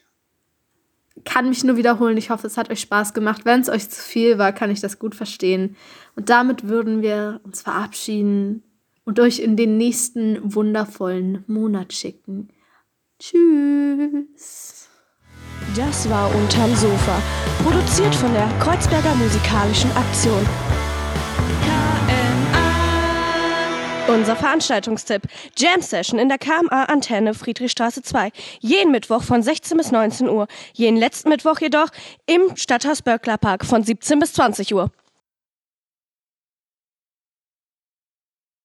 kann 1.28 1.49
mich 1.49 1.63
nur 1.63 1.78
wiederholen. 1.78 2.17
Ich 2.17 2.30
hoffe, 2.30 2.47
es 2.47 2.57
hat 2.57 2.71
euch 2.71 2.80
Spaß 2.80 3.13
gemacht. 3.13 3.41
Wenn 3.43 3.61
es 3.61 3.69
euch 3.69 3.89
zu 3.89 4.01
viel 4.01 4.38
war, 4.38 4.53
kann 4.53 4.71
ich 4.71 4.80
das 4.80 4.97
gut 4.97 5.13
verstehen. 5.13 5.75
Und 6.15 6.30
damit 6.30 6.67
würden 6.67 7.01
wir 7.01 7.41
uns 7.43 7.61
verabschieden 7.61 8.63
und 9.03 9.19
euch 9.19 9.39
in 9.39 9.55
den 9.55 9.78
nächsten 9.78 10.39
wundervollen 10.41 11.43
Monat 11.47 11.93
schicken. 11.93 12.47
Tschüss. 13.19 14.89
Das 15.75 16.09
war 16.09 16.34
Unterm 16.34 16.73
Sofa. 16.75 17.21
Produziert 17.63 18.15
von 18.15 18.34
der 18.34 18.47
Kreuzberger 18.59 19.13
Musikalischen 19.15 19.91
Aktion. 19.91 20.45
Unser 24.08 24.38
Veranstaltungstipp. 24.38 25.24
Jam 25.58 25.82
Session 25.82 26.18
in 26.18 26.30
der 26.30 26.38
KMA 26.38 26.86
Antenne 26.86 27.34
Friedrichstraße 27.34 28.01
2. 28.01 28.32
Jeden 28.62 28.91
Mittwoch 28.91 29.22
von 29.22 29.43
16 29.43 29.78
bis 29.78 29.91
19 29.91 30.30
Uhr. 30.30 30.47
Jeden 30.74 30.95
letzten 30.95 31.28
Mittwoch 31.28 31.60
jedoch 31.60 31.89
im 32.26 32.55
Stadthaus 32.55 33.01
Böckler 33.01 33.38
Park 33.38 33.66
von 33.66 33.84
17 33.84 34.20
bis 34.20 34.32
20 34.32 34.74
Uhr. 34.74 34.91